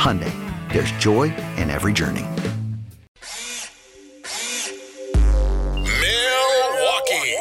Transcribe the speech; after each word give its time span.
Hyundai, 0.00 0.32
there's 0.72 0.90
joy 0.92 1.24
in 1.58 1.68
every 1.68 1.92
journey. 1.92 2.24
Milwaukee, 5.76 7.36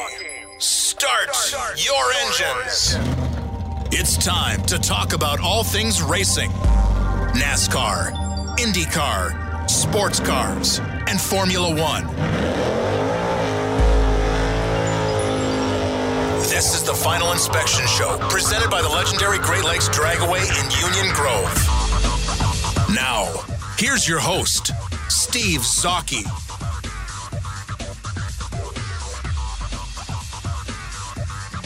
start 0.58 1.30
your 1.78 2.12
engines. 2.26 2.98
It's 3.94 4.18
time 4.18 4.62
to 4.64 4.78
talk 4.78 5.14
about 5.14 5.40
all 5.40 5.64
things 5.64 6.02
racing 6.02 6.50
NASCAR, 7.32 8.12
IndyCar, 8.58 9.70
sports 9.70 10.20
cars, 10.20 10.80
and 11.08 11.22
Formula 11.22 11.70
One. 11.70 12.08
This 16.50 16.76
is 16.76 16.84
the 16.84 16.94
Final 16.94 17.32
Inspection 17.32 17.88
Show, 17.88 18.18
presented 18.28 18.70
by 18.70 18.82
the 18.82 18.90
legendary 18.90 19.38
Great 19.38 19.64
Lakes 19.64 19.88
Dragway 19.88 20.42
in 20.42 20.72
Union 20.86 21.16
Grove. 21.16 21.79
Now, 22.94 23.28
here's 23.78 24.08
your 24.08 24.20
host, 24.20 24.72
Steve 25.10 25.60
Zocchi. 25.60 26.24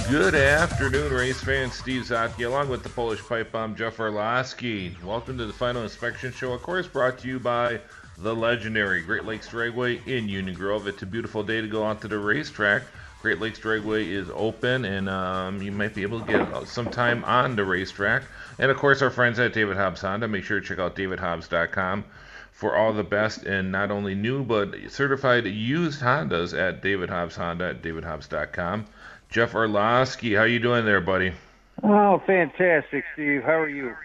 Good 0.10 0.36
afternoon, 0.36 1.14
race 1.14 1.42
fans. 1.42 1.76
Steve 1.76 2.04
Zotke, 2.04 2.45
along 2.45 2.67
with 2.67 2.83
the 2.83 2.89
Polish 2.89 3.22
pipe 3.22 3.54
bomb, 3.54 3.73
Jeff 3.73 4.02
Orlowski. 4.02 4.98
Welcome 5.02 5.38
to 5.38 5.45
the 5.45 5.54
Final 5.54 5.83
Inspection 5.83 6.33
Show, 6.33 6.52
of 6.52 6.62
course, 6.62 6.88
brought 6.88 7.20
to 7.20 7.28
you 7.30 7.39
by 7.39 7.80
the 8.17 8.36
legendary 8.36 9.02
Great 9.02 9.23
Lakes 9.23 9.48
Dragway 9.48 10.06
in 10.06 10.28
Union 10.28 10.56
Grove. 10.56 10.89
It's 10.89 11.04
a 11.04 11.06
beautiful 11.06 11.42
day 11.42 11.62
to 11.62 11.67
go 11.67 11.83
onto 11.83 12.10
the 12.10 12.20
racetrack. 12.20 12.83
Great 13.22 13.39
Lakes 13.39 13.60
Dragway 13.60 14.06
is 14.08 14.30
open, 14.33 14.83
and 14.83 15.08
um, 15.08 15.62
you 15.62 15.72
might 15.72 15.95
be 15.95 16.02
able 16.02 16.20
to 16.20 16.26
get 16.26 16.67
some 16.67 16.89
time 16.89 17.23
on 17.23 17.56
the 17.56 17.64
racetrack. 17.64 18.23
And 18.59 18.71
of 18.71 18.77
course, 18.77 19.02
our 19.02 19.09
friends 19.09 19.39
at 19.39 19.53
David 19.53 19.77
Hobbs 19.77 20.02
Honda. 20.02 20.27
Make 20.27 20.43
sure 20.43 20.59
to 20.59 20.65
check 20.65 20.80
out 20.80 20.95
davidhobbs.com 20.95 22.05
for 22.52 22.75
all 22.75 22.93
the 22.93 23.03
best 23.03 23.43
and 23.43 23.71
not 23.71 23.91
only 23.91 24.15
new 24.15 24.43
but 24.43 24.75
certified 24.89 25.45
used 25.45 26.02
Hondas 26.02 26.58
at 26.58 26.81
David 26.81 27.09
Hobbs 27.09 27.36
Honda 27.36 27.69
at 27.69 27.81
davidhobbs.com. 27.81 28.86
Jeff 29.30 29.55
Orlowski, 29.55 30.36
how 30.36 30.43
you 30.43 30.59
doing 30.59 30.86
there, 30.86 31.02
buddy? 31.02 31.33
Oh, 31.81 32.21
fantastic, 32.27 33.03
Steve. 33.14 33.43
How 33.43 33.53
are 33.53 33.69
you? 33.69 33.95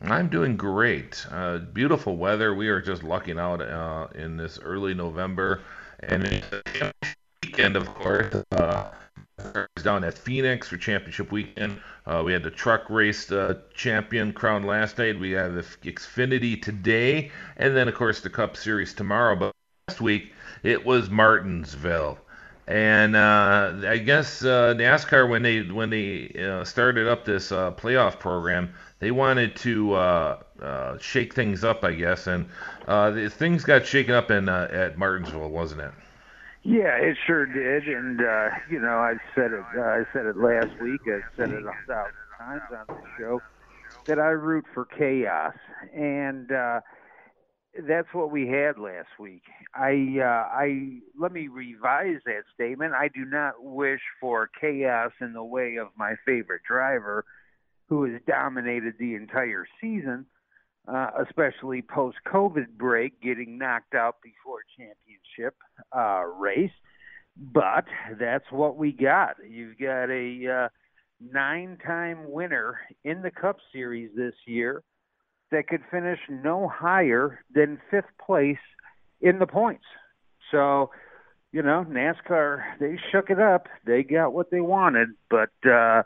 I'm 0.00 0.28
doing 0.28 0.56
great. 0.56 1.26
Uh, 1.30 1.58
beautiful 1.58 2.16
weather. 2.16 2.54
We 2.54 2.68
are 2.68 2.80
just 2.80 3.02
lucking 3.02 3.38
out 3.38 3.60
uh, 3.60 4.08
in 4.14 4.36
this 4.36 4.58
early 4.60 4.94
November, 4.94 5.62
and 6.00 6.44
weekend, 7.42 7.76
of 7.76 7.86
course. 7.94 8.34
Uh, 8.52 8.90
down 9.82 10.04
at 10.04 10.16
Phoenix 10.18 10.68
for 10.68 10.76
championship 10.76 11.30
weekend. 11.32 11.80
Uh, 12.06 12.22
we 12.24 12.32
had 12.32 12.42
the 12.42 12.50
truck 12.50 12.88
race 12.90 13.30
uh, 13.30 13.58
champion 13.74 14.32
crowned 14.32 14.64
last 14.66 14.98
night. 14.98 15.18
We 15.18 15.32
have 15.32 15.54
the 15.54 15.62
Xfinity 15.62 16.60
today, 16.60 17.30
and 17.56 17.76
then 17.76 17.88
of 17.88 17.94
course 17.94 18.20
the 18.20 18.30
Cup 18.30 18.56
Series 18.56 18.94
tomorrow. 18.94 19.36
But 19.36 19.52
last 19.88 20.00
week 20.00 20.32
it 20.62 20.84
was 20.84 21.10
Martinsville. 21.10 22.18
And 22.68 23.14
uh, 23.14 23.74
I 23.86 23.98
guess 23.98 24.42
uh, 24.42 24.74
NASCAR, 24.76 25.28
when 25.28 25.42
they 25.42 25.62
when 25.62 25.88
they 25.88 26.30
uh, 26.30 26.64
started 26.64 27.06
up 27.06 27.24
this 27.24 27.52
uh, 27.52 27.70
playoff 27.72 28.18
program, 28.18 28.74
they 28.98 29.12
wanted 29.12 29.54
to 29.56 30.36
shake 31.00 31.34
things 31.34 31.62
up, 31.62 31.84
I 31.84 31.92
guess, 31.92 32.26
and 32.26 32.48
things 33.32 33.64
got 33.64 33.86
shaken 33.86 34.14
up 34.14 34.32
in 34.32 34.48
at 34.48 34.98
Martinsville, 34.98 35.48
wasn't 35.48 35.82
it? 35.82 35.92
Yeah, 36.66 36.98
it 36.98 37.16
sure 37.26 37.46
did. 37.46 37.86
And 37.86 38.20
uh, 38.20 38.48
you 38.68 38.80
know, 38.80 38.98
I 38.98 39.14
said 39.36 39.52
it. 39.52 39.64
Uh, 39.76 39.82
I 39.82 40.02
said 40.12 40.26
it 40.26 40.36
last 40.36 40.72
week. 40.82 41.00
I 41.06 41.20
said 41.36 41.50
it 41.50 41.62
a 41.62 41.86
thousand 41.86 42.26
times 42.38 42.62
on 42.72 42.86
the 42.88 43.02
show 43.18 43.40
that 44.08 44.18
I 44.18 44.30
root 44.30 44.64
for 44.74 44.84
chaos, 44.84 45.54
and 45.94 46.50
uh, 46.50 46.80
that's 47.88 48.08
what 48.12 48.32
we 48.32 48.48
had 48.48 48.78
last 48.78 49.08
week. 49.18 49.42
I, 49.74 50.18
uh, 50.20 50.48
I 50.56 51.00
let 51.18 51.32
me 51.32 51.46
revise 51.46 52.20
that 52.26 52.42
statement. 52.54 52.94
I 52.94 53.08
do 53.14 53.24
not 53.24 53.62
wish 53.62 54.00
for 54.20 54.50
chaos 54.60 55.12
in 55.20 55.34
the 55.34 55.44
way 55.44 55.76
of 55.76 55.88
my 55.96 56.14
favorite 56.24 56.62
driver, 56.68 57.24
who 57.88 58.10
has 58.10 58.20
dominated 58.26 58.94
the 58.98 59.14
entire 59.14 59.66
season, 59.80 60.26
uh, 60.88 61.10
especially 61.26 61.82
post-COVID 61.82 62.68
break, 62.76 63.20
getting 63.20 63.58
knocked 63.58 63.94
out 63.94 64.16
before 64.22 64.60
championship 64.76 65.56
uh, 65.96 66.24
race. 66.24 66.70
But 67.36 67.84
that's 68.18 68.50
what 68.50 68.76
we 68.76 68.92
got. 68.92 69.36
You've 69.48 69.78
got 69.78 70.10
a 70.10 70.64
uh, 70.64 70.68
nine-time 71.20 72.30
winner 72.30 72.80
in 73.04 73.22
the 73.22 73.30
Cup 73.30 73.58
Series 73.72 74.10
this 74.16 74.34
year 74.46 74.82
that 75.50 75.68
could 75.68 75.82
finish 75.90 76.18
no 76.28 76.68
higher 76.68 77.44
than 77.54 77.78
fifth 77.90 78.10
place 78.24 78.56
in 79.20 79.38
the 79.38 79.46
points. 79.46 79.84
So, 80.50 80.90
you 81.52 81.62
know, 81.62 81.84
NASCAR 81.88 82.62
they 82.80 82.98
shook 83.12 83.30
it 83.30 83.38
up. 83.38 83.68
They 83.84 84.02
got 84.02 84.32
what 84.32 84.50
they 84.50 84.60
wanted, 84.60 85.10
but 85.30 85.50
uh 85.68 86.02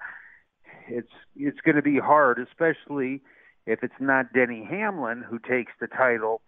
it's 0.89 1.13
it's 1.37 1.61
going 1.61 1.77
to 1.77 1.83
be 1.83 1.99
hard, 1.99 2.39
especially 2.39 3.23
if 3.67 3.83
it's 3.83 4.01
not 4.01 4.33
Denny 4.33 4.65
Hamlin 4.65 5.23
who 5.23 5.39
takes 5.39 5.73
the 5.81 5.87
title 5.87 6.41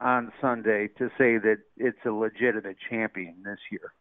on 0.00 0.32
Sunday 0.40 0.88
to 0.98 1.08
say 1.18 1.38
that 1.38 1.58
it's 1.76 1.98
a 2.04 2.10
legitimate 2.10 2.76
champion 2.88 3.34
this 3.44 3.58
year. 3.70 3.92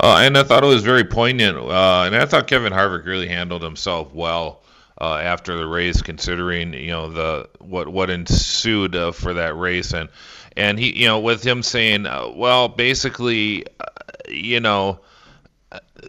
Uh, 0.00 0.22
and 0.22 0.36
I 0.36 0.42
thought 0.42 0.64
it 0.64 0.68
was 0.68 0.82
very 0.82 1.04
poignant, 1.04 1.56
uh, 1.56 2.02
and 2.06 2.16
I 2.16 2.26
thought 2.26 2.48
Kevin 2.48 2.72
Harvick 2.72 3.06
really 3.06 3.28
handled 3.28 3.62
himself 3.62 4.12
well 4.12 4.62
uh, 5.00 5.16
after 5.16 5.56
the 5.56 5.66
race, 5.66 6.02
considering 6.02 6.72
you 6.74 6.90
know 6.90 7.10
the 7.10 7.48
what 7.60 7.88
what 7.88 8.10
ensued 8.10 8.96
uh, 8.96 9.12
for 9.12 9.34
that 9.34 9.56
race, 9.56 9.92
and 9.92 10.08
and 10.56 10.78
he 10.78 11.00
you 11.00 11.06
know 11.06 11.20
with 11.20 11.44
him 11.44 11.62
saying, 11.62 12.06
uh, 12.06 12.28
well, 12.34 12.68
basically, 12.68 13.66
uh, 13.80 13.84
you 14.28 14.60
know. 14.60 15.00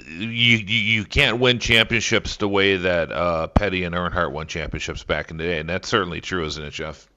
You, 0.08 0.58
you 0.58 1.06
can't 1.06 1.40
win 1.40 1.60
championships 1.60 2.38
the 2.38 2.50
way 2.50 2.78
that 2.78 3.12
uh, 3.12 3.48
Petty 3.48 3.84
and 3.84 3.96
Earnhardt 3.96 4.32
won 4.32 4.48
championships 4.48 5.04
back 5.04 5.32
in 5.32 5.38
the 5.38 5.44
day, 5.44 5.60
and 5.60 5.70
that's 5.70 5.88
certainly 5.88 6.22
true, 6.22 6.46
isn't 6.46 6.64
it, 6.64 6.72
Jeff? 6.72 7.08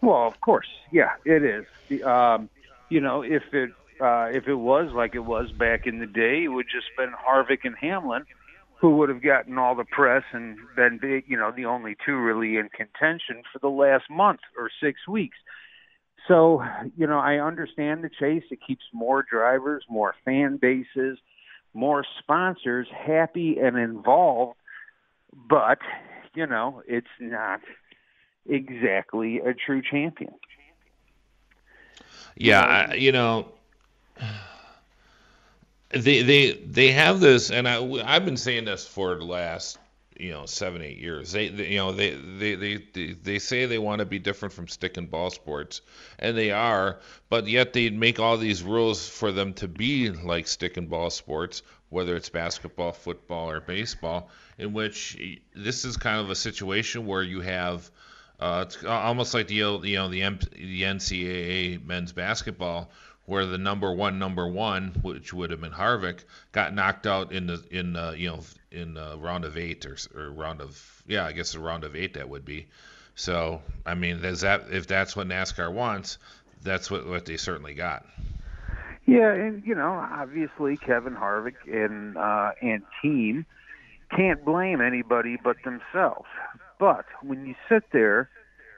Well, 0.00 0.26
of 0.26 0.40
course, 0.40 0.68
yeah, 0.92 1.12
it 1.24 1.42
is. 1.42 2.02
Um, 2.04 2.48
you 2.88 3.00
know, 3.00 3.22
if 3.22 3.42
it 3.52 3.70
uh, 4.00 4.28
if 4.32 4.46
it 4.46 4.54
was 4.54 4.92
like 4.92 5.14
it 5.14 5.24
was 5.24 5.50
back 5.52 5.86
in 5.86 5.98
the 5.98 6.06
day, 6.06 6.44
it 6.44 6.48
would 6.48 6.66
just 6.70 6.86
been 6.96 7.12
Harvick 7.12 7.60
and 7.64 7.76
Hamlin 7.76 8.24
who 8.80 8.96
would 8.96 9.08
have 9.08 9.22
gotten 9.22 9.58
all 9.58 9.74
the 9.74 9.84
press 9.84 10.24
and 10.32 10.58
been 10.76 11.00
you 11.26 11.36
know, 11.36 11.50
the 11.50 11.64
only 11.64 11.96
two 12.04 12.16
really 12.16 12.56
in 12.56 12.68
contention 12.68 13.42
for 13.52 13.58
the 13.58 13.68
last 13.68 14.04
month 14.10 14.40
or 14.58 14.70
six 14.82 15.06
weeks. 15.08 15.38
So, 16.28 16.62
you 16.96 17.06
know, 17.06 17.18
I 17.18 17.38
understand 17.38 18.04
the 18.04 18.10
chase. 18.10 18.42
It 18.50 18.58
keeps 18.66 18.84
more 18.92 19.24
drivers, 19.28 19.84
more 19.88 20.14
fan 20.24 20.58
bases, 20.58 21.18
more 21.76 22.04
sponsors 22.18 22.88
happy 22.90 23.58
and 23.58 23.76
involved, 23.76 24.56
but, 25.48 25.78
you 26.34 26.46
know, 26.46 26.82
it's 26.88 27.06
not 27.20 27.60
exactly 28.48 29.38
a 29.38 29.52
true 29.54 29.82
champion. 29.82 30.32
Yeah, 32.36 32.94
you 32.94 33.12
know, 33.12 33.48
they 35.90 36.22
they 36.22 36.52
they 36.52 36.92
have 36.92 37.20
this, 37.20 37.50
and 37.50 37.68
I 37.68 37.82
I've 38.04 38.24
been 38.24 38.36
saying 38.36 38.64
this 38.66 38.86
for 38.86 39.14
the 39.14 39.24
last 39.24 39.78
you 40.18 40.30
know 40.30 40.46
seven 40.46 40.82
eight 40.82 40.98
years. 40.98 41.32
They, 41.32 41.48
they 41.48 41.68
you 41.68 41.78
know 41.78 41.92
they, 41.92 42.10
they 42.10 42.54
they 42.54 43.12
they 43.12 43.38
say 43.38 43.66
they 43.66 43.78
want 43.78 44.00
to 44.00 44.04
be 44.04 44.18
different 44.18 44.54
from 44.54 44.68
stick 44.68 44.96
and 44.96 45.10
ball 45.10 45.30
sports, 45.30 45.80
and 46.18 46.36
they 46.36 46.50
are, 46.50 46.98
but 47.28 47.46
yet 47.46 47.72
they 47.72 47.90
make 47.90 48.18
all 48.20 48.36
these 48.36 48.62
rules 48.62 49.08
for 49.08 49.32
them 49.32 49.54
to 49.54 49.68
be 49.68 50.10
like 50.10 50.46
stick 50.48 50.76
and 50.76 50.88
ball 50.88 51.10
sports, 51.10 51.62
whether 51.88 52.16
it's 52.16 52.28
basketball, 52.28 52.92
football, 52.92 53.50
or 53.50 53.60
baseball. 53.60 54.30
In 54.58 54.72
which 54.72 55.18
this 55.54 55.84
is 55.84 55.96
kind 55.96 56.20
of 56.20 56.30
a 56.30 56.36
situation 56.36 57.06
where 57.06 57.22
you 57.22 57.40
have. 57.40 57.90
Uh, 58.38 58.64
it's 58.66 58.84
almost 58.84 59.32
like 59.32 59.48
the 59.48 59.54
you 59.54 59.96
know 59.96 60.08
the, 60.08 60.20
M- 60.22 60.38
the 60.52 60.82
NCAA 60.82 61.82
men's 61.82 62.12
basketball, 62.12 62.90
where 63.26 63.44
the 63.44 63.58
number 63.58 63.92
one 63.92 64.18
number 64.18 64.46
one, 64.48 64.94
which 65.02 65.32
would 65.32 65.50
have 65.50 65.60
been 65.60 65.72
Harvick, 65.72 66.20
got 66.52 66.72
knocked 66.72 67.06
out 67.06 67.32
in 67.32 67.46
the 67.46 67.62
in 67.70 67.96
uh, 67.96 68.12
you 68.16 68.30
know 68.30 68.40
in 68.70 68.94
the 68.94 69.18
round 69.18 69.44
of 69.44 69.56
eight 69.56 69.84
or, 69.84 69.96
or 70.14 70.30
round 70.30 70.60
of 70.60 71.02
yeah 71.06 71.26
I 71.26 71.32
guess 71.32 71.52
the 71.52 71.60
round 71.60 71.84
of 71.84 71.94
eight 71.94 72.14
that 72.14 72.28
would 72.28 72.44
be. 72.44 72.68
So 73.14 73.62
I 73.84 73.94
mean, 73.94 74.24
is 74.24 74.40
that 74.40 74.66
if 74.70 74.86
that's 74.86 75.16
what 75.16 75.26
NASCAR 75.26 75.72
wants, 75.72 76.18
that's 76.62 76.90
what 76.90 77.06
what 77.06 77.26
they 77.26 77.36
certainly 77.36 77.74
got. 77.74 78.06
Yeah, 79.06 79.32
and 79.32 79.62
you 79.64 79.74
know, 79.74 79.92
obviously 79.92 80.76
Kevin 80.76 81.14
Harvick 81.14 81.54
and 81.66 82.16
uh, 82.16 82.52
and 82.62 82.82
team 83.02 83.46
can't 84.14 84.44
blame 84.44 84.80
anybody 84.80 85.36
but 85.42 85.56
themselves. 85.64 86.28
But 86.78 87.06
when 87.22 87.46
you 87.46 87.54
sit 87.68 87.84
there, 87.92 88.28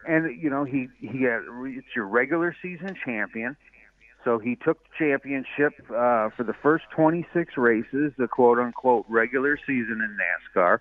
and 0.06 0.41
you 0.41 0.49
know 0.49 0.65
he 0.65 0.89
he 1.00 1.21
got 1.21 1.43
it's 1.67 1.87
your 1.95 2.06
regular 2.06 2.55
season 2.62 2.97
champion 3.05 3.56
so 4.29 4.39
he 4.39 4.57
took 4.57 4.77
the 4.83 4.91
championship 4.99 5.73
uh, 5.89 6.29
for 6.37 6.45
the 6.47 6.53
first 6.63 6.85
26 6.95 7.57
races, 7.57 8.13
the 8.19 8.29
quote 8.29 8.59
unquote 8.59 9.07
regular 9.09 9.57
season 9.67 10.03
in 10.05 10.19
NASCAR. 10.21 10.81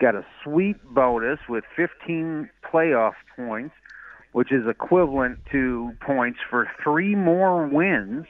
Got 0.00 0.16
a 0.16 0.26
sweet 0.42 0.82
bonus 0.92 1.38
with 1.48 1.62
15 1.76 2.50
playoff 2.64 3.12
points, 3.36 3.76
which 4.32 4.50
is 4.50 4.66
equivalent 4.68 5.38
to 5.52 5.92
points 6.04 6.40
for 6.50 6.68
three 6.82 7.14
more 7.14 7.68
wins, 7.68 8.26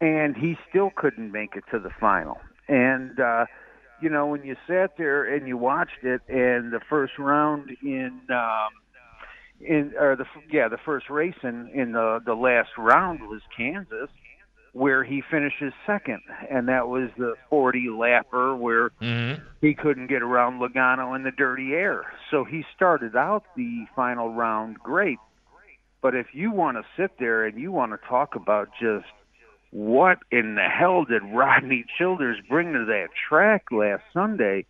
and 0.00 0.34
he 0.34 0.56
still 0.70 0.90
couldn't 0.96 1.30
make 1.30 1.54
it 1.54 1.64
to 1.70 1.78
the 1.78 1.90
final. 2.00 2.38
And, 2.68 3.20
uh, 3.20 3.44
you 4.00 4.08
know, 4.08 4.28
when 4.28 4.44
you 4.44 4.56
sat 4.66 4.96
there 4.96 5.24
and 5.24 5.46
you 5.46 5.58
watched 5.58 6.04
it, 6.04 6.22
and 6.26 6.72
the 6.72 6.80
first 6.88 7.18
round 7.18 7.68
in. 7.82 8.18
Um, 8.30 8.70
in 9.60 9.92
or 9.98 10.16
the 10.16 10.24
yeah 10.50 10.68
the 10.68 10.78
first 10.84 11.10
race 11.10 11.34
in 11.42 11.68
in 11.74 11.92
the 11.92 12.20
the 12.24 12.34
last 12.34 12.70
round 12.78 13.20
was 13.22 13.40
Kansas 13.56 14.10
where 14.72 15.02
he 15.02 15.22
finishes 15.28 15.72
second. 15.86 16.20
And 16.50 16.68
that 16.68 16.88
was 16.88 17.10
the 17.16 17.34
40 17.50 17.86
lapper 17.88 18.56
where 18.56 18.90
mm-hmm. 19.02 19.42
he 19.60 19.74
couldn't 19.74 20.08
get 20.08 20.22
around 20.22 20.60
Logano 20.60 21.16
in 21.16 21.24
the 21.24 21.30
dirty 21.30 21.72
air. 21.72 22.04
So 22.30 22.44
he 22.44 22.64
started 22.76 23.16
out 23.16 23.44
the 23.56 23.86
final 23.96 24.32
round 24.32 24.78
great. 24.78 25.18
But 26.00 26.14
if 26.14 26.28
you 26.32 26.52
want 26.52 26.76
to 26.76 26.84
sit 26.96 27.18
there 27.18 27.44
and 27.44 27.58
you 27.58 27.72
want 27.72 27.92
to 27.92 28.08
talk 28.08 28.36
about 28.36 28.68
just 28.80 29.06
what 29.70 30.18
in 30.30 30.54
the 30.54 30.62
hell 30.62 31.04
did 31.04 31.22
Rodney 31.32 31.84
Childers 31.98 32.38
bring 32.48 32.72
to 32.72 32.84
that 32.84 33.08
track 33.28 33.64
last 33.72 34.02
Sunday 34.12 34.64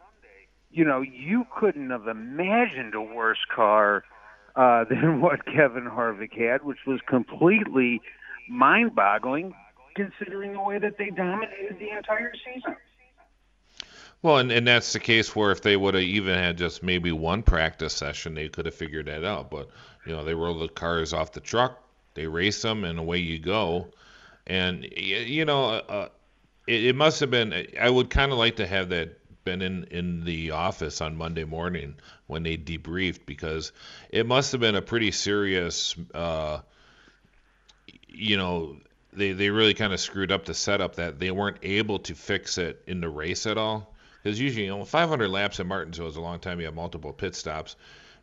you 0.70 0.84
know 0.84 1.00
you 1.00 1.46
couldn't 1.58 1.90
have 1.90 2.08
imagined 2.08 2.94
a 2.94 3.00
worse 3.00 3.38
car 3.54 4.04
uh, 4.58 4.84
than 4.90 5.20
what 5.22 5.46
Kevin 5.46 5.84
Harvick 5.84 6.36
had, 6.36 6.64
which 6.64 6.78
was 6.86 7.00
completely 7.06 8.02
mind-boggling 8.50 9.54
considering 9.94 10.52
the 10.52 10.62
way 10.62 10.78
that 10.78 10.98
they 10.98 11.10
dominated 11.10 11.78
the 11.78 11.90
entire 11.90 12.32
season. 12.44 12.76
Well, 14.22 14.38
and, 14.38 14.50
and 14.50 14.66
that's 14.66 14.92
the 14.92 14.98
case 14.98 15.34
where 15.34 15.52
if 15.52 15.62
they 15.62 15.76
would 15.76 15.94
have 15.94 16.02
even 16.02 16.34
had 16.34 16.58
just 16.58 16.82
maybe 16.82 17.12
one 17.12 17.42
practice 17.42 17.94
session, 17.94 18.34
they 18.34 18.48
could 18.48 18.66
have 18.66 18.74
figured 18.74 19.06
that 19.06 19.24
out. 19.24 19.50
But 19.50 19.68
you 20.06 20.12
know, 20.12 20.24
they 20.24 20.34
roll 20.34 20.58
the 20.58 20.68
cars 20.68 21.12
off 21.12 21.32
the 21.32 21.40
truck, 21.40 21.80
they 22.14 22.26
race 22.26 22.62
them, 22.62 22.84
and 22.84 22.98
away 22.98 23.18
you 23.18 23.38
go. 23.38 23.88
And 24.46 24.84
you 24.96 25.44
know, 25.44 25.66
uh, 25.66 26.08
it, 26.66 26.86
it 26.86 26.96
must 26.96 27.20
have 27.20 27.30
been. 27.30 27.66
I 27.80 27.90
would 27.90 28.10
kind 28.10 28.32
of 28.32 28.38
like 28.38 28.56
to 28.56 28.66
have 28.66 28.88
that 28.88 29.17
been 29.48 29.62
in 29.62 29.84
in 29.84 30.24
the 30.24 30.50
office 30.50 31.00
on 31.00 31.16
Monday 31.16 31.44
morning 31.44 31.94
when 32.26 32.42
they 32.42 32.58
debriefed 32.58 33.24
because 33.24 33.72
it 34.10 34.26
must 34.26 34.52
have 34.52 34.60
been 34.60 34.74
a 34.74 34.82
pretty 34.82 35.10
serious, 35.10 35.96
uh, 36.12 36.60
you 38.08 38.36
know, 38.36 38.76
they 39.14 39.32
they 39.32 39.48
really 39.48 39.72
kind 39.72 39.94
of 39.94 40.00
screwed 40.00 40.30
up 40.30 40.44
the 40.44 40.52
setup 40.52 40.96
that 40.96 41.18
they 41.18 41.30
weren't 41.30 41.56
able 41.62 41.98
to 42.00 42.14
fix 42.14 42.58
it 42.58 42.82
in 42.86 43.00
the 43.00 43.08
race 43.08 43.46
at 43.46 43.56
all. 43.56 43.94
Because 44.22 44.38
usually, 44.38 44.66
you 44.66 44.70
know, 44.70 44.84
500 44.84 45.28
laps 45.28 45.60
at 45.60 45.66
Martinsville 45.66 46.08
is 46.08 46.16
a 46.16 46.20
long 46.20 46.40
time. 46.40 46.60
You 46.60 46.66
have 46.66 46.74
multiple 46.74 47.12
pit 47.12 47.34
stops. 47.34 47.76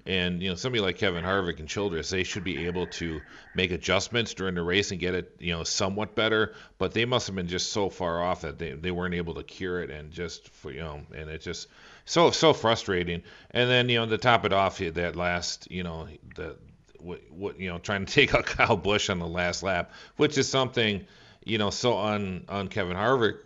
And 0.07 0.41
you 0.43 0.49
know 0.49 0.55
somebody 0.55 0.81
like 0.81 0.99
Kevin 0.99 1.23
Harvick 1.23 1.59
and 1.59 1.67
Childress, 1.67 2.11
they 2.11 2.23
should 2.23 2.43
be 2.43 2.67
able 2.67 2.85
to 2.87 3.21
make 3.55 3.71
adjustments 3.71 4.35
during 4.35 4.53
the 4.53 4.61
race 4.61 4.91
and 4.91 4.99
get 4.99 5.15
it, 5.15 5.35
you 5.39 5.51
know, 5.51 5.63
somewhat 5.63 6.13
better. 6.13 6.53
But 6.77 6.93
they 6.93 7.05
must 7.05 7.25
have 7.25 7.35
been 7.35 7.47
just 7.47 7.71
so 7.71 7.89
far 7.89 8.23
off 8.23 8.41
that 8.41 8.59
they, 8.59 8.73
they 8.73 8.91
weren't 8.91 9.15
able 9.15 9.33
to 9.35 9.43
cure 9.43 9.81
it, 9.81 9.89
and 9.89 10.11
just 10.11 10.49
for 10.49 10.71
you 10.71 10.81
know, 10.81 11.01
and 11.15 11.29
it 11.29 11.41
just 11.41 11.67
so 12.05 12.29
so 12.29 12.53
frustrating. 12.53 13.23
And 13.49 13.67
then 13.67 13.89
you 13.89 13.97
know 13.97 14.05
to 14.05 14.19
top 14.19 14.45
it 14.45 14.53
off, 14.53 14.77
that 14.77 15.15
last 15.15 15.71
you 15.71 15.81
know 15.81 16.07
the 16.35 16.55
what, 16.99 17.21
what 17.31 17.59
you 17.59 17.69
know 17.69 17.79
trying 17.79 18.05
to 18.05 18.13
take 18.13 18.35
out 18.35 18.45
Kyle 18.45 18.77
Busch 18.77 19.09
on 19.09 19.17
the 19.17 19.27
last 19.27 19.63
lap, 19.63 19.91
which 20.17 20.37
is 20.37 20.47
something 20.47 21.05
you 21.43 21.57
know 21.57 21.71
so 21.71 21.93
on 21.93 22.45
on 22.47 22.67
Kevin 22.67 22.95
Harvick, 22.95 23.37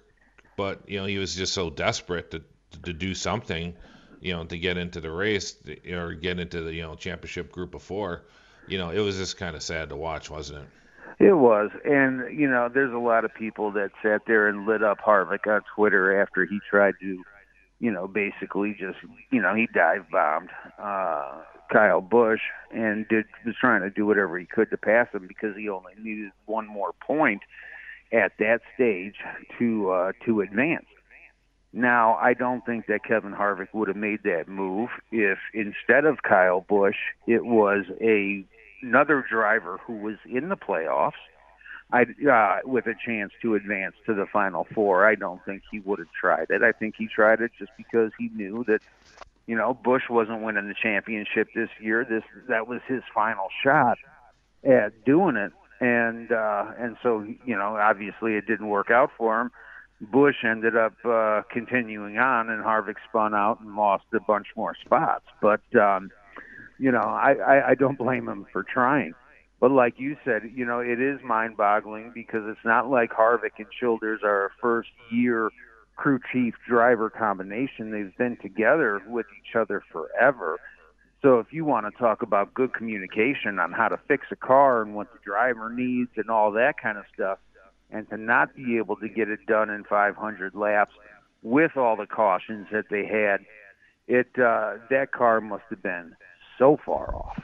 but 0.58 0.82
you 0.90 1.00
know 1.00 1.06
he 1.06 1.20
was 1.20 1.36
just 1.36 1.54
so 1.54 1.70
desperate 1.70 2.32
to 2.32 2.44
to 2.84 2.94
do 2.94 3.16
something 3.16 3.76
you 4.22 4.34
know, 4.34 4.44
to 4.46 4.58
get 4.58 4.78
into 4.78 5.02
the 5.02 5.12
race 5.12 5.56
or 5.92 6.14
get 6.14 6.40
into 6.40 6.62
the 6.62 6.74
you 6.74 6.82
know 6.82 6.96
championship 6.96 7.52
group 7.52 7.72
before, 7.72 8.24
you 8.68 8.78
know, 8.78 8.90
it 8.90 9.00
was 9.00 9.18
just 9.18 9.38
kind 9.38 9.56
of 9.56 9.64
sad 9.64 9.90
to 9.90 9.96
watch, 9.96 10.30
wasn't 10.30 10.60
it? 10.60 11.26
It 11.26 11.34
was, 11.34 11.70
and 11.84 12.38
you 12.38 12.50
know, 12.50 12.70
there's 12.74 12.94
a 12.94 12.98
lot 12.98 13.26
of 13.26 13.34
people 13.34 13.72
that 13.72 13.92
sat 14.02 14.22
there 14.26 14.48
and 14.48 14.66
lit 14.66 14.84
up 14.84 15.00
Harvick 15.00 15.48
on 15.48 15.62
Twitter 15.76 16.22
after 16.22 16.46
he 16.46 16.60
tried 16.70 16.94
to, 17.02 17.24
you 17.80 17.92
know, 17.92 18.08
basically 18.08 18.72
just, 18.80 19.00
you 19.30 19.42
know, 19.42 19.54
he 19.54 19.68
dive 19.74 20.06
bombed 20.12 20.50
uh, 20.82 21.42
Kyle 21.72 22.02
Busch 22.02 22.40
and 22.72 23.06
did 23.10 23.26
was 23.46 23.56
trying 23.60 23.82
to 23.82 23.90
do 23.90 24.06
whatever 24.06 24.38
he 24.40 24.46
could 24.46 24.70
to 24.70 24.78
pass 24.78 25.08
him 25.12 25.28
because 25.28 25.58
he 25.58 25.68
only 25.68 25.94
needed 26.02 26.32
one 26.46 26.68
more 26.68 26.94
point 26.94 27.42
at 28.14 28.32
that 28.40 28.62
stage 28.76 29.16
to 29.58 29.92
uh, 29.92 30.12
to 30.26 30.40
advance. 30.42 30.86
Now, 31.72 32.16
I 32.16 32.34
don't 32.34 32.66
think 32.66 32.88
that 32.88 33.04
Kevin 33.04 33.32
Harvick 33.32 33.68
would 33.74 33.90
have 33.90 33.98
made 33.98 34.24
that 34.24 34.48
move 34.48 34.90
if 35.12 35.38
instead 35.54 36.06
of 36.06 36.24
Kyle 36.24 36.62
Busch, 36.62 36.98
it 37.28 37.46
was 37.46 37.86
a 38.02 38.44
another 38.82 39.24
driver 39.30 39.80
who 39.86 39.98
was 39.98 40.16
in 40.26 40.50
the 40.50 40.58
playoffs. 40.58 41.12
I 41.92 42.06
uh, 42.30 42.60
with 42.66 42.88
a 42.88 42.94
chance 43.06 43.34
to 43.42 43.56
advance 43.56 43.96
to 44.06 44.14
the 44.14 44.26
final 44.32 44.68
four. 44.74 45.08
I 45.08 45.16
don't 45.16 45.44
think 45.46 45.64
he 45.72 45.80
would 45.80 46.00
have 46.00 46.12
tried 46.20 46.48
it. 46.50 46.64
I 46.64 46.72
think 46.72 46.96
he 46.98 47.08
tried 47.08 47.42
it 47.42 47.52
just 47.58 47.72
because 47.78 48.12
he 48.18 48.30
knew 48.30 48.64
that 48.68 48.82
you 49.46 49.56
know 49.56 49.74
Busch 49.74 50.10
wasn't 50.10 50.42
winning 50.42 50.68
the 50.68 50.76
championship 50.76 51.50
this 51.54 51.70
year. 51.80 52.06
This 52.06 52.24
that 52.48 52.68
was 52.68 52.82
his 52.88 53.02
final 53.14 53.48
shot 53.64 53.98
at 54.64 55.04
doing 55.04 55.36
it, 55.36 55.52
and 55.80 56.32
uh, 56.32 56.72
and 56.80 56.96
so 57.02 57.26
you 57.46 57.56
know 57.56 57.76
obviously 57.76 58.36
it 58.36 58.48
didn't 58.48 58.70
work 58.70 58.90
out 58.90 59.12
for 59.18 59.42
him 59.42 59.52
Busch 60.02 60.44
ended 60.44 60.78
up 60.78 60.94
uh, 61.06 61.42
continuing 61.52 62.18
on, 62.18 62.50
and 62.50 62.64
Harvick 62.64 62.96
spun 63.10 63.34
out 63.34 63.60
and 63.60 63.76
lost 63.76 64.06
a 64.14 64.20
bunch 64.20 64.48
more 64.56 64.76
spots. 64.86 65.26
But 65.42 65.62
um, 65.76 66.10
you 66.78 66.92
know, 66.92 67.00
I, 67.00 67.34
I, 67.34 67.70
I 67.70 67.76
don't 67.76 67.98
blame 67.98 68.28
him 68.28 68.46
for 68.52 68.64
trying. 68.64 69.14
But 69.60 69.72
like 69.72 69.96
you 69.98 70.16
said, 70.24 70.44
you 70.56 70.66
know, 70.66 70.80
it 70.80 71.02
is 71.02 71.20
mind-boggling 71.22 72.12
because 72.16 72.44
it's 72.46 72.64
not 72.64 72.90
like 72.90 73.12
Harvick 73.12 73.58
and 73.58 73.68
Childers 73.78 74.22
are 74.24 74.46
a 74.46 74.50
first-year 74.62 75.52
crew 75.98 76.20
chief 76.32 76.54
driver 76.66 77.10
combination. 77.10 77.92
They've 77.92 78.16
been 78.18 78.38
together 78.42 79.02
with 79.06 79.26
each 79.38 79.58
other 79.58 79.84
forever. 79.92 80.58
So 81.22 81.40
if 81.40 81.48
you 81.52 81.66
want 81.66 81.94
to 81.94 82.00
talk 82.00 82.22
about 82.22 82.54
good 82.54 82.74
communication 82.74 83.60
on 83.60 83.74
how 83.74 83.90
to 83.90 84.00
fix 84.08 84.28
a 84.32 84.38
car 84.38 84.82
and 84.82 84.96
what 84.96 85.12
the 85.12 85.20
driver 85.26 85.70
needs 85.70 86.12
and 86.16 86.30
all 86.30 86.54
that 86.54 86.76
kind 86.82 86.98
of 86.98 87.04
stuff, 87.14 87.40
and 87.92 88.10
to 88.10 88.18
not 88.18 88.56
be 88.56 88.78
able 88.78 88.96
to 88.98 89.10
get 89.10 89.30
it 89.30 89.46
done 89.48 89.70
in 89.70 89.84
500 89.84 90.56
laps 90.56 90.94
with 91.42 91.78
all 91.78 91.96
the 91.96 92.06
cautions 92.06 92.68
that 92.72 92.86
they 92.90 93.06
had, 93.06 93.46
it 94.08 94.28
uh, 94.40 94.76
that 94.90 95.12
car 95.12 95.42
must 95.42 95.64
have 95.70 95.82
been 95.82 96.16
so 96.58 96.78
far 96.86 97.16
off. 97.16 97.42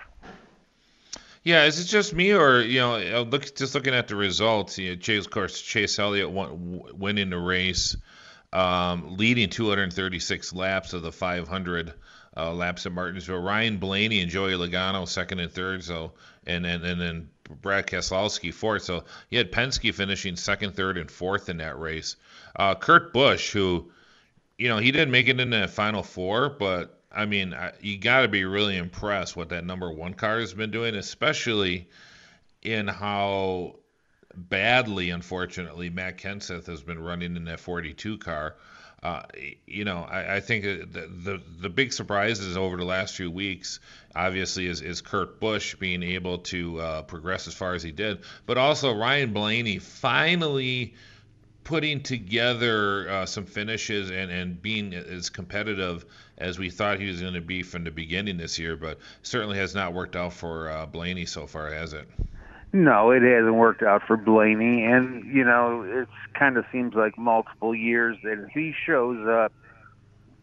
Yeah, 1.43 1.65
is 1.65 1.79
it 1.79 1.85
just 1.85 2.13
me 2.13 2.33
or 2.33 2.59
you 2.61 2.79
know, 2.79 2.95
uh, 2.95 3.21
look 3.21 3.55
just 3.55 3.75
looking 3.75 3.93
at 3.93 4.07
the 4.07 4.15
results? 4.15 4.79
You 4.79 4.91
know, 4.91 4.95
Chase, 4.95 5.25
of 5.25 5.31
course, 5.31 5.61
Chase 5.61 5.99
Elliott 5.99 6.31
won, 6.31 6.81
winning 6.93 7.29
the 7.29 7.37
race, 7.37 7.95
um, 8.51 9.15
leading 9.15 9.49
236 9.49 10.53
laps 10.53 10.93
of 10.93 11.03
the 11.03 11.11
500 11.11 11.93
uh, 12.35 12.51
laps 12.51 12.87
at 12.87 12.91
Martinsville. 12.91 13.41
Ryan 13.41 13.77
Blaney 13.77 14.21
and 14.21 14.31
Joey 14.31 14.53
Logano 14.53 15.07
second 15.07 15.39
and 15.39 15.51
third. 15.51 15.83
So 15.83 16.13
and 16.47 16.65
and 16.65 16.83
and 16.83 16.99
then 16.99 17.29
Brad 17.49 17.87
Keselowski 17.87 18.53
fourth. 18.53 18.83
So 18.83 19.03
you 19.29 19.37
had 19.37 19.51
Penske 19.51 19.93
finishing 19.93 20.35
second, 20.35 20.75
third, 20.75 20.97
and 20.97 21.09
fourth 21.09 21.49
in 21.49 21.57
that 21.57 21.79
race. 21.79 22.15
Uh, 22.55 22.75
Kurt 22.75 23.13
Busch, 23.13 23.51
who 23.51 23.91
you 24.57 24.69
know 24.69 24.77
he 24.77 24.91
didn't 24.91 25.11
make 25.11 25.27
it 25.27 25.39
in 25.39 25.49
the 25.49 25.67
final 25.67 26.03
four, 26.03 26.49
but 26.49 27.01
I 27.11 27.25
mean, 27.25 27.55
you 27.79 27.97
got 27.97 28.21
to 28.21 28.27
be 28.27 28.43
really 28.43 28.75
impressed 28.75 29.37
what 29.37 29.49
that 29.49 29.65
number 29.65 29.89
one 29.89 30.13
car 30.13 30.39
has 30.39 30.53
been 30.53 30.71
doing, 30.71 30.95
especially 30.95 31.87
in 32.61 32.87
how 32.87 33.77
badly, 34.35 35.11
unfortunately, 35.11 35.89
Matt 35.89 36.17
Kenseth 36.17 36.65
has 36.65 36.81
been 36.81 36.99
running 36.99 37.37
in 37.37 37.45
that 37.45 37.61
42 37.61 38.17
car. 38.17 38.55
Uh, 39.05 39.21
you 39.67 39.85
know, 39.85 39.99
I, 40.09 40.37
I 40.37 40.39
think 40.39 40.63
the, 40.63 41.07
the, 41.23 41.39
the 41.59 41.69
big 41.69 41.93
surprises 41.93 42.57
over 42.57 42.75
the 42.75 42.85
last 42.85 43.15
few 43.15 43.29
weeks, 43.29 43.79
obviously, 44.15 44.65
is, 44.65 44.81
is 44.81 45.01
Kurt 45.01 45.39
Busch 45.39 45.75
being 45.75 46.01
able 46.01 46.39
to 46.39 46.79
uh, 46.79 47.01
progress 47.03 47.47
as 47.47 47.53
far 47.53 47.75
as 47.75 47.83
he 47.83 47.91
did, 47.91 48.21
but 48.47 48.57
also 48.57 48.95
Ryan 48.95 49.31
Blaney 49.31 49.77
finally 49.77 50.95
putting 51.63 52.01
together 52.01 53.07
uh, 53.07 53.25
some 53.27 53.45
finishes 53.45 54.09
and, 54.09 54.31
and 54.31 54.59
being 54.59 54.95
as 54.95 55.29
competitive 55.29 56.03
as 56.39 56.57
we 56.57 56.71
thought 56.71 56.99
he 56.99 57.05
was 57.05 57.21
going 57.21 57.35
to 57.35 57.41
be 57.41 57.61
from 57.61 57.83
the 57.83 57.91
beginning 57.91 58.37
this 58.37 58.57
year, 58.57 58.75
but 58.75 58.97
certainly 59.21 59.59
has 59.59 59.75
not 59.75 59.93
worked 59.93 60.15
out 60.15 60.33
for 60.33 60.67
uh, 60.67 60.87
Blaney 60.87 61.27
so 61.27 61.45
far, 61.45 61.71
has 61.71 61.93
it? 61.93 62.09
No, 62.75 63.11
it 63.11 63.21
hasn't 63.21 63.55
worked 63.55 63.83
out 63.83 64.01
for 64.05 64.17
Blaney, 64.17 64.83
and 64.83 65.33
you 65.33 65.45
know 65.45 65.83
it 65.83 66.09
kind 66.37 66.57
of 66.57 66.65
seems 66.73 66.93
like 66.93 67.17
multiple 67.17 67.73
years 67.73 68.17
that 68.23 68.49
he 68.53 68.73
shows 68.85 69.25
up. 69.25 69.53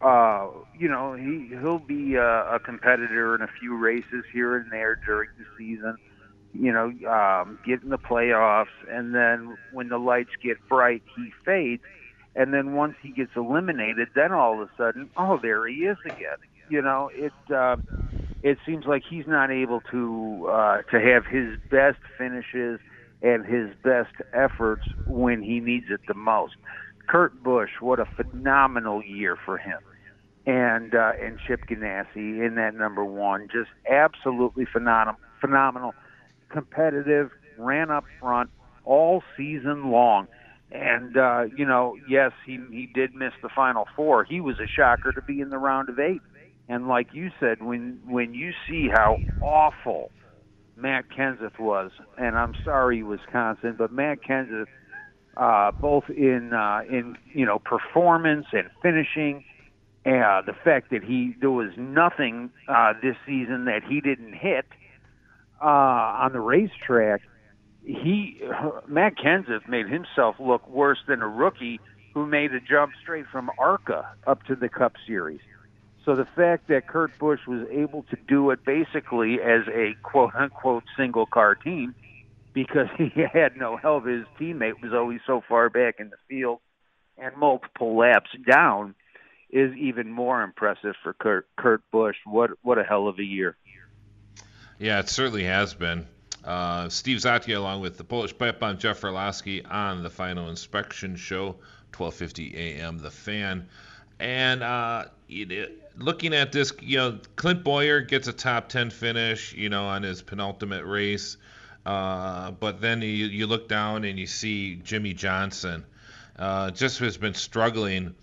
Uh, 0.01 0.47
you 0.75 0.89
know 0.89 1.13
he 1.13 1.55
he'll 1.61 1.77
be 1.77 2.15
a, 2.15 2.55
a 2.55 2.59
competitor 2.59 3.35
in 3.35 3.43
a 3.43 3.47
few 3.59 3.77
races 3.77 4.25
here 4.33 4.57
and 4.57 4.71
there 4.71 4.99
during 5.05 5.29
the 5.37 5.45
season. 5.59 5.95
You 6.53 6.71
know, 6.71 6.85
um, 7.07 7.59
get 7.67 7.83
in 7.83 7.89
the 7.89 7.99
playoffs, 7.99 8.65
and 8.89 9.13
then 9.13 9.55
when 9.71 9.89
the 9.89 9.99
lights 9.99 10.31
get 10.41 10.57
bright, 10.67 11.03
he 11.15 11.29
fades 11.45 11.83
and 12.35 12.51
then 12.51 12.73
once 12.73 12.95
he 13.03 13.09
gets 13.09 13.29
eliminated, 13.35 14.07
then 14.15 14.31
all 14.31 14.59
of 14.59 14.67
a 14.67 14.71
sudden, 14.75 15.07
oh, 15.17 15.37
there 15.37 15.67
he 15.67 15.85
is 15.85 15.97
again. 16.03 16.37
You 16.67 16.81
know, 16.81 17.11
it 17.13 17.31
uh, 17.53 17.77
it 18.43 18.57
seems 18.65 18.85
like 18.85 19.03
he's 19.09 19.25
not 19.25 19.49
able 19.49 19.81
to 19.89 20.47
uh, 20.51 20.81
to 20.91 20.99
have 20.99 21.25
his 21.25 21.57
best 21.71 21.97
finishes 22.17 22.79
and 23.21 23.45
his 23.45 23.69
best 23.83 24.13
efforts 24.33 24.83
when 25.05 25.41
he 25.41 25.61
needs 25.61 25.85
it 25.89 26.01
the 26.07 26.13
most. 26.13 26.55
Kurt 27.07 27.41
Busch, 27.41 27.69
what 27.79 27.99
a 27.99 28.05
phenomenal 28.17 29.01
year 29.01 29.37
for 29.45 29.57
him, 29.57 29.79
and 30.45 30.93
uh, 30.93 31.13
and 31.21 31.39
Chip 31.47 31.61
Ganassi 31.69 32.45
in 32.45 32.55
that 32.55 32.75
number 32.75 33.03
one, 33.05 33.47
just 33.51 33.69
absolutely 33.89 34.65
phenomenal, 34.71 35.19
phenomenal, 35.39 35.93
competitive, 36.49 37.31
ran 37.57 37.89
up 37.89 38.03
front 38.19 38.49
all 38.83 39.23
season 39.37 39.89
long 39.89 40.27
and 40.73 41.15
uh, 41.15 41.43
you 41.55 41.65
know, 41.65 41.95
yes, 42.09 42.31
he 42.45 42.59
he 42.71 42.89
did 42.93 43.13
miss 43.13 43.31
the 43.43 43.49
final 43.55 43.87
four. 43.95 44.23
He 44.23 44.41
was 44.41 44.55
a 44.59 44.67
shocker 44.67 45.11
to 45.11 45.21
be 45.21 45.39
in 45.39 45.49
the 45.49 45.59
round 45.59 45.87
of 45.87 45.99
eight. 45.99 46.21
And 46.69 46.87
like 46.87 47.07
you 47.13 47.29
said, 47.39 47.61
when 47.61 47.99
when 48.05 48.33
you 48.33 48.51
see 48.67 48.87
how 48.91 49.17
awful 49.41 50.11
Matt 50.75 51.05
Kenseth 51.15 51.59
was, 51.59 51.91
and 52.17 52.37
I'm 52.37 52.53
sorry, 52.63 53.03
Wisconsin, 53.03 53.75
but 53.77 53.91
Matt 53.91 54.19
Kenseth, 54.27 54.67
uh, 55.37 55.71
both 55.71 56.05
in 56.09 56.53
uh, 56.53 56.81
in 56.89 57.17
you 57.33 57.45
know 57.45 57.59
performance 57.59 58.45
and 58.53 58.69
finishing, 58.81 59.43
uh, 60.05 60.41
the 60.45 60.55
fact 60.63 60.89
that 60.91 61.03
he 61.03 61.35
there 61.41 61.51
was 61.51 61.71
nothing 61.77 62.49
uh, 62.69 62.93
this 63.01 63.15
season 63.25 63.65
that 63.65 63.81
he 63.87 63.99
didn't 63.99 64.33
hit 64.33 64.65
uh, 65.61 65.67
on 65.67 66.31
the 66.33 66.39
racetrack 66.39 67.21
he 67.85 68.41
Matt 68.87 69.13
Kenseth 69.17 69.67
made 69.67 69.87
himself 69.87 70.35
look 70.39 70.67
worse 70.67 70.99
than 71.07 71.21
a 71.21 71.27
rookie 71.27 71.79
who 72.13 72.25
made 72.25 72.53
a 72.53 72.59
jump 72.59 72.93
straight 73.01 73.25
from 73.31 73.49
ARCA 73.57 74.05
up 74.25 74.43
to 74.43 74.55
the 74.55 74.69
Cup 74.69 74.93
Series. 75.05 75.41
So 76.05 76.15
the 76.15 76.25
fact 76.25 76.67
that 76.67 76.87
Kurt 76.87 77.17
Busch 77.17 77.39
was 77.47 77.65
able 77.71 78.03
to 78.09 78.17
do 78.27 78.51
it 78.51 78.65
basically 78.65 79.39
as 79.41 79.61
a 79.73 79.95
quote 80.03 80.35
unquote 80.35 80.83
single 80.97 81.25
car 81.25 81.55
team 81.55 81.95
because 82.53 82.87
he 82.97 83.09
had 83.31 83.55
no 83.57 83.77
help. 83.77 84.05
His 84.05 84.25
teammate 84.39 84.81
was 84.81 84.93
always 84.93 85.21
so 85.25 85.41
far 85.47 85.69
back 85.69 85.95
in 85.99 86.09
the 86.09 86.17
field 86.27 86.59
and 87.17 87.35
multiple 87.37 87.95
laps 87.95 88.29
down 88.47 88.95
is 89.49 89.75
even 89.75 90.11
more 90.11 90.41
impressive 90.41 90.95
for 91.03 91.13
Kurt, 91.13 91.47
Kurt 91.55 91.83
Busch. 91.91 92.17
What 92.25 92.51
what 92.63 92.77
a 92.79 92.83
hell 92.83 93.07
of 93.07 93.19
a 93.19 93.23
year. 93.23 93.55
Yeah, 94.79 94.99
it 94.99 95.09
certainly 95.09 95.43
has 95.43 95.73
been. 95.73 96.07
Uh, 96.43 96.89
Steve 96.89 97.19
Zatia, 97.19 97.55
along 97.55 97.81
with 97.81 97.97
the 97.97 98.03
Polish 98.03 98.37
Pipe 98.37 98.59
Bomb 98.59 98.77
Jeff 98.77 99.03
Orlowski 99.03 99.63
on 99.63 100.03
the 100.03 100.09
Final 100.09 100.49
Inspection 100.49 101.15
Show, 101.15 101.55
12:50 101.93 102.55
a.m. 102.55 102.97
The 102.97 103.11
Fan, 103.11 103.69
and 104.19 104.63
uh, 104.63 105.05
looking 105.97 106.33
at 106.33 106.51
this, 106.51 106.73
you 106.81 106.97
know, 106.97 107.19
Clint 107.35 107.63
Bowyer 107.63 108.01
gets 108.01 108.27
a 108.27 108.33
top 108.33 108.69
10 108.69 108.89
finish, 108.89 109.53
you 109.53 109.69
know, 109.69 109.85
on 109.85 110.03
his 110.03 110.21
penultimate 110.21 110.85
race, 110.85 111.37
uh, 111.85 112.51
but 112.51 112.81
then 112.81 113.01
you, 113.01 113.07
you 113.07 113.47
look 113.47 113.67
down 113.67 114.03
and 114.03 114.17
you 114.17 114.27
see 114.27 114.75
Jimmie 114.75 115.13
Johnson, 115.13 115.85
uh, 116.37 116.71
just 116.71 116.99
has 116.99 117.17
been 117.17 117.33
struggling. 117.33 118.15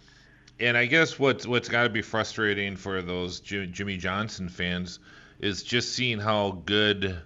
And 0.58 0.76
I 0.76 0.86
guess 0.86 1.18
what's 1.18 1.46
what's 1.46 1.68
got 1.68 1.84
to 1.84 1.88
be 1.88 2.02
frustrating 2.02 2.76
for 2.76 3.00
those 3.00 3.40
Jimmie 3.40 3.96
Johnson 3.96 4.50
fans 4.50 4.98
is 5.38 5.62
just 5.62 5.94
seeing 5.94 6.18
how 6.18 6.62
good 6.66 7.16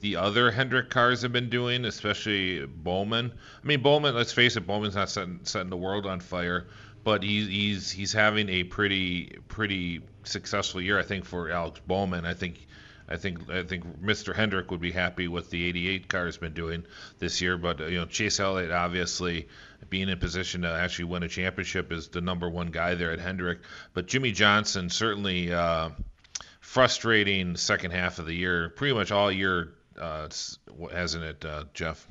the 0.00 0.16
other 0.16 0.50
Hendrick 0.50 0.90
cars 0.90 1.22
have 1.22 1.32
been 1.32 1.48
doing, 1.48 1.84
especially 1.84 2.66
Bowman. 2.66 3.32
I 3.62 3.66
mean, 3.66 3.82
Bowman. 3.82 4.14
Let's 4.14 4.32
face 4.32 4.56
it, 4.56 4.66
Bowman's 4.66 4.96
not 4.96 5.08
setting, 5.08 5.40
setting 5.44 5.70
the 5.70 5.76
world 5.76 6.06
on 6.06 6.20
fire, 6.20 6.66
but 7.04 7.22
he's 7.22 7.48
he's 7.48 7.90
he's 7.90 8.12
having 8.12 8.48
a 8.48 8.64
pretty 8.64 9.38
pretty 9.48 10.02
successful 10.24 10.80
year. 10.80 10.98
I 10.98 11.02
think 11.02 11.24
for 11.24 11.50
Alex 11.50 11.80
Bowman. 11.86 12.24
I 12.26 12.34
think. 12.34 12.66
I 13.08 13.16
think 13.16 13.50
I 13.50 13.64
think 13.64 14.00
Mr. 14.00 14.34
Hendrick 14.34 14.70
would 14.70 14.80
be 14.80 14.92
happy 14.92 15.28
with 15.28 15.50
the 15.50 15.66
88 15.66 16.08
car 16.08 16.24
has 16.26 16.38
been 16.38 16.54
doing 16.54 16.84
this 17.18 17.42
year, 17.42 17.58
but 17.58 17.80
you 17.80 17.98
know 17.98 18.06
Chase 18.06 18.40
Elliott 18.40 18.70
obviously 18.70 19.48
being 19.90 20.08
in 20.08 20.18
position 20.18 20.62
to 20.62 20.70
actually 20.70 21.06
win 21.06 21.22
a 21.22 21.28
championship 21.28 21.92
is 21.92 22.08
the 22.08 22.22
number 22.22 22.48
one 22.48 22.68
guy 22.68 22.94
there 22.94 23.10
at 23.10 23.18
Hendrick. 23.18 23.58
But 23.92 24.06
Jimmie 24.06 24.32
Johnson 24.32 24.88
certainly 24.88 25.52
uh, 25.52 25.90
frustrating 26.60 27.56
second 27.56 27.90
half 27.90 28.18
of 28.18 28.24
the 28.24 28.34
year, 28.34 28.70
pretty 28.70 28.94
much 28.94 29.10
all 29.10 29.30
year 29.30 29.74
uh, 30.00 30.28
hasn't 30.92 31.24
it, 31.24 31.44
uh, 31.44 31.64
Jeff? 31.74 32.06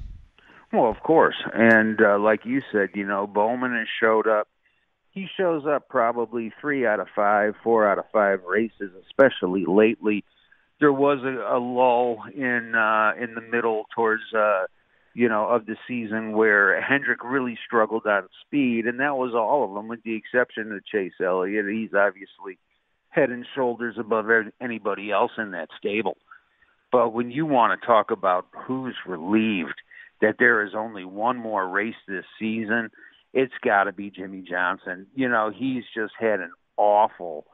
Well, 0.72 0.90
of 0.90 1.02
course, 1.04 1.36
and 1.54 2.00
uh, 2.02 2.18
like 2.18 2.46
you 2.46 2.62
said, 2.72 2.90
you 2.94 3.06
know, 3.06 3.28
Bowman 3.28 3.74
has 3.74 3.88
showed 4.00 4.28
up. 4.28 4.48
He 5.12 5.28
shows 5.38 5.64
up 5.68 5.90
probably 5.90 6.54
three 6.62 6.86
out 6.86 7.00
of 7.00 7.08
five, 7.16 7.56
four 7.64 7.88
out 7.88 8.00
of 8.00 8.06
five 8.14 8.44
races, 8.44 8.92
especially 9.08 9.66
lately. 9.68 10.24
There 10.80 10.94
was 10.94 11.20
a, 11.24 11.56
a 11.56 11.60
lull 11.60 12.24
in 12.34 12.74
uh, 12.76 13.12
in 13.22 13.36
the 13.36 13.42
middle 13.42 13.86
towards 13.94 14.24
uh, 14.36 14.64
you 15.14 15.28
know 15.28 15.48
of 15.48 15.66
the 15.66 15.76
season 15.88 16.32
where 16.32 16.82
Hendrick 16.82 17.24
really 17.24 17.58
struggled 17.66 18.08
on 18.08 18.30
speed, 18.46 18.86
and 18.86 19.00
that 19.00 19.18
was 19.18 19.34
all 19.36 19.66
of 19.66 19.74
them, 19.74 19.90
with 19.90 20.02
the 20.04 20.16
exception 20.16 20.72
of 20.72 20.86
Chase 20.86 21.14
Elliott. 21.24 21.66
He's 21.68 21.94
obviously 21.94 22.58
head 23.10 23.30
and 23.30 23.46
shoulders 23.54 23.96
above 24.00 24.28
anybody 24.62 25.12
else 25.12 25.32
in 25.38 25.52
that 25.52 25.68
stable. 25.78 26.16
But 26.92 27.14
when 27.14 27.32
you 27.32 27.46
want 27.46 27.80
to 27.80 27.86
talk 27.86 28.12
about 28.12 28.48
who's 28.66 28.96
relieved 29.06 29.82
that 30.22 30.36
there 30.40 30.64
is 30.66 30.74
only 30.76 31.04
one 31.04 31.38
more 31.38 31.68
race 31.68 31.96
this 32.08 32.26
season, 32.40 32.90
it's 33.34 33.54
got 33.64 33.86
to 33.86 33.94
be 33.94 34.10
Jimmie 34.10 34.44
Johnson. 34.48 35.08
You 35.16 35.30
know, 35.30 35.52
he's 35.56 35.84
just 35.96 36.14
had 36.20 36.40
an 36.40 36.52
awful 36.78 37.46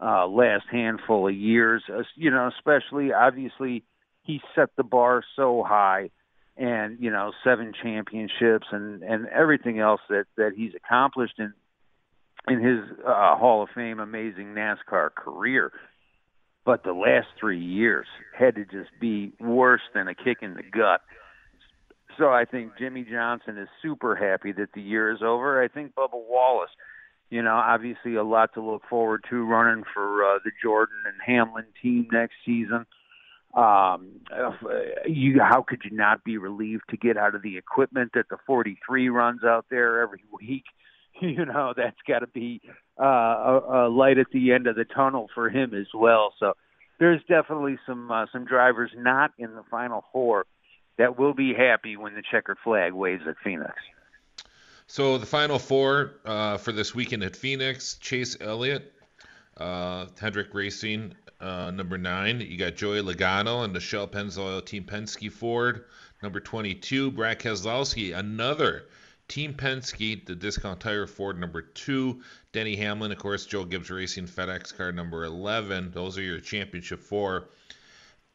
uh, 0.00 0.26
last 0.26 0.64
handful 0.70 1.28
of 1.28 1.34
years. 1.34 1.82
Uh, 1.88 2.02
you 2.14 2.30
know, 2.30 2.48
especially 2.56 3.12
obviously 3.12 3.84
he 4.22 4.40
set 4.54 4.70
the 4.76 4.84
bar 4.84 5.22
so 5.36 5.64
high, 5.66 6.10
and 6.56 6.98
you 7.00 7.10
know, 7.10 7.32
seven 7.44 7.72
championships 7.82 8.66
and 8.70 9.02
and 9.02 9.26
everything 9.28 9.78
else 9.78 10.00
that 10.08 10.24
that 10.36 10.52
he's 10.56 10.72
accomplished 10.74 11.38
in 11.38 11.52
in 12.48 12.62
his 12.62 12.80
uh, 13.06 13.36
Hall 13.36 13.62
of 13.62 13.68
Fame 13.74 14.00
amazing 14.00 14.54
NASCAR 14.54 15.14
career 15.14 15.72
but 16.66 16.82
the 16.82 16.92
last 16.92 17.28
three 17.38 17.60
years 17.60 18.06
had 18.36 18.56
to 18.56 18.64
just 18.64 18.90
be 19.00 19.32
worse 19.40 19.80
than 19.94 20.08
a 20.08 20.14
kick 20.14 20.38
in 20.42 20.54
the 20.54 20.64
gut. 20.64 21.00
So 22.18 22.30
I 22.30 22.44
think 22.44 22.72
Jimmie 22.78 23.06
Johnson 23.10 23.58
is 23.58 23.68
super 23.82 24.16
happy 24.16 24.52
that 24.52 24.72
the 24.74 24.80
year 24.80 25.10
is 25.10 25.20
over. 25.22 25.62
I 25.62 25.68
think 25.68 25.94
Bubba 25.94 26.14
Wallace, 26.14 26.70
you 27.30 27.42
know, 27.42 27.54
obviously 27.54 28.14
a 28.14 28.22
lot 28.22 28.54
to 28.54 28.62
look 28.62 28.82
forward 28.88 29.24
to 29.30 29.44
running 29.44 29.84
for 29.92 30.24
uh, 30.24 30.38
the 30.44 30.50
Jordan 30.62 30.96
and 31.04 31.14
Hamlin 31.24 31.66
team 31.82 32.08
next 32.10 32.34
season. 32.44 32.86
Um, 33.54 34.20
you, 35.06 35.40
how 35.40 35.62
could 35.62 35.82
you 35.84 35.96
not 35.96 36.24
be 36.24 36.36
relieved 36.36 36.84
to 36.90 36.96
get 36.96 37.16
out 37.16 37.34
of 37.34 37.42
the 37.42 37.56
equipment 37.56 38.12
that 38.14 38.28
the 38.28 38.36
43 38.46 39.08
runs 39.08 39.44
out 39.44 39.66
there 39.70 40.00
every 40.00 40.24
week? 40.32 40.64
You 41.18 41.46
know, 41.46 41.72
that's 41.74 41.96
got 42.06 42.18
to 42.18 42.26
be 42.26 42.60
uh, 43.00 43.04
a, 43.06 43.86
a 43.86 43.88
light 43.88 44.18
at 44.18 44.26
the 44.34 44.52
end 44.52 44.66
of 44.66 44.76
the 44.76 44.84
tunnel 44.84 45.30
for 45.34 45.48
him 45.48 45.72
as 45.72 45.86
well. 45.94 46.34
So 46.38 46.52
there's 47.00 47.22
definitely 47.26 47.78
some 47.86 48.10
uh, 48.10 48.26
some 48.30 48.44
drivers 48.44 48.90
not 48.94 49.30
in 49.38 49.54
the 49.54 49.62
final 49.70 50.04
four 50.12 50.44
that 50.98 51.18
will 51.18 51.34
be 51.34 51.54
happy 51.54 51.96
when 51.96 52.14
the 52.14 52.22
checkered 52.30 52.58
flag 52.64 52.92
waves 52.92 53.22
at 53.26 53.36
Phoenix. 53.42 53.74
So 54.86 55.18
the 55.18 55.26
final 55.26 55.58
four 55.58 56.12
uh, 56.24 56.58
for 56.58 56.72
this 56.72 56.94
weekend 56.94 57.22
at 57.24 57.36
Phoenix: 57.36 57.96
Chase 57.96 58.36
Elliott, 58.40 58.92
uh, 59.56 60.06
Hendrick 60.20 60.54
Racing, 60.54 61.14
uh, 61.40 61.70
number 61.70 61.98
nine. 61.98 62.40
You 62.40 62.56
got 62.56 62.76
Joey 62.76 63.02
Logano 63.02 63.64
and 63.64 63.80
Shell 63.80 64.08
Pennzoil 64.08 64.64
Team 64.64 64.84
Penske 64.84 65.30
Ford. 65.30 65.84
Number 66.22 66.40
22, 66.40 67.10
Brad 67.10 67.38
Keselowski, 67.38 68.16
another 68.16 68.86
Team 69.28 69.52
Penske, 69.52 70.24
the 70.24 70.34
Discount 70.34 70.80
Tire 70.80 71.06
Ford 71.06 71.38
number 71.38 71.60
two. 71.60 72.22
Denny 72.52 72.76
Hamlin, 72.76 73.12
of 73.12 73.18
course, 73.18 73.44
Joe 73.44 73.64
Gibbs 73.64 73.90
Racing 73.90 74.26
FedEx 74.26 74.74
car 74.74 74.92
number 74.92 75.24
11. 75.24 75.90
Those 75.90 76.16
are 76.16 76.22
your 76.22 76.40
championship 76.40 77.02
four. 77.02 77.48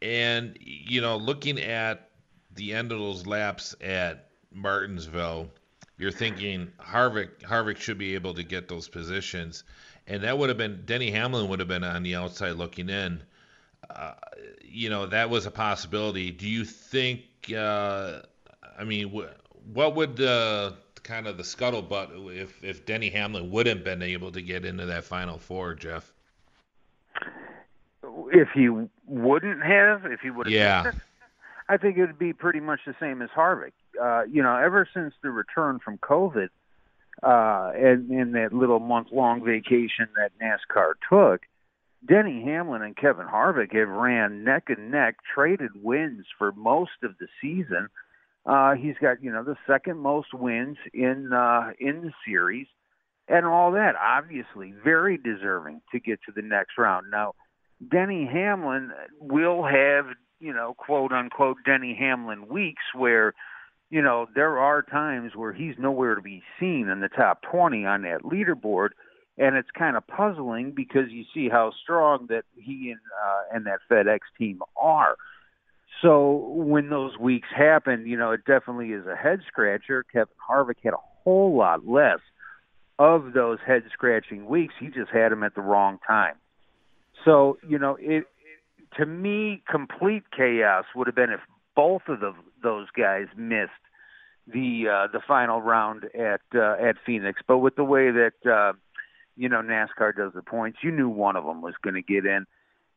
And, 0.02 0.58
you 0.60 1.02
know, 1.02 1.18
looking 1.18 1.60
at 1.60 2.11
the 2.56 2.74
end 2.74 2.92
of 2.92 3.00
those 3.00 3.26
laps 3.26 3.76
at 3.82 4.30
Martinsville, 4.52 5.50
you're 5.98 6.12
thinking 6.12 6.72
Harvick 6.80 7.42
Harvick 7.42 7.78
should 7.78 7.98
be 7.98 8.16
able 8.16 8.34
to 8.34 8.44
get 8.44 8.68
those 8.68 8.88
positions 8.88 9.64
and 10.08 10.24
that 10.24 10.38
would 10.38 10.50
have 10.50 10.58
been 10.58 10.84
Denny 10.86 11.12
Hamlin 11.12 11.48
would 11.50 11.60
have 11.60 11.68
been 11.68 11.84
on 11.84 12.04
the 12.04 12.16
outside 12.16 12.56
looking 12.56 12.90
in. 12.90 13.22
Uh, 13.90 14.14
you 14.62 14.90
know, 14.90 15.06
that 15.06 15.30
was 15.30 15.46
a 15.46 15.52
possibility. 15.52 16.32
Do 16.32 16.48
you 16.48 16.66
think? 16.66 17.22
Uh, 17.56 18.22
I 18.78 18.84
mean, 18.84 19.10
wh- 19.10 19.76
what 19.76 19.96
would 19.96 20.16
the 20.16 20.76
kind 21.04 21.28
of 21.28 21.38
the 21.38 21.44
scuttlebutt 21.44 22.36
if 22.36 22.64
if 22.64 22.86
Denny 22.86 23.10
Hamlin 23.10 23.52
wouldn't 23.52 23.84
been 23.84 24.02
able 24.02 24.32
to 24.32 24.42
get 24.42 24.66
into 24.66 24.86
that 24.88 25.04
final 25.04 25.38
four, 25.38 25.76
Jeff? 25.76 26.12
If 28.34 28.50
he 28.54 28.70
wouldn't 29.08 29.64
have, 29.64 30.06
if 30.06 30.22
he 30.22 30.30
would 30.30 30.48
have, 30.48 30.54
yeah. 30.54 30.92
I 31.72 31.78
think 31.78 31.98
it 31.98 32.02
would 32.02 32.20
be 32.20 32.34
pretty 32.34 32.60
much 32.60 32.82
the 32.86 32.94
same 33.00 33.22
as 33.22 33.30
Harvick. 33.30 33.72
Uh, 34.00 34.24
you 34.30 34.44
know, 34.44 34.58
ever 34.58 34.86
since 34.94 35.14
the 35.24 35.30
return 35.30 35.80
from 35.80 35.98
COVID, 36.00 36.50
uh, 37.24 37.72
and 37.74 38.12
in 38.12 38.34
that 38.34 38.52
little 38.52 38.82
month 38.82 39.08
long 39.14 39.42
vacation 39.46 40.10
that 40.18 40.32
NASCAR 40.42 40.96
took, 41.10 41.44
Denny 42.06 42.44
Hamlin 42.44 42.82
and 42.82 42.98
Kevin 42.98 43.26
Harvick 43.26 43.74
have 43.74 43.88
ran 43.88 44.44
neck 44.44 44.66
and 44.68 44.92
neck, 44.92 45.16
traded 45.34 45.72
wins 45.82 46.26
for 46.38 46.52
most 46.52 46.92
of 47.04 47.12
the 47.20 47.28
season. 47.40 47.88
Uh, 48.46 48.74
he's 48.74 48.96
got 49.02 49.24
you 49.24 49.32
know 49.32 49.44
the 49.44 49.56
second 49.66 49.98
most 49.98 50.34
wins 50.34 50.76
in 50.94 51.32
uh, 51.32 51.72
in 51.80 52.02
the 52.02 52.12
series, 52.28 52.68
and 53.30 53.46
all 53.46 53.72
that. 53.72 53.96
Obviously, 53.96 54.74
very 54.84 55.18
deserving 55.18 55.80
to 55.94 56.02
get 56.02 56.20
to 56.26 56.34
the 56.36 56.42
next 56.42 56.78
round. 56.78 57.10
Now, 57.10 57.34
Denny 57.90 58.26
Hamlin 58.30 58.92
will 59.22 59.64
have 59.64 60.08
you 60.42 60.54
know 60.54 60.74
quote 60.74 61.14
unquote 61.14 61.58
Denny 61.66 61.96
Hamlin 61.98 62.48
weeks 62.50 62.84
where 62.94 63.34
you 63.92 64.02
know, 64.02 64.26
there 64.34 64.58
are 64.58 64.82
times 64.82 65.36
where 65.36 65.52
he's 65.52 65.76
nowhere 65.78 66.16
to 66.16 66.22
be 66.22 66.42
seen 66.60 66.88
in 66.88 67.02
the 67.02 67.10
top 67.10 67.42
20 67.44 67.86
on 67.86 68.04
that 68.04 68.24
leaderboard, 68.24 68.92
and 69.38 69.58
it's 69.58 69.70
kind 69.78 69.98
of 69.98 70.08
puzzling 70.08 70.72
because 70.72 71.10
you 71.10 71.26
see 71.34 71.50
how 71.50 71.74
strong 71.84 72.26
that 72.30 72.46
he 72.56 72.92
and 72.92 73.02
uh, 73.24 73.56
and 73.56 73.66
that 73.66 73.80
FedEx 73.92 74.20
team 74.40 74.62
are. 74.82 75.18
So 76.02 76.54
when 76.56 76.90
those 76.90 77.18
weeks 77.18 77.50
happen, 77.56 78.08
you 78.08 78.18
know, 78.18 78.32
it 78.32 78.46
definitely 78.46 78.92
is 78.92 79.06
a 79.06 79.16
head 79.16 79.42
scratcher. 79.46 80.06
Kevin 80.12 80.34
Harvick 80.50 80.78
had 80.82 80.94
a 80.94 81.04
whole 81.24 81.58
lot 81.58 81.86
less 81.86 82.20
of 82.98 83.34
those 83.34 83.60
head 83.66 83.84
scratching 83.92 84.46
weeks. 84.46 84.74
He 84.80 84.88
just 84.88 85.12
had 85.12 85.34
them 85.34 85.44
at 85.44 85.54
the 85.54 85.62
wrong 85.62 86.00
time. 86.08 86.36
So, 87.26 87.58
you 87.68 87.78
know, 87.78 87.98
it, 88.00 88.26
to 88.98 89.06
me 89.06 89.64
complete 89.70 90.24
chaos 90.36 90.86
would 90.96 91.08
have 91.08 91.16
been 91.16 91.32
if 91.32 91.40
both 91.76 92.04
of 92.08 92.20
the, 92.20 92.34
those 92.62 92.88
guys 92.96 93.28
missed 93.38 93.72
the 94.48 94.86
uh, 94.88 95.08
the 95.12 95.22
final 95.26 95.62
round 95.62 96.06
at 96.16 96.42
uh, 96.54 96.74
at 96.74 96.96
Phoenix. 97.06 97.42
But 97.48 97.60
with 97.60 97.76
the 97.76 97.84
way 97.84 98.12
that 98.12 98.34
uh, 98.46 98.74
you 99.36 99.50
know 99.50 99.62
NASCAR 99.62 100.16
does 100.16 100.34
the 100.34 100.42
points, 100.42 100.80
you 100.82 100.92
knew 100.92 101.10
one 101.10 101.36
of 101.36 101.46
them 101.46 101.62
was 101.62 101.76
going 101.82 101.94
to 101.96 102.02
get 102.02 102.26
in, 102.26 102.46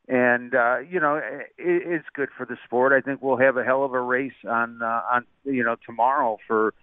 and 0.09 0.55
uh, 0.55 0.79
you 0.79 0.99
know 1.01 1.17
it, 1.17 1.53
it's 1.59 2.07
good 2.15 2.31
for 2.37 2.47
the 2.47 2.57
sport. 2.65 2.93
I 2.93 3.01
think 3.01 3.23
we'll 3.23 3.37
have 3.37 3.57
a 3.57 3.65
hell 3.65 3.85
of 3.85 3.93
a 3.93 4.01
race 4.01 4.33
on 4.49 4.81
uh, 4.83 5.03
on 5.13 5.27
you 5.45 5.63
know 5.63 5.77
tomorrow 5.85 6.39
for 6.47 6.75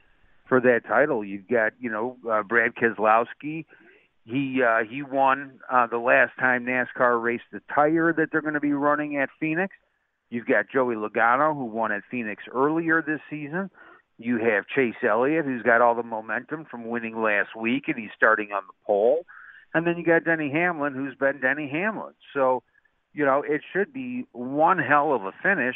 for 0.47 0.62
that 0.62 0.82
title. 0.88 1.24
You've 1.26 1.47
got 1.47 1.74
you 1.80 1.89
know 1.89 2.17
uh, 2.30 2.43
Brad 2.43 2.76
Keselowski. 2.76 3.65
He 4.26 4.62
uh, 4.62 4.84
he 4.88 5.02
won 5.02 5.60
uh, 5.72 5.88
the 5.88 5.98
last 5.98 6.34
time 6.40 6.66
NASCAR 6.66 7.22
raced 7.22 7.46
the 7.52 7.62
tire 7.74 8.14
that 8.14 8.30
they're 8.32 8.42
going 8.42 8.54
to 8.54 8.60
be 8.60 8.74
running 8.74 9.18
at 9.18 9.30
Phoenix. 9.40 9.76
You've 10.30 10.46
got 10.46 10.70
Joey 10.72 10.96
Logano, 10.96 11.54
who 11.54 11.66
won 11.66 11.92
at 11.92 12.04
Phoenix 12.10 12.44
earlier 12.54 13.02
this 13.02 13.20
season. 13.30 13.70
You 14.18 14.38
have 14.38 14.68
Chase 14.68 14.96
Elliott, 15.04 15.46
who's 15.46 15.64
got 15.64 15.82
all 15.82 15.96
the 15.96 16.04
momentum 16.04 16.66
from 16.70 16.88
winning 16.88 17.22
last 17.22 17.56
week, 17.56 17.86
and 17.88 17.98
he's 17.98 18.12
starting 18.16 18.52
on 18.52 18.62
the 18.68 18.74
pole. 18.86 19.26
And 19.74 19.88
then 19.88 19.98
you 19.98 20.06
got 20.06 20.24
Denny 20.24 20.52
Hamlin, 20.52 20.94
who's 20.94 21.16
been 21.16 21.42
Denny 21.42 21.70
Hamlin. 21.70 22.14
So, 22.34 22.62
you 23.14 23.26
know, 23.26 23.44
it 23.46 23.62
should 23.74 23.92
be 23.92 24.26
one 24.32 24.78
hell 24.78 25.14
of 25.14 25.24
a 25.24 25.32
finish. 25.42 25.76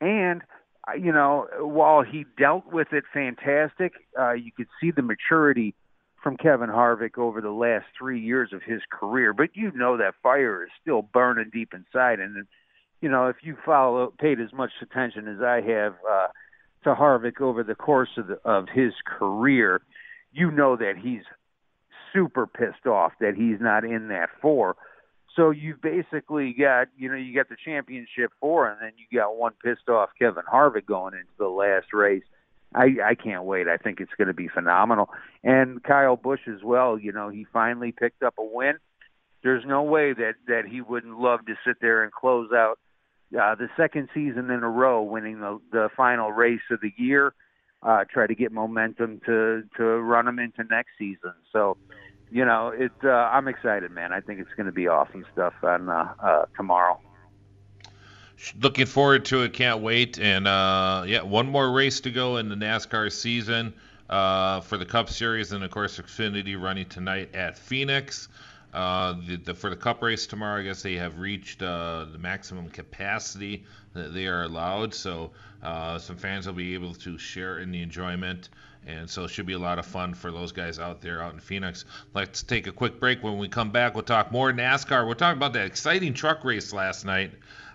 And, 0.00 0.42
uh, 0.88 0.94
you 0.94 1.12
know, 1.12 1.46
while 1.60 2.02
he 2.02 2.26
dealt 2.36 2.66
with 2.72 2.88
it 2.92 3.04
fantastic, 3.12 3.92
uh, 4.18 4.32
you 4.32 4.50
could 4.50 4.68
see 4.80 4.90
the 4.90 5.02
maturity 5.02 5.74
from 6.24 6.38
Kevin 6.38 6.70
Harvick 6.70 7.18
over 7.18 7.42
the 7.42 7.50
last 7.50 7.84
three 7.96 8.18
years 8.18 8.54
of 8.54 8.62
his 8.62 8.80
career. 8.90 9.34
But 9.34 9.50
you 9.52 9.70
know 9.72 9.98
that 9.98 10.14
fire 10.22 10.64
is 10.64 10.70
still 10.80 11.02
burning 11.02 11.50
deep 11.52 11.74
inside. 11.74 12.18
And, 12.18 12.46
you 13.02 13.10
know, 13.10 13.28
if 13.28 13.36
you 13.42 13.56
follow 13.64 14.12
paid 14.18 14.40
as 14.40 14.50
much 14.52 14.70
attention 14.80 15.28
as 15.28 15.42
I 15.42 15.60
have 15.60 15.94
uh, 16.10 16.28
to 16.84 16.94
Harvick 16.94 17.42
over 17.42 17.62
the 17.62 17.74
course 17.74 18.08
of 18.16 18.28
the, 18.28 18.40
of 18.42 18.68
his 18.74 18.94
career, 19.04 19.82
you 20.32 20.50
know 20.50 20.76
that 20.76 20.94
he's 21.00 21.22
super 22.12 22.46
pissed 22.46 22.86
off 22.86 23.12
that 23.20 23.34
he's 23.36 23.60
not 23.60 23.84
in 23.84 24.08
that 24.08 24.30
four. 24.40 24.76
So 25.36 25.50
you 25.50 25.74
basically 25.80 26.54
got, 26.58 26.88
you 26.96 27.10
know, 27.10 27.16
you 27.16 27.34
got 27.34 27.50
the 27.50 27.56
championship 27.62 28.32
four, 28.40 28.70
and 28.70 28.80
then 28.80 28.92
you 28.96 29.18
got 29.18 29.36
one 29.36 29.52
pissed 29.62 29.90
off 29.90 30.08
Kevin 30.18 30.44
Harvick 30.50 30.86
going 30.86 31.12
into 31.12 31.32
the 31.38 31.48
last 31.48 31.92
race. 31.92 32.22
I, 32.74 32.96
I 33.04 33.14
can't 33.14 33.44
wait. 33.44 33.68
I 33.68 33.76
think 33.76 34.00
it's 34.00 34.12
going 34.18 34.28
to 34.28 34.34
be 34.34 34.48
phenomenal. 34.48 35.10
And 35.42 35.82
Kyle 35.82 36.16
Busch 36.16 36.40
as 36.48 36.62
well. 36.62 36.98
You 36.98 37.12
know, 37.12 37.28
he 37.28 37.46
finally 37.52 37.92
picked 37.92 38.22
up 38.22 38.34
a 38.38 38.44
win. 38.44 38.74
There's 39.42 39.64
no 39.66 39.82
way 39.82 40.12
that 40.14 40.34
that 40.48 40.62
he 40.66 40.80
wouldn't 40.80 41.18
love 41.18 41.44
to 41.46 41.54
sit 41.66 41.76
there 41.80 42.02
and 42.02 42.10
close 42.10 42.50
out 42.52 42.78
uh, 43.38 43.54
the 43.54 43.68
second 43.76 44.08
season 44.14 44.50
in 44.50 44.62
a 44.62 44.70
row, 44.70 45.02
winning 45.02 45.40
the, 45.40 45.60
the 45.70 45.88
final 45.96 46.32
race 46.32 46.62
of 46.70 46.80
the 46.80 46.92
year. 46.96 47.34
Uh, 47.82 48.04
try 48.10 48.26
to 48.26 48.34
get 48.34 48.52
momentum 48.52 49.20
to 49.26 49.62
to 49.76 49.84
run 49.84 50.24
them 50.24 50.38
into 50.38 50.64
next 50.70 50.90
season. 50.98 51.34
So, 51.52 51.76
you 52.30 52.44
know, 52.44 52.68
it. 52.68 52.92
Uh, 53.04 53.10
I'm 53.10 53.46
excited, 53.46 53.90
man. 53.90 54.12
I 54.12 54.20
think 54.20 54.40
it's 54.40 54.54
going 54.56 54.66
to 54.66 54.72
be 54.72 54.88
awesome 54.88 55.26
stuff 55.32 55.52
on 55.62 55.90
uh, 55.90 56.14
uh, 56.22 56.44
tomorrow. 56.56 56.98
Looking 58.60 58.86
forward 58.86 59.24
to 59.26 59.42
it. 59.42 59.52
Can't 59.52 59.80
wait. 59.80 60.18
And 60.18 60.46
uh, 60.46 61.04
yeah, 61.06 61.22
one 61.22 61.46
more 61.46 61.70
race 61.70 62.00
to 62.00 62.10
go 62.10 62.36
in 62.36 62.48
the 62.48 62.56
NASCAR 62.56 63.10
season 63.12 63.74
uh, 64.08 64.60
for 64.60 64.76
the 64.76 64.84
Cup 64.84 65.08
Series, 65.08 65.52
and 65.52 65.64
of 65.64 65.70
course, 65.70 65.98
Xfinity 65.98 66.60
running 66.60 66.86
tonight 66.86 67.34
at 67.34 67.58
Phoenix. 67.58 68.28
Uh, 68.72 69.14
the, 69.26 69.36
the, 69.36 69.54
for 69.54 69.70
the 69.70 69.76
Cup 69.76 70.02
race 70.02 70.26
tomorrow, 70.26 70.60
I 70.60 70.64
guess 70.64 70.82
they 70.82 70.94
have 70.94 71.20
reached 71.20 71.62
uh, 71.62 72.06
the 72.10 72.18
maximum 72.18 72.68
capacity 72.68 73.64
that 73.92 74.12
they 74.12 74.26
are 74.26 74.42
allowed. 74.42 74.92
So 74.94 75.30
uh, 75.62 75.98
some 75.98 76.16
fans 76.16 76.46
will 76.46 76.54
be 76.54 76.74
able 76.74 76.94
to 76.94 77.16
share 77.16 77.60
in 77.60 77.70
the 77.70 77.80
enjoyment, 77.82 78.48
and 78.84 79.08
so 79.08 79.24
it 79.24 79.28
should 79.28 79.46
be 79.46 79.52
a 79.52 79.58
lot 79.58 79.78
of 79.78 79.86
fun 79.86 80.12
for 80.12 80.32
those 80.32 80.50
guys 80.50 80.80
out 80.80 81.00
there 81.00 81.22
out 81.22 81.34
in 81.34 81.38
Phoenix. 81.38 81.84
Let's 82.14 82.42
take 82.42 82.66
a 82.66 82.72
quick 82.72 82.98
break. 82.98 83.22
When 83.22 83.38
we 83.38 83.48
come 83.48 83.70
back, 83.70 83.94
we'll 83.94 84.02
talk 84.02 84.32
more 84.32 84.52
NASCAR. 84.52 85.06
We'll 85.06 85.14
talk 85.14 85.36
about 85.36 85.52
that 85.52 85.66
exciting 85.66 86.12
truck 86.12 86.44
race 86.44 86.72
last 86.72 87.04
night 87.04 87.30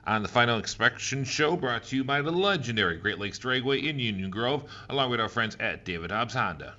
on 0.09 0.23
the 0.23 0.27
Final 0.27 0.57
Inspection 0.57 1.23
Show, 1.23 1.55
brought 1.55 1.83
to 1.83 1.95
you 1.95 2.03
by 2.03 2.19
the 2.23 2.31
legendary 2.31 2.97
Great 2.97 3.19
Lakes 3.19 3.37
Dragway 3.37 3.87
in 3.87 3.99
Union 3.99 4.31
Grove, 4.31 4.63
along 4.89 5.11
with 5.11 5.19
our 5.19 5.29
friends 5.29 5.55
at 5.59 5.85
David 5.85 6.09
Hobbs 6.09 6.33
Honda. 6.33 6.73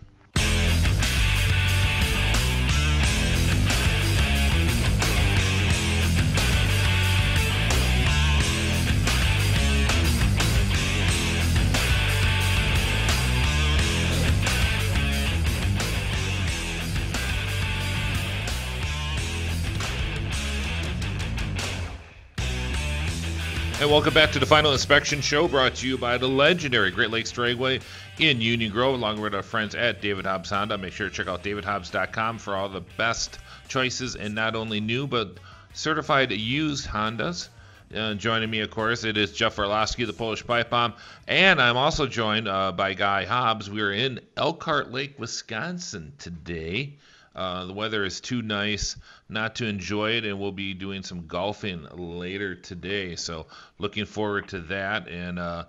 Welcome 23.91 24.15
back 24.15 24.31
to 24.31 24.39
the 24.39 24.47
Final 24.47 24.71
Inspection 24.71 25.21
Show 25.21 25.49
brought 25.49 25.75
to 25.77 25.89
you 25.89 25.99
by 25.99 26.17
the 26.17 26.29
legendary 26.29 26.93
Great 26.93 27.11
Lakes 27.11 27.33
Dragway 27.33 27.83
in 28.21 28.41
Union 28.41 28.71
Grove, 28.71 28.95
along 28.95 29.21
with 29.21 29.35
our 29.35 29.43
friends 29.43 29.75
at 29.75 30.01
David 30.01 30.27
Hobbs 30.27 30.51
Honda. 30.51 30.79
Make 30.79 30.93
sure 30.93 31.09
to 31.09 31.13
check 31.13 31.27
out 31.27 31.43
davidhobbs.com 31.43 32.39
for 32.39 32.55
all 32.55 32.69
the 32.69 32.83
best 32.97 33.41
choices 33.67 34.15
and 34.15 34.33
not 34.33 34.55
only 34.55 34.81
new 34.81 35.09
but 35.09 35.39
certified 35.73 36.31
used 36.31 36.87
Hondas. 36.87 37.49
Uh, 37.93 38.15
joining 38.15 38.49
me, 38.49 38.61
of 38.61 38.71
course, 38.71 39.03
it 39.03 39.17
is 39.17 39.33
Jeff 39.33 39.59
Orlowski, 39.59 40.05
the 40.05 40.13
Polish 40.13 40.47
Pipe 40.47 40.71
Bomb, 40.71 40.95
and 41.27 41.61
I'm 41.61 41.77
also 41.77 42.07
joined 42.07 42.47
uh, 42.47 42.71
by 42.71 42.95
Guy 42.95 43.25
Hobbs. 43.25 43.69
We're 43.69 43.93
in 43.93 44.21
Elkhart 44.37 44.93
Lake, 44.93 45.19
Wisconsin 45.19 46.13
today. 46.17 46.95
Uh, 47.35 47.65
the 47.65 47.73
weather 47.73 48.05
is 48.05 48.21
too 48.21 48.43
nice 48.43 48.97
not 49.29 49.57
to 49.57 49.67
enjoy 49.67 50.13
it, 50.13 50.25
and 50.25 50.39
we'll 50.41 50.51
be 50.51 50.75
doing 50.75 51.03
some 51.03 51.27
golfing 51.27 51.87
later 51.93 52.55
today. 52.55 53.15
So, 53.17 53.47
looking 53.79 54.05
forward 54.05 54.49
to 54.49 54.61
that. 54.63 55.09
And 55.09 55.39
uh, 55.39 55.65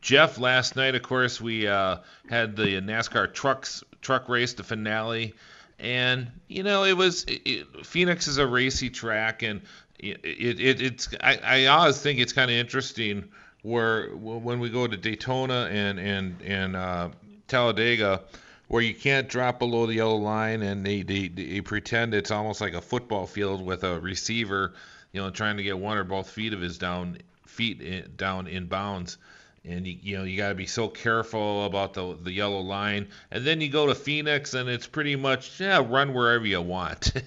Jeff, 0.00 0.38
last 0.38 0.74
night, 0.74 0.94
of 0.94 1.02
course, 1.02 1.40
we 1.40 1.68
uh, 1.68 1.98
had 2.28 2.56
the 2.56 2.80
NASCAR 2.80 3.32
trucks 3.32 3.84
truck 4.00 4.28
race, 4.28 4.54
the 4.54 4.64
finale, 4.64 5.34
and 5.78 6.30
you 6.48 6.62
know 6.62 6.84
it 6.84 6.96
was 6.96 7.24
it, 7.28 7.86
Phoenix 7.86 8.26
is 8.26 8.38
a 8.38 8.46
racy 8.46 8.90
track, 8.90 9.42
and 9.42 9.62
it, 9.98 10.20
it 10.24 10.80
it's 10.80 11.08
I, 11.20 11.38
I 11.44 11.66
always 11.66 12.00
think 12.00 12.18
it's 12.18 12.32
kind 12.32 12.50
of 12.50 12.56
interesting 12.56 13.28
where 13.62 14.08
when 14.10 14.60
we 14.60 14.70
go 14.70 14.86
to 14.86 14.96
Daytona 14.96 15.68
and 15.70 15.98
and 15.98 16.42
and 16.42 16.76
uh, 16.76 17.08
Talladega 17.46 18.22
where 18.68 18.82
you 18.82 18.94
can't 18.94 19.28
drop 19.28 19.58
below 19.58 19.86
the 19.86 19.94
yellow 19.94 20.16
line 20.16 20.62
and 20.62 20.84
they, 20.84 21.02
they, 21.02 21.28
they 21.28 21.60
pretend 21.62 22.14
it's 22.14 22.30
almost 22.30 22.60
like 22.60 22.74
a 22.74 22.80
football 22.80 23.26
field 23.26 23.64
with 23.64 23.82
a 23.82 23.98
receiver, 24.00 24.74
you 25.12 25.20
know, 25.20 25.30
trying 25.30 25.56
to 25.56 25.62
get 25.62 25.78
one 25.78 25.96
or 25.96 26.04
both 26.04 26.30
feet 26.30 26.52
of 26.52 26.60
his 26.60 26.78
down 26.78 27.18
feet 27.46 27.80
in, 27.80 28.12
down 28.16 28.46
in 28.46 28.66
bounds. 28.66 29.16
And 29.64 29.86
you, 29.86 29.98
you 30.00 30.18
know 30.18 30.24
you 30.24 30.36
got 30.36 30.50
to 30.50 30.54
be 30.54 30.66
so 30.66 30.88
careful 30.88 31.64
about 31.64 31.92
the 31.92 32.16
the 32.22 32.30
yellow 32.30 32.60
line. 32.60 33.08
And 33.30 33.44
then 33.44 33.60
you 33.60 33.68
go 33.68 33.86
to 33.88 33.94
Phoenix 33.94 34.54
and 34.54 34.68
it's 34.68 34.86
pretty 34.86 35.16
much 35.16 35.60
yeah 35.60 35.84
run 35.84 36.14
wherever 36.14 36.46
you 36.46 36.62
want. 36.62 37.12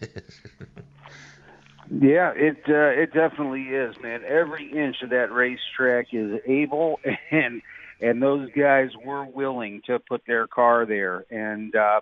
yeah, 1.91 2.31
it 2.31 2.63
uh, 2.69 3.01
it 3.01 3.13
definitely 3.13 3.63
is, 3.63 3.95
man. 4.01 4.23
Every 4.25 4.71
inch 4.71 5.01
of 5.03 5.09
that 5.09 5.31
racetrack 5.31 6.13
is 6.13 6.39
able 6.45 6.99
and 7.31 7.61
and 8.01 8.21
those 8.21 8.49
guys 8.57 8.89
were 9.05 9.25
willing 9.25 9.81
to 9.85 9.99
put 9.99 10.23
their 10.25 10.47
car 10.47 10.85
there. 10.85 11.25
And 11.29 11.75
uh, 11.75 12.01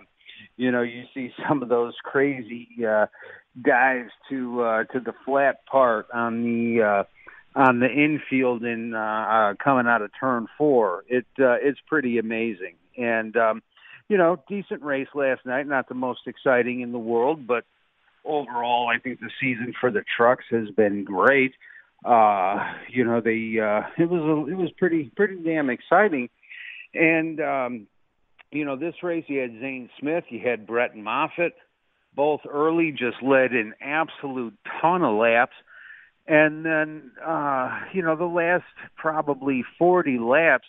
you 0.56 0.70
know, 0.70 0.82
you 0.82 1.04
see 1.14 1.30
some 1.48 1.62
of 1.62 1.68
those 1.68 1.94
crazy 2.02 2.68
uh, 2.86 3.06
dives 3.60 4.10
to 4.30 4.62
uh, 4.62 4.84
to 4.84 5.00
the 5.00 5.14
flat 5.24 5.66
part 5.66 6.06
on 6.12 6.42
the 6.42 6.82
uh, 6.82 7.04
on 7.54 7.80
the 7.80 7.88
infield 7.88 8.62
and 8.62 8.94
uh, 8.94 8.98
uh, 8.98 9.54
coming 9.62 9.86
out 9.86 10.02
of 10.02 10.10
turn 10.18 10.46
four. 10.56 11.04
It 11.08 11.26
uh, 11.38 11.56
it's 11.60 11.80
pretty 11.86 12.18
amazing. 12.18 12.76
And 12.96 13.36
um, 13.36 13.62
you 14.08 14.16
know, 14.16 14.42
decent 14.48 14.82
race 14.82 15.08
last 15.14 15.44
night. 15.44 15.66
Not 15.66 15.88
the 15.88 15.94
most 15.94 16.20
exciting 16.26 16.80
in 16.80 16.92
the 16.92 16.98
world, 16.98 17.46
but 17.46 17.64
overall, 18.24 18.88
I 18.88 18.98
think 18.98 19.20
the 19.20 19.30
season 19.40 19.72
for 19.80 19.90
the 19.90 20.04
trucks 20.16 20.44
has 20.50 20.68
been 20.70 21.04
great 21.04 21.52
uh 22.04 22.72
you 22.90 23.04
know 23.04 23.20
they 23.20 23.58
uh 23.60 23.82
it 23.98 24.08
was 24.08 24.22
a, 24.22 24.50
it 24.50 24.56
was 24.56 24.70
pretty 24.78 25.10
pretty 25.16 25.36
damn 25.42 25.70
exciting. 25.70 26.28
And 26.94 27.40
um 27.40 27.86
you 28.50 28.64
know 28.64 28.76
this 28.76 28.94
race 29.02 29.24
you 29.28 29.40
had 29.40 29.52
Zane 29.60 29.90
Smith 29.98 30.24
you 30.28 30.40
had 30.40 30.66
Brett 30.66 30.96
Moffitt 30.96 31.54
both 32.14 32.40
early 32.50 32.90
just 32.90 33.22
led 33.22 33.52
an 33.52 33.74
absolute 33.80 34.54
ton 34.80 35.02
of 35.02 35.16
laps. 35.16 35.54
And 36.26 36.64
then 36.64 37.12
uh 37.24 37.80
you 37.92 38.02
know 38.02 38.16
the 38.16 38.24
last 38.24 38.64
probably 38.96 39.62
40 39.78 40.18
laps 40.18 40.66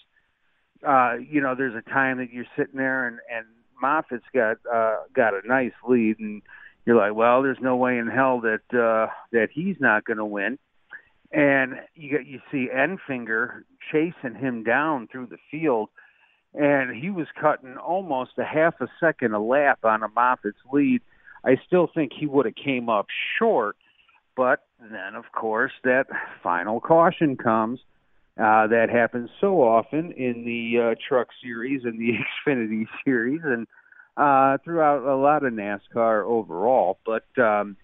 uh 0.86 1.13
you 1.15 1.41
know 1.41 1.56
there's 1.56 1.76
a 1.76 1.89
time 1.89 2.17
that 2.17 2.32
you're 2.34 2.46
sitting 2.58 2.78
there 2.78 3.08
and 3.08 3.20
and 3.34 3.46
Moffitt's 3.82 4.26
got 4.34 4.58
uh 4.72 4.98
got 5.15 5.34
a 5.34 5.48
nice 5.48 5.74
lead 5.88 6.20
and 6.20 6.41
you're 6.86 6.98
like 6.98 7.15
well 7.15 7.41
there's 7.41 7.58
no 7.62 7.78
way 7.78 7.98
in 7.98 8.08
hell 8.08 8.41
that 8.41 8.62
uh 8.74 9.12
that 9.32 9.48
he's 9.54 9.78
not 9.80 10.04
going 10.04 10.17
to 10.17 10.26
win 10.26 10.60
and 11.32 11.76
you 11.96 12.20
you 12.20 12.39
see 12.52 12.67
Enfinger 12.74 13.63
chasing 13.91 14.36
him 14.36 14.63
down 14.63 15.08
through 15.08 15.28
the 15.28 15.38
field, 15.50 15.89
and 16.54 16.96
he 16.96 17.10
was 17.10 17.28
cutting 17.39 17.78
almost 17.78 18.32
a 18.38 18.44
half 18.44 18.76
a 18.82 18.88
second 19.00 19.34
a 19.34 19.39
lap 19.39 19.80
on 19.84 20.04
a 20.04 20.08
Moffitt's 20.10 20.58
lead. 20.72 21.02
I 21.44 21.58
still 21.65 21.89
think 21.94 22.12
he 22.17 22.28
would 22.28 22.46
have 22.46 22.56
came 22.56 22.89
up 22.89 23.08
short, 23.39 23.78
but 24.36 24.63
then 24.80 25.15
of 25.15 25.26
course 25.32 25.72
that 25.84 26.06
final 26.44 26.80
caution 26.80 27.38
comes. 27.38 27.80
Uh, 28.38 28.65
that 28.65 28.89
happens 28.89 29.30
so 29.41 29.62
often 29.62 30.13
in 30.13 30.46
the 30.46 30.91
uh, 30.91 30.96
Truck 31.08 31.28
Series 31.44 31.82
and 31.84 32.00
the 32.00 32.13
Xfinity 32.48 32.88
Series, 33.04 33.41
and 33.44 33.67
uh, 34.17 34.58
throughout 34.63 35.04
a 35.04 35.15
lot 35.15 35.44
of 35.46 35.54
NASCAR 35.54 36.26
overall. 36.26 36.98
But 37.06 37.26
um, 37.38 37.76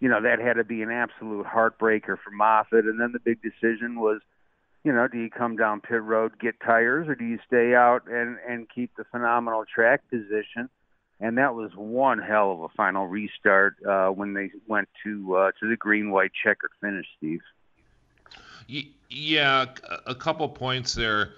you 0.00 0.08
know, 0.08 0.22
that 0.22 0.40
had 0.40 0.54
to 0.54 0.64
be 0.64 0.82
an 0.82 0.90
absolute 0.90 1.46
heartbreaker 1.46 2.16
for 2.22 2.30
Moffitt. 2.32 2.84
And 2.84 3.00
then 3.00 3.12
the 3.12 3.20
big 3.20 3.40
decision 3.42 3.98
was, 4.00 4.20
you 4.84 4.92
know, 4.92 5.08
do 5.08 5.18
you 5.18 5.30
come 5.30 5.56
down 5.56 5.80
pit 5.80 6.02
road, 6.02 6.38
get 6.38 6.60
tires, 6.60 7.08
or 7.08 7.14
do 7.14 7.24
you 7.24 7.38
stay 7.46 7.74
out 7.74 8.08
and 8.08 8.38
and 8.48 8.68
keep 8.72 8.94
the 8.96 9.04
phenomenal 9.04 9.64
track 9.72 10.02
position? 10.08 10.70
And 11.20 11.36
that 11.38 11.54
was 11.54 11.72
one 11.74 12.20
hell 12.20 12.52
of 12.52 12.60
a 12.60 12.68
final 12.68 13.06
restart 13.06 13.74
uh, 13.84 14.08
when 14.08 14.34
they 14.34 14.50
went 14.68 14.88
to 15.02 15.36
uh, 15.36 15.50
to 15.60 15.68
the 15.68 15.76
green 15.76 16.10
white 16.10 16.30
checkered 16.32 16.70
finish, 16.80 17.06
Steve. 17.18 17.40
Yeah, 19.08 19.66
a 20.06 20.14
couple 20.14 20.48
points 20.48 20.94
there. 20.94 21.32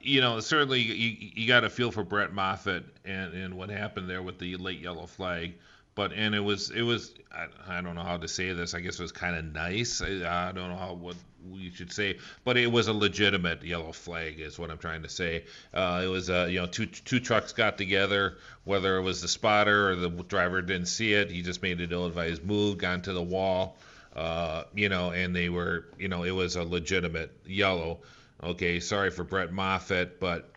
You 0.00 0.20
know, 0.20 0.40
certainly 0.40 0.80
you, 0.80 1.30
you 1.34 1.48
got 1.48 1.60
to 1.60 1.70
feel 1.70 1.90
for 1.90 2.04
Brett 2.04 2.32
Moffitt 2.32 2.84
and, 3.04 3.32
and 3.32 3.54
what 3.54 3.70
happened 3.70 4.08
there 4.08 4.22
with 4.22 4.38
the 4.38 4.56
late 4.56 4.80
yellow 4.80 5.06
flag 5.06 5.54
but 5.94 6.12
and 6.12 6.34
it 6.34 6.40
was 6.40 6.70
it 6.70 6.82
was 6.82 7.14
I, 7.30 7.78
I 7.78 7.80
don't 7.80 7.94
know 7.94 8.02
how 8.02 8.16
to 8.16 8.28
say 8.28 8.52
this. 8.52 8.74
I 8.74 8.80
guess 8.80 8.98
it 8.98 9.02
was 9.02 9.12
kind 9.12 9.36
of 9.36 9.44
nice. 9.44 10.02
I, 10.02 10.48
I 10.48 10.52
don't 10.52 10.70
know 10.70 10.76
how 10.76 10.94
what 10.94 11.16
we 11.50 11.70
should 11.70 11.92
say, 11.92 12.18
but 12.44 12.56
it 12.56 12.70
was 12.70 12.88
a 12.88 12.92
legitimate 12.92 13.62
yellow 13.64 13.92
flag, 13.92 14.40
is 14.40 14.58
what 14.58 14.70
I'm 14.70 14.78
trying 14.78 15.02
to 15.02 15.08
say. 15.08 15.44
Uh, 15.74 16.02
it 16.04 16.06
was 16.06 16.30
uh, 16.30 16.46
you 16.50 16.60
know 16.60 16.66
two 16.66 16.86
two 16.86 17.20
trucks 17.20 17.52
got 17.52 17.78
together, 17.78 18.38
whether 18.64 18.96
it 18.96 19.02
was 19.02 19.22
the 19.22 19.28
spotter 19.28 19.90
or 19.90 19.96
the 19.96 20.08
driver 20.08 20.62
didn't 20.62 20.86
see 20.86 21.12
it, 21.12 21.30
he 21.30 21.42
just 21.42 21.62
made 21.62 21.80
an 21.80 21.92
ill-advised 21.92 22.44
move, 22.44 22.78
got 22.78 23.04
to 23.04 23.12
the 23.12 23.22
wall, 23.22 23.76
uh, 24.14 24.64
you 24.74 24.88
know, 24.88 25.10
and 25.10 25.34
they 25.34 25.48
were 25.48 25.86
you 25.98 26.08
know 26.08 26.22
it 26.22 26.32
was 26.32 26.56
a 26.56 26.62
legitimate 26.62 27.32
yellow. 27.46 28.00
Okay, 28.42 28.80
sorry 28.80 29.10
for 29.10 29.24
Brett 29.24 29.52
Moffitt, 29.52 30.18
but 30.18 30.51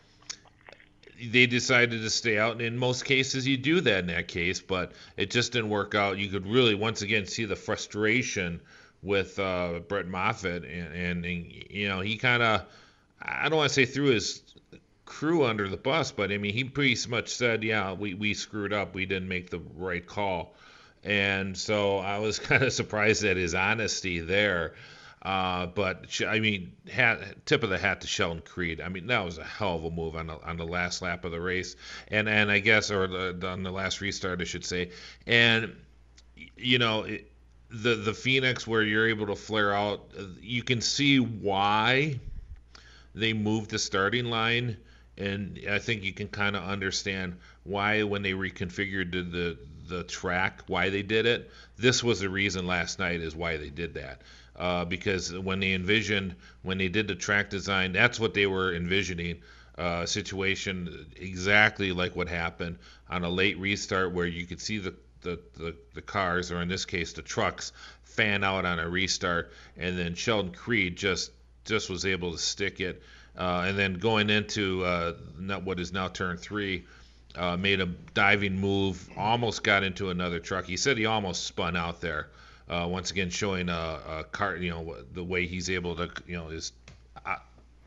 they 1.24 1.46
decided 1.46 2.02
to 2.02 2.10
stay 2.10 2.38
out. 2.38 2.54
And 2.54 2.62
in 2.62 2.78
most 2.78 3.06
cases, 3.06 3.48
you 3.48 3.58
do 3.58 3.82
that 3.82 4.00
in 4.00 4.08
that 4.08 4.28
case, 4.28 4.62
but 4.62 4.92
it 5.18 5.32
just 5.32 5.52
didn't 5.52 5.70
work 5.70 5.96
out. 5.96 6.18
You 6.18 6.30
could 6.30 6.48
really, 6.48 6.76
once 6.76 7.02
again, 7.02 7.26
see 7.26 7.46
the 7.46 7.56
frustration 7.56 8.60
with 9.06 9.38
uh, 9.40 9.80
Brett 9.88 10.08
Moffitt, 10.08 10.64
and, 10.64 10.94
and, 10.94 11.26
and 11.26 11.54
you 11.70 11.88
know 11.88 12.02
he 12.02 12.18
kind 12.18 12.42
of, 12.42 12.66
I 13.22 13.48
don't 13.48 13.58
want 13.58 13.70
to 13.70 13.74
say 13.74 13.86
threw 13.86 14.06
his 14.06 14.42
crew 15.06 15.46
under 15.46 15.70
the 15.70 15.78
bus, 15.78 16.12
but 16.12 16.32
I 16.32 16.38
mean 16.38 16.54
he 16.54 16.64
pretty 16.64 16.98
much 17.08 17.30
said, 17.30 17.64
yeah, 17.64 17.94
we 17.94 18.16
we 18.16 18.34
screwed 18.34 18.74
up, 18.74 18.96
we 18.96 19.06
didn't 19.06 19.30
make 19.30 19.52
the 19.52 19.62
right 19.76 20.06
call, 20.06 20.56
and 21.04 21.56
so 21.56 22.00
I 22.00 22.20
was 22.20 22.40
kind 22.50 22.64
of 22.64 22.74
surprised 22.74 23.24
at 23.24 23.38
his 23.38 23.54
honesty 23.54 24.20
there. 24.20 24.74
Uh, 25.26 25.66
but 25.66 26.22
I 26.28 26.40
mean, 26.40 26.74
hat, 26.88 27.20
tip 27.48 27.64
of 27.64 27.72
the 27.72 27.80
hat 27.80 28.02
to 28.02 28.08
Sheldon 28.08 28.44
Creed. 28.46 28.80
I 28.80 28.90
mean, 28.90 29.08
that 29.08 29.26
was 29.26 29.40
a 29.40 29.44
hell 29.44 29.76
of 29.76 29.84
a 29.84 29.90
move 29.90 30.16
on 30.16 30.28
the 30.28 30.40
on 30.40 30.58
the 30.58 30.68
last 30.68 31.02
lap 31.02 31.26
of 31.26 31.32
the 31.32 31.42
race, 31.42 31.76
and 32.10 32.30
and 32.30 32.52
I 32.52 32.60
guess 32.60 32.92
or 32.92 33.08
the, 33.08 33.48
on 33.48 33.64
the 33.64 33.72
last 33.72 34.02
restart, 34.02 34.40
I 34.40 34.44
should 34.44 34.64
say. 34.64 34.92
And 35.26 35.76
you 36.56 36.78
know, 36.78 37.06
it, 37.06 37.32
the 37.72 37.96
the 37.96 38.14
Phoenix 38.14 38.68
where 38.68 38.84
you're 38.84 39.10
able 39.10 39.26
to 39.26 39.36
flare 39.36 39.74
out, 39.74 40.12
you 40.42 40.62
can 40.62 40.80
see 40.80 41.18
why 41.18 42.20
they 43.16 43.34
moved 43.34 43.72
the 43.72 43.80
starting 43.80 44.26
line, 44.26 44.78
and 45.18 45.60
I 45.68 45.80
think 45.80 46.04
you 46.04 46.14
can 46.14 46.28
kind 46.28 46.56
of 46.56 46.62
understand 46.62 47.38
why 47.64 48.04
when 48.04 48.22
they 48.22 48.34
reconfigured 48.34 49.12
the, 49.12 49.24
the 49.24 49.58
the 49.88 50.04
track, 50.04 50.62
why 50.68 50.92
they 50.92 51.02
did 51.02 51.26
it. 51.26 51.50
This 51.78 52.04
was 52.04 52.20
the 52.20 52.30
reason 52.30 52.68
last 52.68 53.00
night 53.00 53.22
is 53.22 53.36
why 53.36 53.58
they 53.58 53.70
did 53.72 53.96
that 53.96 54.22
uh, 54.58 54.86
because 54.86 55.34
when 55.34 55.60
they 55.60 55.74
envisioned, 55.74 56.36
when 56.62 56.78
they 56.78 56.88
did 56.88 57.08
the 57.08 57.16
track 57.16 57.50
design, 57.50 57.92
that's 57.92 58.20
what 58.20 58.34
they 58.34 58.48
were 58.48 58.74
envisioning. 58.74 59.42
Uh, 59.78 60.06
situation 60.06 61.06
exactly 61.18 61.92
like 61.92 62.16
what 62.16 62.30
happened 62.30 62.78
on 63.10 63.26
a 63.26 63.30
late 63.30 63.60
restart 63.60 64.14
where 64.14 64.26
you 64.26 64.46
could 64.46 64.62
see 64.62 64.78
the, 64.78 64.96
the, 65.20 65.38
the, 65.58 65.76
the 65.96 66.02
cars, 66.02 66.50
or 66.50 66.62
in 66.62 66.70
this 66.70 66.86
case 66.86 67.12
the 67.12 67.22
trucks, 67.22 67.74
fan 68.04 68.42
out 68.46 68.64
on 68.64 68.80
a 68.80 68.88
restart, 68.88 69.52
and 69.76 69.98
then 70.00 70.16
Sheldon 70.16 70.54
Creed 70.54 70.96
just 70.96 71.32
just 71.66 71.90
was 71.90 72.06
able 72.06 72.32
to 72.32 72.38
stick 72.38 72.80
it. 72.80 73.04
Uh, 73.38 73.66
and 73.68 73.78
then 73.78 73.96
going 73.96 74.30
into 74.30 74.86
uh, 74.86 75.12
what 75.66 75.78
is 75.78 75.92
now 75.92 76.08
turn 76.08 76.38
three, 76.38 76.86
uh, 77.36 77.58
made 77.58 77.82
a 77.82 77.88
diving 78.14 78.58
move, 78.58 79.10
almost 79.18 79.62
got 79.62 79.84
into 79.84 80.10
another 80.10 80.40
truck. 80.40 80.66
He 80.66 80.78
said 80.78 80.98
he 80.98 81.06
almost 81.06 81.44
spun 81.44 81.76
out 81.76 82.00
there 82.00 82.30
uh, 82.70 82.88
once 82.90 83.12
again 83.12 83.30
showing 83.30 83.70
a, 83.70 84.00
a 84.08 84.24
car, 84.24 84.56
you 84.58 84.72
know, 84.72 84.96
the 85.14 85.24
way 85.24 85.46
he's 85.46 85.70
able 85.70 85.96
to, 85.96 86.10
you 86.28 86.36
know, 86.36 86.50
is 86.50 86.72
uh, 87.26 87.36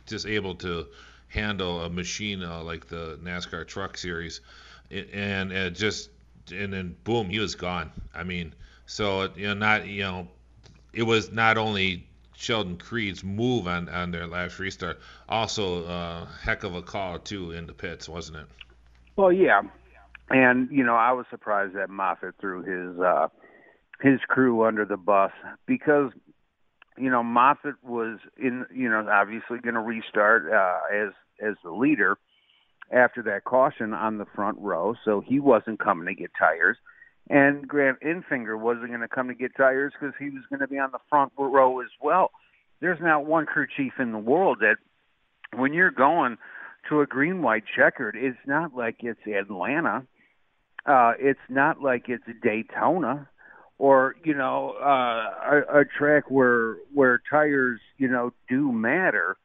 just 0.07 0.27
able 0.27 0.55
to 0.57 0.87
handle 1.29 1.83
a 1.83 1.91
machine 1.91 2.43
uh, 2.43 2.63
like 2.63 2.89
the 2.89 3.19
NASCAR 3.23 3.67
Truck 3.67 3.97
Series, 3.97 4.41
and 4.91 5.53
it 5.53 5.75
just 5.75 6.11
and 6.51 6.73
then 6.73 6.97
boom, 7.05 7.29
he 7.29 7.39
was 7.39 7.55
gone. 7.55 7.91
I 8.15 8.25
mean, 8.25 8.55
so 8.87 9.29
you 9.37 9.49
know, 9.49 9.55
not 9.55 9.87
you 9.87 10.03
know, 10.03 10.29
it 10.93 11.03
was 11.03 11.31
not 11.33 11.59
only 11.59 12.07
Sheldon 12.35 12.77
Creed's 12.77 13.25
move 13.25 13.67
on, 13.67 13.89
on 13.89 14.11
their 14.11 14.27
last 14.27 14.59
restart, 14.59 15.01
also 15.29 15.85
a 15.85 15.87
uh, 15.87 16.27
heck 16.43 16.63
of 16.65 16.75
a 16.75 16.83
call 16.83 17.19
too 17.19 17.53
in 17.53 17.67
the 17.67 17.73
pits, 17.73 18.09
wasn't 18.09 18.39
it? 18.39 18.47
Well, 19.17 19.33
yeah, 19.33 19.63
and 20.31 20.71
you 20.71 20.85
know, 20.85 20.95
I 20.95 21.13
was 21.13 21.27
surprised 21.31 21.75
that 21.75 21.91
Moffitt 21.91 22.37
threw 22.41 22.63
his 22.63 23.01
uh, 23.01 23.29
his 24.01 24.21
crew 24.29 24.65
under 24.65 24.85
the 24.85 24.97
bus 24.97 25.33
because 25.67 26.13
you 26.97 27.11
know 27.11 27.23
Moffitt 27.23 27.75
was 27.83 28.19
in 28.37 28.67
you 28.75 28.89
know 28.89 29.07
obviously 29.11 29.59
going 29.59 29.75
to 29.75 29.81
restart 29.81 30.51
uh, 30.53 30.79
as 30.95 31.13
as 31.41 31.55
the 31.63 31.71
leader 31.71 32.17
after 32.93 33.23
that 33.23 33.45
caution 33.45 33.93
on 33.93 34.19
the 34.19 34.27
front 34.35 34.59
row, 34.61 34.95
so 35.05 35.21
he 35.21 35.41
wasn't 35.41 35.79
coming 35.79 36.07
to 36.07 36.15
get 36.15 36.31
tires. 36.39 36.77
And 37.31 37.69
Grant 37.69 37.99
Enfinger 38.01 38.59
wasn't 38.59 38.89
going 38.89 39.01
to 39.01 39.09
come 39.09 39.29
to 39.29 39.35
get 39.35 39.55
tires 39.55 39.93
because 39.93 40.15
he 40.19 40.31
was 40.31 40.43
going 40.49 40.61
to 40.61 40.69
be 40.69 40.79
on 40.79 40.91
the 40.93 40.99
front 41.11 41.33
row 41.37 41.81
as 41.81 41.91
well. 42.01 42.31
There's 42.81 43.01
not 43.01 43.27
one 43.27 43.45
crew 43.45 43.67
chief 43.77 43.95
in 43.99 44.13
the 44.13 44.19
world 44.19 44.59
that, 44.61 44.77
when 45.55 45.73
you're 45.73 45.91
going 45.91 46.39
to 46.89 47.01
a 47.01 47.07
green 47.07 47.43
white 47.43 47.65
checkered, 47.77 48.17
it's 48.17 48.39
not 48.47 48.75
like 48.75 48.97
it's 49.01 49.21
Atlanta. 49.27 50.07
Uh, 50.87 51.13
it's 51.19 51.41
not 51.51 51.83
like 51.83 52.09
it's 52.09 52.25
Daytona 52.43 53.29
or 53.79 54.17
you 54.25 54.35
know 54.35 54.75
uh, 54.81 55.57
a, 55.75 55.81
a 55.81 55.85
track 55.85 56.31
where 56.31 56.77
where 56.93 57.21
tires 57.31 57.81
you 57.97 58.09
know 58.09 58.33
do 58.49 58.73
matter 58.73 59.37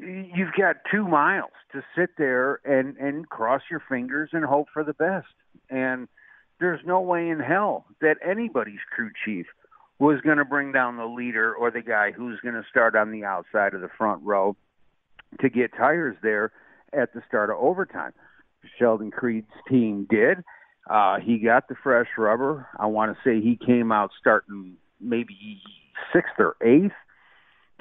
you've 0.00 0.54
got 0.56 0.76
two 0.90 1.06
miles 1.06 1.50
to 1.72 1.82
sit 1.96 2.10
there 2.16 2.60
and 2.64 2.96
and 2.96 3.28
cross 3.28 3.62
your 3.70 3.82
fingers 3.88 4.30
and 4.32 4.44
hope 4.44 4.68
for 4.72 4.84
the 4.84 4.94
best 4.94 5.34
and 5.70 6.08
there's 6.60 6.80
no 6.86 7.00
way 7.00 7.28
in 7.28 7.40
hell 7.40 7.84
that 8.00 8.16
anybody's 8.24 8.80
crew 8.94 9.10
chief 9.24 9.46
was 9.98 10.20
going 10.22 10.38
to 10.38 10.44
bring 10.44 10.72
down 10.72 10.96
the 10.96 11.06
leader 11.06 11.54
or 11.54 11.70
the 11.70 11.82
guy 11.82 12.10
who's 12.10 12.40
going 12.40 12.54
to 12.54 12.64
start 12.68 12.96
on 12.96 13.12
the 13.12 13.24
outside 13.24 13.74
of 13.74 13.80
the 13.80 13.90
front 13.96 14.22
row 14.24 14.56
to 15.40 15.48
get 15.48 15.72
tires 15.76 16.16
there 16.22 16.52
at 16.92 17.12
the 17.14 17.22
start 17.28 17.50
of 17.50 17.56
overtime. 17.58 18.12
Sheldon 18.78 19.10
Creed's 19.10 19.46
team 19.68 20.06
did. 20.10 20.38
Uh, 20.88 21.18
he 21.20 21.38
got 21.38 21.68
the 21.68 21.76
fresh 21.82 22.08
rubber. 22.18 22.66
I 22.78 22.86
want 22.86 23.16
to 23.16 23.22
say 23.22 23.40
he 23.40 23.56
came 23.56 23.92
out 23.92 24.10
starting 24.18 24.76
maybe 25.00 25.62
sixth 26.12 26.34
or 26.38 26.56
eighth 26.62 26.92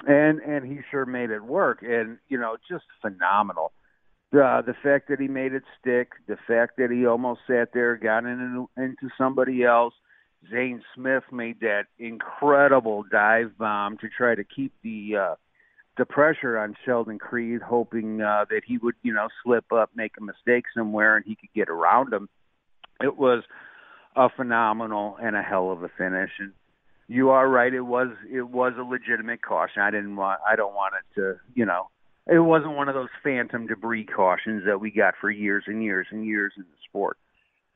and 0.08 0.40
and 0.40 0.66
he 0.66 0.80
sure 0.90 1.06
made 1.06 1.30
it 1.30 1.44
work. 1.44 1.82
And 1.82 2.18
you 2.28 2.38
know 2.38 2.58
just 2.70 2.86
phenomenal. 3.02 3.72
Uh, 4.34 4.62
the 4.62 4.76
fact 4.82 5.10
that 5.10 5.20
he 5.20 5.28
made 5.28 5.54
it 5.54 5.64
stick 5.80 6.14
the 6.28 6.38
fact 6.48 6.78
that 6.78 6.90
he 6.90 7.06
almost 7.06 7.42
sat 7.48 7.70
there 7.74 7.98
got 7.98 8.26
into 8.26 8.70
into 8.78 9.10
somebody 9.18 9.64
else. 9.64 9.94
Zane 10.50 10.82
Smith 10.96 11.24
made 11.32 11.60
that 11.60 11.84
incredible 12.00 13.04
dive 13.12 13.56
bomb 13.60 13.98
to 14.00 14.10
try 14.10 14.34
to 14.34 14.44
keep 14.44 14.74
the 14.84 15.16
uh 15.16 15.36
the 15.98 16.06
pressure 16.06 16.58
on 16.58 16.76
Sheldon 16.84 17.20
Creed 17.20 17.62
hoping 17.62 18.22
uh 18.22 18.46
that 18.50 18.62
he 18.66 18.78
would 18.80 18.96
you 19.04 19.14
know 19.14 19.28
slip 19.44 19.72
up 19.72 19.92
make 19.96 20.14
a 20.18 20.24
mistake 20.24 20.66
somewhere 20.76 21.16
and 21.16 21.26
he 21.26 21.36
could 21.36 21.54
get 21.54 21.70
around 21.70 22.12
him 22.12 22.28
it 23.04 23.18
was 23.18 23.44
a 24.16 24.30
phenomenal 24.30 25.18
and 25.22 25.36
a 25.36 25.42
hell 25.42 25.72
of 25.72 25.84
a 25.84 25.90
finish 25.98 26.32
and 26.40 26.54
you 27.12 27.30
are 27.32 27.48
right. 27.48 27.74
It 27.74 27.82
was 27.82 28.08
it 28.32 28.48
was 28.48 28.72
a 28.80 28.84
legitimate 28.84 29.42
caution. 29.42 29.82
I 29.82 29.92
didn't 29.92 30.16
want. 30.16 30.40
I 30.50 30.56
don't 30.56 30.74
want 30.74 30.94
it 30.96 31.20
to. 31.20 31.36
You 31.54 31.66
know, 31.66 31.90
it 32.26 32.40
wasn't 32.40 32.78
one 32.78 32.88
of 32.88 32.96
those 32.96 33.10
phantom 33.22 33.68
debris 33.68 34.06
cautions 34.06 34.64
that 34.66 34.80
we 34.80 34.92
got 34.92 35.16
for 35.20 35.30
years 35.30 35.66
and 35.68 35.84
years 35.84 36.08
and 36.10 36.26
years 36.26 36.54
in 36.56 36.64
the 36.64 36.78
sport. 36.88 37.18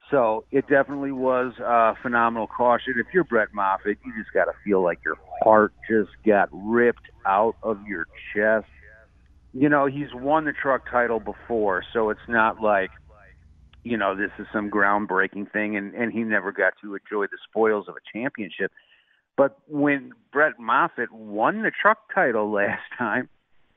So 0.09 0.45
it 0.51 0.67
definitely 0.69 1.11
was 1.11 1.53
a 1.59 1.95
phenomenal 2.01 2.47
caution. 2.47 2.93
If 2.97 3.07
you're 3.13 3.25
Brett 3.25 3.49
Moffitt, 3.53 3.97
you 4.05 4.13
just 4.17 4.33
got 4.33 4.45
to 4.45 4.53
feel 4.63 4.81
like 4.81 4.99
your 5.03 5.17
heart 5.43 5.73
just 5.89 6.11
got 6.25 6.47
ripped 6.53 7.09
out 7.25 7.55
of 7.63 7.79
your 7.87 8.05
chest. 8.33 8.67
You 9.51 9.67
know, 9.67 9.87
he's 9.87 10.13
won 10.13 10.45
the 10.45 10.53
truck 10.53 10.89
title 10.89 11.19
before, 11.19 11.83
so 11.91 12.09
it's 12.09 12.27
not 12.27 12.61
like, 12.61 12.91
you 13.85 13.97
know, 13.97 14.15
this 14.15 14.31
is 14.39 14.47
some 14.51 14.71
groundbreaking 14.71 15.51
thing, 15.51 15.77
and 15.77 15.93
and 15.93 16.11
he 16.11 16.23
never 16.23 16.51
got 16.51 16.73
to 16.81 16.95
enjoy 16.95 17.27
the 17.27 17.37
spoils 17.47 17.85
of 17.87 17.95
a 17.95 18.17
championship. 18.17 18.71
But 19.37 19.57
when 19.67 20.13
Brett 20.33 20.59
Moffitt 20.59 21.11
won 21.11 21.61
the 21.61 21.71
truck 21.71 21.99
title 22.13 22.51
last 22.51 22.81
time, 22.97 23.29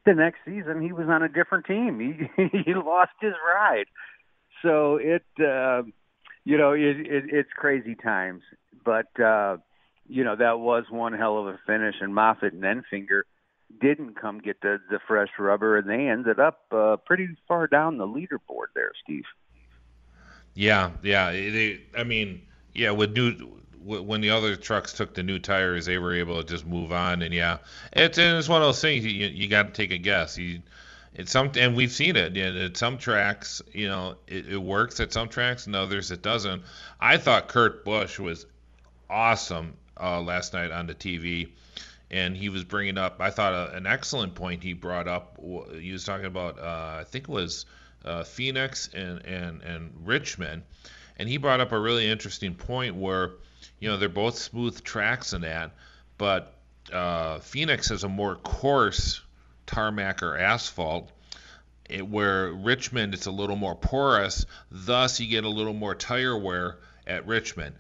the 0.07 0.14
next 0.14 0.38
season 0.47 0.81
he 0.81 0.92
was 0.92 1.09
on 1.09 1.23
a 1.23 1.29
different 1.29 1.66
team. 1.66 2.01
He 2.01 2.49
he 2.64 2.75
lost 2.75 3.12
his 3.21 3.35
ride. 3.55 3.85
So 4.62 4.97
it 4.97 5.27
uh 5.38 5.83
you 6.44 6.57
know, 6.57 6.73
it, 6.73 6.97
it 7.01 7.25
it's 7.29 7.51
crazy 7.55 7.94
times. 7.94 8.42
But 8.83 9.21
uh 9.21 9.59
you 10.09 10.25
know, 10.25 10.37
that 10.37 10.59
was 10.59 10.85
one 10.88 11.12
hell 11.12 11.37
of 11.37 11.49
a 11.49 11.59
finish 11.66 11.97
and 12.01 12.14
Moffitt 12.14 12.55
and 12.55 12.62
Enfinger 12.62 13.25
didn't 13.79 14.18
come 14.18 14.38
get 14.38 14.62
the 14.62 14.79
the 14.88 15.01
fresh 15.07 15.29
rubber 15.38 15.77
and 15.77 15.87
they 15.90 16.09
ended 16.09 16.40
up 16.40 16.61
uh 16.73 16.97
pretty 17.05 17.29
far 17.47 17.66
down 17.66 17.99
the 17.99 18.07
leaderboard 18.07 18.73
there, 18.75 18.92
Steve. 19.05 19.25
Yeah, 20.59 20.90
yeah. 21.05 21.31
They, 21.31 21.83
I 21.97 22.03
mean, 22.03 22.42
yeah, 22.75 22.90
with 22.90 23.12
new 23.12 23.33
when 23.85 24.21
the 24.21 24.31
other 24.31 24.57
trucks 24.57 24.92
took 24.92 25.14
the 25.14 25.23
new 25.23 25.38
tires, 25.38 25.87
they 25.87 25.99
were 25.99 26.12
able 26.12 26.42
to 26.42 26.44
just 26.47 26.66
move 26.66 26.90
on. 26.90 27.23
And 27.23 27.33
yeah, 27.33 27.59
it's 27.92 28.18
it's 28.18 28.49
one 28.49 28.61
of 28.61 28.66
those 28.66 28.81
things 28.81 29.07
you, 29.07 29.29
you 29.29 29.47
got 29.47 29.68
to 29.68 29.73
take 29.73 29.92
a 29.92 29.99
guess. 29.99 30.37
You, 30.37 30.61
it's 31.14 31.31
some 31.31 31.53
and 31.57 31.77
we've 31.77 31.92
seen 31.92 32.16
it. 32.16 32.35
Yeah, 32.35 32.49
at 32.49 32.77
some 32.77 32.99
tracks, 32.99 33.62
you 33.73 33.87
know, 33.87 34.16
it, 34.27 34.49
it 34.49 34.57
works 34.57 34.99
at 34.99 35.12
some 35.12 35.29
tracks, 35.29 35.66
and 35.68 35.77
others 35.77 36.11
it 36.11 36.23
doesn't. 36.23 36.64
I 37.01 37.18
thought 37.18 37.47
Kurt 37.47 37.85
Busch 37.85 38.18
was 38.18 38.44
awesome 39.09 39.75
uh, 40.01 40.21
last 40.21 40.55
night 40.55 40.73
on 40.73 40.88
the 40.88 40.94
TV, 40.97 41.51
and 42.11 42.37
he 42.37 42.49
was 42.49 42.64
bringing 42.64 42.99
up. 42.99 43.21
I 43.21 43.31
thought 43.31 43.53
uh, 43.53 43.71
an 43.75 43.87
excellent 43.87 44.35
point 44.35 44.64
he 44.64 44.73
brought 44.73 45.07
up. 45.07 45.38
He 45.79 45.92
was 45.92 46.05
talking 46.05 46.27
about 46.27 46.59
uh, 46.59 46.97
I 46.99 47.05
think 47.07 47.29
it 47.29 47.33
was 47.33 47.64
uh, 48.05 48.25
Phoenix 48.25 48.89
and 48.95 49.25
and 49.25 49.63
and 49.63 49.93
Richmond, 50.05 50.63
and 51.19 51.29
he 51.29 51.37
brought 51.37 51.61
up 51.61 51.73
a 51.73 51.79
really 51.79 52.09
interesting 52.09 52.55
point 52.55 52.95
where 52.95 53.33
you 53.81 53.89
know, 53.89 53.97
they're 53.97 54.09
both 54.09 54.37
smooth 54.37 54.83
tracks 54.83 55.33
in 55.33 55.43
that, 55.43 55.73
but 56.17 56.55
uh, 56.93 57.39
Phoenix 57.41 57.89
has 57.89 58.05
a 58.05 58.09
more 58.09 58.37
coarse 58.37 59.21
tarmac 59.67 60.23
or 60.23 60.37
asphalt, 60.37 61.11
it, 61.89 62.07
where 62.07 62.53
Richmond 62.53 63.15
it's 63.15 63.27
a 63.27 63.31
little 63.31 63.57
more 63.57 63.75
porous. 63.75 64.47
Thus, 64.71 65.21
you 65.21 65.29
get 65.29 65.45
a 65.45 65.49
little 65.49 65.75
more 65.75 65.95
tire 65.95 66.37
wear 66.37 66.79
at 67.07 67.27
Richmond. 67.27 67.77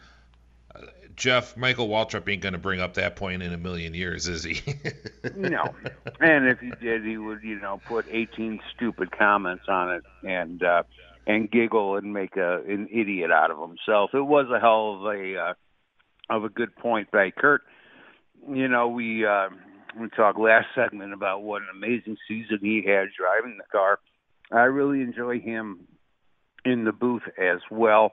Jeff, 1.18 1.56
Michael 1.56 1.88
Waltrip 1.88 2.28
ain't 2.28 2.42
going 2.42 2.52
to 2.52 2.58
bring 2.58 2.80
up 2.80 2.94
that 2.94 3.16
point 3.16 3.42
in 3.42 3.52
a 3.52 3.58
million 3.58 3.92
years, 3.92 4.28
is 4.28 4.44
he? 4.44 4.62
no. 5.36 5.74
And 6.20 6.46
if 6.46 6.60
he 6.60 6.70
did, 6.80 7.04
he 7.04 7.18
would, 7.18 7.42
you 7.42 7.58
know, 7.60 7.80
put 7.86 8.06
18 8.08 8.60
stupid 8.74 9.10
comments 9.10 9.64
on 9.68 9.94
it 9.94 10.04
and 10.22 10.62
uh, 10.62 10.84
and 11.26 11.50
giggle 11.50 11.96
and 11.96 12.12
make 12.12 12.36
a 12.36 12.62
an 12.62 12.88
idiot 12.90 13.30
out 13.32 13.50
of 13.50 13.58
himself. 13.58 14.10
It 14.14 14.20
was 14.20 14.46
a 14.54 14.60
hell 14.60 14.94
of 14.94 15.14
a 15.14 15.36
uh, 15.36 15.54
of 16.30 16.44
a 16.44 16.48
good 16.48 16.74
point 16.76 17.10
by 17.10 17.32
Kurt. 17.36 17.62
You 18.48 18.68
know, 18.68 18.88
we 18.88 19.26
uh, 19.26 19.48
we 20.00 20.08
talked 20.10 20.38
last 20.38 20.68
segment 20.74 21.12
about 21.12 21.42
what 21.42 21.62
an 21.62 21.68
amazing 21.74 22.16
season 22.28 22.60
he 22.62 22.82
had 22.86 23.08
driving 23.18 23.58
the 23.58 23.64
car. 23.70 23.98
I 24.52 24.62
really 24.62 25.02
enjoy 25.02 25.40
him 25.40 25.80
in 26.64 26.84
the 26.84 26.92
booth 26.92 27.22
as 27.36 27.58
well. 27.70 28.12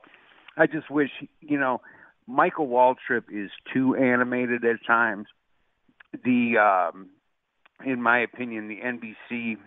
I 0.58 0.68
just 0.68 0.90
wish, 0.90 1.12
you 1.42 1.60
know, 1.60 1.82
Michael 2.28 2.68
Waltrip 2.68 3.26
is 3.32 3.52
too 3.74 3.96
animated 3.96 4.64
at 4.66 4.86
times. 4.86 5.28
The, 6.24 6.58
um, 6.58 7.10
in 7.86 8.02
my 8.02 8.20
opinion, 8.20 8.68
the 8.68 8.80
NBC 8.80 9.58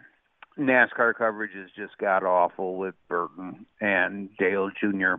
NASCAR 0.59 1.15
coverage 1.15 1.53
has 1.55 1.71
just 1.77 1.97
got 1.99 2.25
awful 2.25 2.77
with 2.77 2.95
Burton 3.09 3.67
and 3.81 4.31
Dale 4.39 4.71
Jr. 4.81 5.15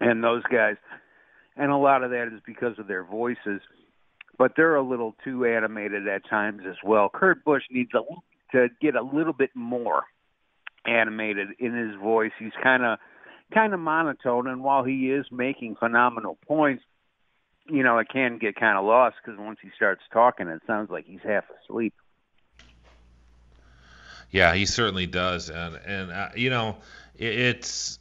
and 0.00 0.24
those 0.24 0.42
guys 0.50 0.76
and 1.58 1.72
a 1.72 1.76
lot 1.76 2.04
of 2.04 2.10
that 2.10 2.28
is 2.32 2.40
because 2.46 2.78
of 2.78 2.86
their 2.86 3.04
voices. 3.04 3.60
But 4.38 4.52
they're 4.56 4.76
a 4.76 4.88
little 4.88 5.16
too 5.24 5.44
animated 5.44 6.06
at 6.06 6.28
times 6.30 6.62
as 6.66 6.76
well. 6.84 7.10
Kurt 7.12 7.44
Busch 7.44 7.64
needs 7.70 7.90
a, 7.94 8.02
to 8.56 8.68
get 8.80 8.94
a 8.94 9.02
little 9.02 9.32
bit 9.32 9.50
more 9.54 10.04
animated 10.86 11.48
in 11.58 11.74
his 11.74 12.00
voice. 12.00 12.30
He's 12.38 12.52
kind 12.62 12.84
of 12.84 12.98
kind 13.52 13.74
of 13.74 13.80
monotone, 13.80 14.46
and 14.46 14.62
while 14.62 14.84
he 14.84 15.10
is 15.10 15.26
making 15.30 15.76
phenomenal 15.76 16.38
points, 16.46 16.82
you 17.66 17.82
know, 17.82 17.98
it 17.98 18.08
can 18.08 18.38
get 18.38 18.56
kind 18.56 18.78
of 18.78 18.84
lost 18.84 19.16
because 19.22 19.38
once 19.38 19.58
he 19.62 19.70
starts 19.76 20.02
talking, 20.12 20.48
it 20.48 20.62
sounds 20.66 20.90
like 20.90 21.06
he's 21.06 21.20
half 21.22 21.44
asleep. 21.62 21.94
Yeah, 24.30 24.54
he 24.54 24.66
certainly 24.66 25.06
does, 25.06 25.48
and 25.48 25.78
and 25.86 26.10
uh, 26.10 26.28
you 26.36 26.50
know, 26.50 26.76
it, 27.16 27.38
it's 27.38 27.98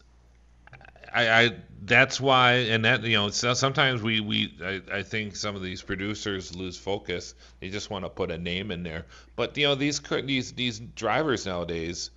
I, 1.13 1.29
I 1.29 1.55
that's 1.83 2.19
why, 2.19 2.53
and 2.53 2.83
that 2.85 3.03
you 3.03 3.15
know, 3.15 3.29
sometimes 3.29 4.01
we 4.01 4.19
we 4.19 4.53
I, 4.63 4.81
I 4.97 5.03
think 5.03 5.35
some 5.35 5.55
of 5.55 5.61
these 5.61 5.81
producers 5.81 6.55
lose 6.55 6.77
focus. 6.77 7.33
They 7.59 7.69
just 7.69 7.89
want 7.89 8.05
to 8.05 8.09
put 8.09 8.29
a 8.31 8.37
name 8.37 8.71
in 8.71 8.83
there. 8.83 9.05
But 9.35 9.57
you 9.57 9.67
know, 9.67 9.75
these 9.75 10.01
these 10.01 10.51
these 10.53 10.79
drivers 10.79 11.45
nowadays 11.45 12.11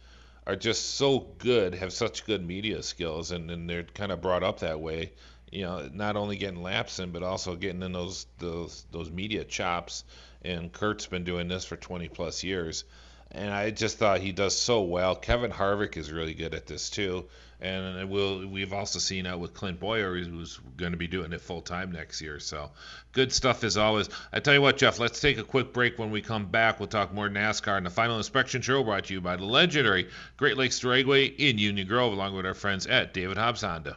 are 0.46 0.56
just 0.56 0.94
so 0.94 1.20
good, 1.38 1.74
have 1.74 1.92
such 1.92 2.24
good 2.24 2.46
media 2.46 2.82
skills, 2.82 3.30
and, 3.30 3.50
and 3.50 3.68
they're 3.68 3.82
kind 3.82 4.12
of 4.12 4.20
brought 4.20 4.42
up 4.42 4.60
that 4.60 4.80
way. 4.80 5.12
You 5.50 5.62
know, 5.62 5.90
not 5.92 6.16
only 6.16 6.36
getting 6.36 6.62
laps 6.62 6.98
in, 6.98 7.10
but 7.10 7.22
also 7.22 7.56
getting 7.56 7.82
in 7.82 7.92
those 7.92 8.26
those 8.38 8.84
those 8.92 9.10
media 9.10 9.44
chops. 9.44 10.04
And 10.42 10.72
Kurt's 10.72 11.06
been 11.06 11.24
doing 11.24 11.48
this 11.48 11.64
for 11.64 11.76
20 11.76 12.08
plus 12.08 12.42
years 12.42 12.84
and 13.32 13.52
I 13.52 13.70
just 13.70 13.98
thought 13.98 14.20
he 14.20 14.32
does 14.32 14.56
so 14.56 14.82
well. 14.82 15.14
Kevin 15.14 15.50
Harvick 15.50 15.96
is 15.96 16.10
really 16.10 16.34
good 16.34 16.54
at 16.54 16.66
this 16.66 16.90
too, 16.90 17.26
and 17.60 18.10
we'll 18.10 18.46
we've 18.46 18.72
also 18.72 18.98
seen 18.98 19.24
that 19.24 19.38
with 19.38 19.54
Clint 19.54 19.78
Bowyer, 19.78 20.16
who's 20.16 20.58
going 20.76 20.92
to 20.92 20.98
be 20.98 21.06
doing 21.06 21.32
it 21.32 21.40
full 21.40 21.60
time 21.60 21.92
next 21.92 22.20
year. 22.20 22.40
So 22.40 22.70
good 23.12 23.32
stuff 23.32 23.62
as 23.64 23.76
always. 23.76 24.08
I 24.32 24.40
tell 24.40 24.54
you 24.54 24.62
what, 24.62 24.78
Jeff, 24.78 24.98
let's 24.98 25.20
take 25.20 25.38
a 25.38 25.44
quick 25.44 25.72
break. 25.72 25.98
When 25.98 26.10
we 26.10 26.22
come 26.22 26.46
back, 26.46 26.80
we'll 26.80 26.88
talk 26.88 27.12
more 27.12 27.28
NASCAR 27.28 27.76
and 27.76 27.86
the 27.86 27.90
final 27.90 28.16
inspection 28.16 28.62
show 28.62 28.82
brought 28.82 29.04
to 29.04 29.14
you 29.14 29.20
by 29.20 29.36
the 29.36 29.44
legendary 29.44 30.08
Great 30.36 30.56
Lakes 30.56 30.80
Dragway 30.80 31.34
in 31.38 31.58
Union 31.58 31.86
Grove, 31.86 32.12
along 32.12 32.34
with 32.34 32.46
our 32.46 32.54
friends 32.54 32.86
at 32.86 33.14
David 33.14 33.36
Hobbs 33.36 33.62
Honda. 33.62 33.96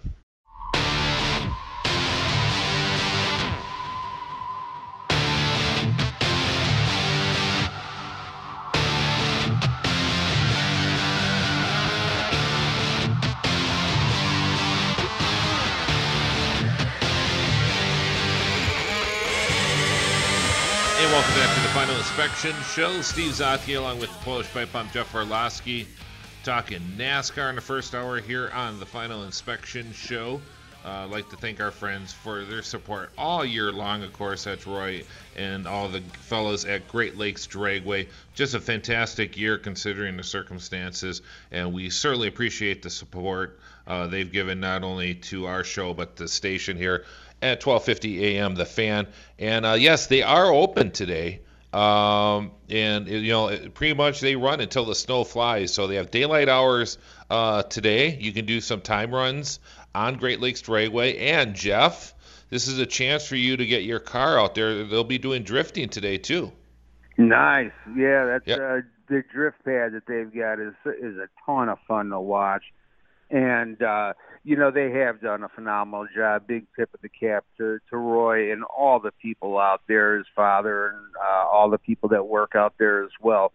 Inspection 22.23 22.63
Show. 22.73 23.01
Steve 23.01 23.31
Zotke 23.33 23.77
along 23.77 23.99
with 23.99 24.09
Polish 24.21 24.47
Pipe 24.53 24.71
Bomb 24.71 24.89
Jeff 24.91 25.13
Orlowski 25.13 25.85
talking 26.45 26.79
NASCAR 26.97 27.49
in 27.49 27.55
the 27.55 27.61
first 27.61 27.93
hour 27.93 28.21
here 28.21 28.49
on 28.53 28.79
the 28.79 28.85
Final 28.85 29.25
Inspection 29.25 29.91
Show. 29.91 30.39
Uh, 30.85 30.89
I'd 30.89 31.09
like 31.09 31.29
to 31.31 31.35
thank 31.35 31.59
our 31.59 31.69
friends 31.69 32.13
for 32.13 32.45
their 32.45 32.61
support 32.61 33.09
all 33.17 33.43
year 33.43 33.73
long, 33.73 34.03
of 34.03 34.13
course. 34.13 34.45
That's 34.45 34.65
Roy 34.65 35.03
and 35.35 35.67
all 35.67 35.89
the 35.89 35.99
fellows 35.99 36.63
at 36.63 36.87
Great 36.87 37.17
Lakes 37.17 37.45
Dragway. 37.45 38.07
Just 38.35 38.53
a 38.53 38.61
fantastic 38.61 39.35
year 39.35 39.57
considering 39.57 40.15
the 40.15 40.23
circumstances, 40.23 41.21
and 41.51 41.73
we 41.73 41.89
certainly 41.89 42.29
appreciate 42.29 42.81
the 42.83 42.89
support 42.89 43.59
uh, 43.85 44.07
they've 44.07 44.31
given 44.31 44.61
not 44.61 44.85
only 44.85 45.15
to 45.15 45.45
our 45.45 45.65
show 45.65 45.93
but 45.93 46.15
the 46.15 46.29
station 46.29 46.77
here 46.77 47.03
at 47.41 47.59
12:50 47.59 48.21
a.m. 48.21 48.55
The 48.55 48.65
Fan, 48.65 49.07
and 49.37 49.65
uh, 49.65 49.73
yes, 49.73 50.07
they 50.07 50.21
are 50.21 50.53
open 50.53 50.91
today. 50.91 51.41
Um, 51.73 52.51
and 52.69 53.07
you 53.07 53.31
know, 53.31 53.57
pretty 53.73 53.95
much 53.95 54.19
they 54.19 54.35
run 54.35 54.61
until 54.61 54.85
the 54.85 54.95
snow 54.95 55.23
flies. 55.23 55.73
So 55.73 55.87
they 55.87 55.95
have 55.95 56.11
daylight 56.11 56.49
hours 56.49 56.97
uh, 57.29 57.63
today. 57.63 58.15
You 58.15 58.31
can 58.31 58.45
do 58.45 58.61
some 58.61 58.81
time 58.81 59.13
runs 59.13 59.59
on 59.95 60.15
Great 60.15 60.39
Lakes 60.39 60.61
Dragway. 60.61 61.19
And 61.19 61.55
Jeff, 61.55 62.13
this 62.49 62.67
is 62.67 62.79
a 62.79 62.85
chance 62.85 63.27
for 63.27 63.35
you 63.35 63.57
to 63.57 63.65
get 63.65 63.83
your 63.83 63.99
car 63.99 64.39
out 64.39 64.55
there. 64.55 64.83
They'll 64.83 65.03
be 65.03 65.17
doing 65.17 65.43
drifting 65.43 65.89
today 65.89 66.17
too. 66.17 66.51
Nice, 67.17 67.71
yeah. 67.95 68.25
That's 68.25 68.47
yep. 68.47 68.59
uh, 68.59 68.81
the 69.07 69.23
drift 69.31 69.63
pad 69.65 69.93
that 69.93 70.03
they've 70.07 70.33
got 70.33 70.59
is 70.59 70.73
is 70.85 71.17
a 71.17 71.27
ton 71.45 71.69
of 71.69 71.79
fun 71.87 72.09
to 72.09 72.19
watch 72.19 72.63
and 73.33 73.81
uh, 73.81 74.13
you 74.43 74.55
know 74.57 74.71
they 74.71 74.91
have 74.91 75.21
done 75.21 75.43
a 75.43 75.49
phenomenal 75.49 76.07
job. 76.13 76.47
Big 76.47 76.65
tip 76.77 76.93
of 76.93 77.01
the 77.01 77.09
cap 77.09 77.45
to, 77.57 77.79
to 77.89 77.97
Roy 77.97 78.51
and 78.51 78.63
all 78.63 78.99
the 78.99 79.11
people 79.21 79.57
out 79.57 79.81
there, 79.87 80.17
his 80.17 80.27
father, 80.35 80.89
and 80.89 81.15
uh, 81.15 81.47
all 81.47 81.69
the 81.69 81.77
people 81.77 82.09
that 82.09 82.27
work 82.27 82.53
out 82.55 82.73
there 82.77 83.03
as 83.03 83.11
well. 83.21 83.53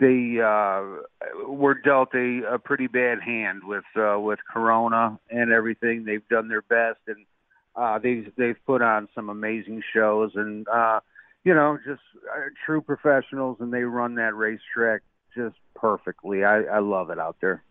They 0.00 0.40
uh, 0.40 0.82
were 1.46 1.74
dealt 1.74 2.14
a, 2.14 2.54
a 2.54 2.58
pretty 2.58 2.88
bad 2.88 3.20
hand 3.20 3.62
with 3.64 3.84
uh, 3.96 4.18
with 4.18 4.40
Corona 4.52 5.18
and 5.30 5.52
everything. 5.52 6.04
They've 6.04 6.28
done 6.28 6.48
their 6.48 6.62
best, 6.62 6.98
and 7.06 7.24
uh, 7.76 8.00
they've 8.00 8.30
they've 8.36 8.58
put 8.66 8.82
on 8.82 9.08
some 9.14 9.28
amazing 9.28 9.82
shows, 9.94 10.32
and 10.34 10.66
uh, 10.66 10.98
you 11.44 11.54
know, 11.54 11.78
just 11.86 12.02
uh, 12.28 12.48
true 12.66 12.80
professionals, 12.80 13.58
and 13.60 13.72
they 13.72 13.82
run 13.82 14.16
that 14.16 14.34
racetrack 14.34 15.02
just 15.36 15.56
perfectly. 15.76 16.42
I, 16.42 16.62
I 16.62 16.78
love 16.80 17.10
it 17.10 17.18
out 17.18 17.36
there. 17.40 17.62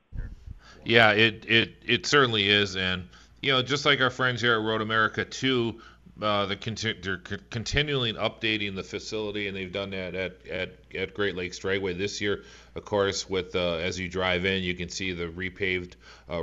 Yeah, 0.85 1.11
it 1.11 1.45
it 1.47 1.75
it 1.85 2.05
certainly 2.05 2.49
is, 2.49 2.75
and 2.75 3.07
you 3.41 3.51
know, 3.51 3.61
just 3.61 3.85
like 3.85 4.01
our 4.01 4.09
friends 4.09 4.41
here 4.41 4.53
at 4.53 4.61
Road 4.61 4.81
America 4.81 5.25
too, 5.25 5.81
uh, 6.21 6.45
they're, 6.45 6.55
conti- 6.55 6.99
they're 7.01 7.21
c- 7.27 7.37
continually 7.49 8.13
updating 8.13 8.75
the 8.75 8.83
facility, 8.83 9.47
and 9.47 9.57
they've 9.57 9.71
done 9.71 9.89
that 9.89 10.15
at, 10.15 10.47
at, 10.47 10.75
at 10.95 11.13
Great 11.13 11.35
Lakes 11.35 11.59
Dragway 11.59 11.97
this 11.97 12.21
year. 12.21 12.43
Of 12.75 12.85
course, 12.85 13.29
with 13.29 13.55
uh, 13.55 13.75
as 13.75 13.99
you 13.99 14.07
drive 14.07 14.45
in, 14.45 14.63
you 14.63 14.75
can 14.75 14.89
see 14.89 15.11
the 15.11 15.25
repaved 15.25 15.95
uh, 16.29 16.41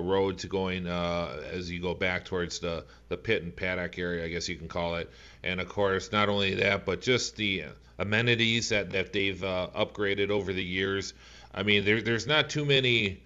going 0.48 0.86
uh, 0.86 1.42
as 1.50 1.70
you 1.70 1.80
go 1.80 1.94
back 1.94 2.24
towards 2.24 2.58
the, 2.58 2.84
the 3.08 3.16
pit 3.16 3.42
and 3.42 3.54
paddock 3.54 3.98
area, 3.98 4.24
I 4.24 4.28
guess 4.28 4.48
you 4.48 4.56
can 4.56 4.68
call 4.68 4.96
it. 4.96 5.10
And 5.42 5.60
of 5.60 5.68
course, 5.68 6.12
not 6.12 6.28
only 6.28 6.54
that, 6.56 6.84
but 6.84 7.00
just 7.00 7.36
the 7.36 7.64
amenities 7.98 8.68
that, 8.70 8.90
that 8.90 9.12
they've 9.12 9.42
uh, 9.42 9.68
upgraded 9.74 10.30
over 10.30 10.52
the 10.52 10.64
years. 10.64 11.14
I 11.54 11.62
mean, 11.62 11.84
there, 11.84 12.02
there's 12.02 12.26
not 12.26 12.50
too 12.50 12.64
many 12.64 13.20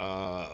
uh, 0.00 0.48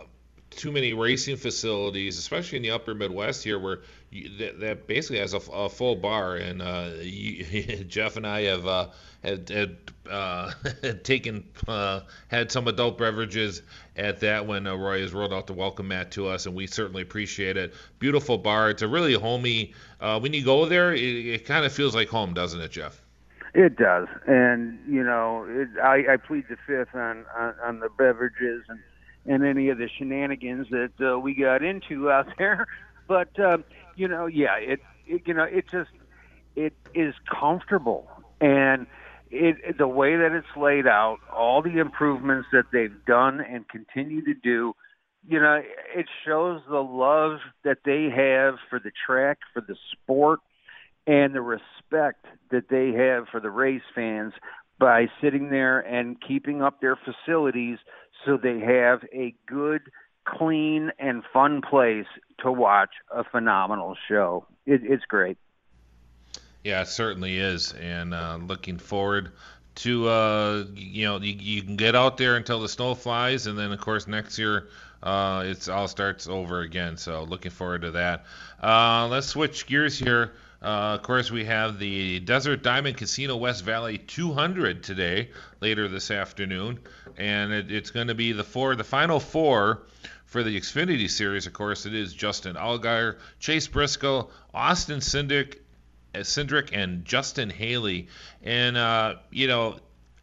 too 0.50 0.72
many 0.72 0.92
racing 0.92 1.36
facilities, 1.36 2.18
especially 2.18 2.56
in 2.56 2.62
the 2.62 2.70
upper 2.70 2.94
Midwest 2.94 3.44
here, 3.44 3.58
where 3.58 3.80
you, 4.10 4.36
that, 4.38 4.60
that, 4.60 4.86
basically 4.86 5.18
has 5.18 5.34
a, 5.34 5.40
a 5.52 5.68
full 5.68 5.94
bar. 5.94 6.36
And 6.36 6.60
uh, 6.60 6.90
you, 7.00 7.44
Jeff 7.88 8.16
and 8.16 8.26
I 8.26 8.42
have 8.42 8.66
uh, 8.66 8.88
had, 9.22 9.48
had, 9.48 9.76
uh, 10.10 10.52
taken 11.04 11.44
uh, 11.68 12.00
had 12.28 12.50
some 12.50 12.66
adult 12.66 12.98
beverages 12.98 13.62
at 13.96 14.20
that 14.20 14.46
when 14.46 14.64
Roy 14.64 15.00
has 15.00 15.12
rolled 15.12 15.32
out 15.32 15.46
the 15.46 15.52
welcome 15.52 15.88
mat 15.88 16.10
to 16.12 16.26
us, 16.26 16.46
and 16.46 16.54
we 16.54 16.66
certainly 16.66 17.02
appreciate 17.02 17.56
it. 17.56 17.74
Beautiful 17.98 18.38
bar. 18.38 18.70
It's 18.70 18.82
a 18.82 18.88
really 18.88 19.14
homey. 19.14 19.74
Uh, 20.00 20.18
when 20.18 20.32
you 20.32 20.44
go 20.44 20.66
there, 20.66 20.92
it, 20.92 21.00
it 21.00 21.46
kind 21.46 21.64
of 21.64 21.72
feels 21.72 21.94
like 21.94 22.08
home, 22.08 22.34
doesn't 22.34 22.60
it, 22.60 22.70
Jeff? 22.72 23.00
It 23.54 23.76
does, 23.76 24.06
and 24.26 24.78
you 24.86 25.02
know, 25.02 25.46
it, 25.48 25.68
I, 25.82 26.14
I 26.14 26.16
plead 26.18 26.44
the 26.50 26.58
fifth 26.66 26.94
on, 26.94 27.24
on 27.34 27.54
on 27.64 27.80
the 27.80 27.88
beverages 27.88 28.64
and 28.68 28.78
and 29.26 29.44
any 29.44 29.68
of 29.68 29.78
the 29.78 29.88
shenanigans 29.98 30.68
that 30.70 30.92
uh, 31.00 31.18
we 31.18 31.34
got 31.34 31.62
into 31.62 32.10
out 32.10 32.28
there. 32.38 32.66
But 33.08 33.38
uh, 33.38 33.58
you 33.96 34.08
know, 34.08 34.26
yeah, 34.26 34.56
it, 34.56 34.80
it 35.06 35.22
you 35.26 35.34
know 35.34 35.44
it 35.44 35.66
just 35.70 35.90
it 36.54 36.74
is 36.94 37.14
comfortable 37.30 38.08
and 38.40 38.86
it 39.30 39.78
the 39.78 39.88
way 39.88 40.16
that 40.16 40.32
it's 40.32 40.56
laid 40.56 40.86
out, 40.86 41.18
all 41.32 41.62
the 41.62 41.78
improvements 41.78 42.48
that 42.52 42.66
they've 42.72 43.04
done 43.06 43.40
and 43.40 43.68
continue 43.68 44.24
to 44.24 44.34
do. 44.34 44.74
You 45.28 45.40
know, 45.40 45.60
it 45.94 46.06
shows 46.24 46.60
the 46.68 46.82
love 46.82 47.40
that 47.64 47.78
they 47.84 48.04
have 48.04 48.54
for 48.70 48.78
the 48.78 48.92
track, 49.06 49.38
for 49.52 49.60
the 49.60 49.76
sport, 49.92 50.38
and 51.06 51.34
the 51.34 51.40
respect 51.40 52.26
that 52.50 52.68
they 52.68 52.92
have 52.92 53.26
for 53.30 53.40
the 53.40 53.50
race 53.50 53.82
fans 53.94 54.32
by 54.78 55.06
sitting 55.20 55.50
there 55.50 55.80
and 55.80 56.16
keeping 56.20 56.62
up 56.62 56.80
their 56.80 56.96
facilities 56.96 57.78
so 58.26 58.36
they 58.36 58.58
have 58.58 59.04
a 59.12 59.34
good, 59.46 59.90
clean, 60.24 60.92
and 60.98 61.22
fun 61.32 61.62
place 61.62 62.06
to 62.42 62.52
watch 62.52 62.90
a 63.10 63.24
phenomenal 63.24 63.96
show. 64.08 64.46
It, 64.66 64.82
it's 64.84 65.04
great. 65.04 65.38
Yeah, 66.64 66.82
it 66.82 66.88
certainly 66.88 67.38
is, 67.38 67.72
and 67.72 68.12
uh, 68.12 68.38
looking 68.42 68.78
forward 68.78 69.30
to 69.76 70.08
uh, 70.08 70.64
you 70.74 71.04
know 71.04 71.18
you, 71.20 71.34
you, 71.38 71.62
can 71.62 71.76
get 71.76 71.94
out 71.94 72.16
there 72.16 72.36
until 72.36 72.60
the 72.60 72.68
snow 72.68 72.94
flies, 72.94 73.46
and 73.46 73.56
then 73.58 73.70
of 73.72 73.80
course 73.80 74.08
next 74.08 74.38
year 74.38 74.68
uh, 75.02 75.44
it's 75.46 75.68
all 75.68 75.86
starts 75.86 76.26
over 76.26 76.60
again. 76.62 76.96
So 76.96 77.22
looking 77.22 77.52
forward 77.52 77.82
to 77.82 77.92
that. 77.92 78.24
Uh, 78.60 79.06
let's 79.08 79.28
switch 79.28 79.66
gears 79.66 79.98
here. 79.98 80.32
Uh, 80.62 80.96
of 80.98 81.02
course, 81.02 81.30
we 81.30 81.44
have 81.44 81.78
the 81.78 82.20
Desert 82.20 82.62
Diamond 82.62 82.96
Casino 82.96 83.36
West 83.36 83.64
Valley 83.64 83.98
200 83.98 84.82
today, 84.82 85.30
later 85.60 85.88
this 85.88 86.10
afternoon, 86.10 86.78
and 87.16 87.52
it, 87.52 87.70
it's 87.70 87.90
going 87.90 88.08
to 88.08 88.14
be 88.14 88.32
the 88.32 88.44
four, 88.44 88.74
the 88.74 88.84
final 88.84 89.20
four 89.20 89.82
for 90.24 90.42
the 90.42 90.58
Xfinity 90.58 91.10
Series. 91.10 91.46
Of 91.46 91.52
course, 91.52 91.86
it 91.86 91.94
is 91.94 92.12
Justin 92.12 92.56
Allgaier, 92.56 93.16
Chase 93.38 93.68
Briscoe, 93.68 94.30
Austin 94.54 95.00
Cindric, 95.00 95.56
uh, 96.14 96.20
Cindric, 96.20 96.70
and 96.72 97.04
Justin 97.04 97.50
Haley. 97.50 98.08
And 98.42 98.76
uh, 98.76 99.16
you 99.30 99.48
know, 99.48 99.78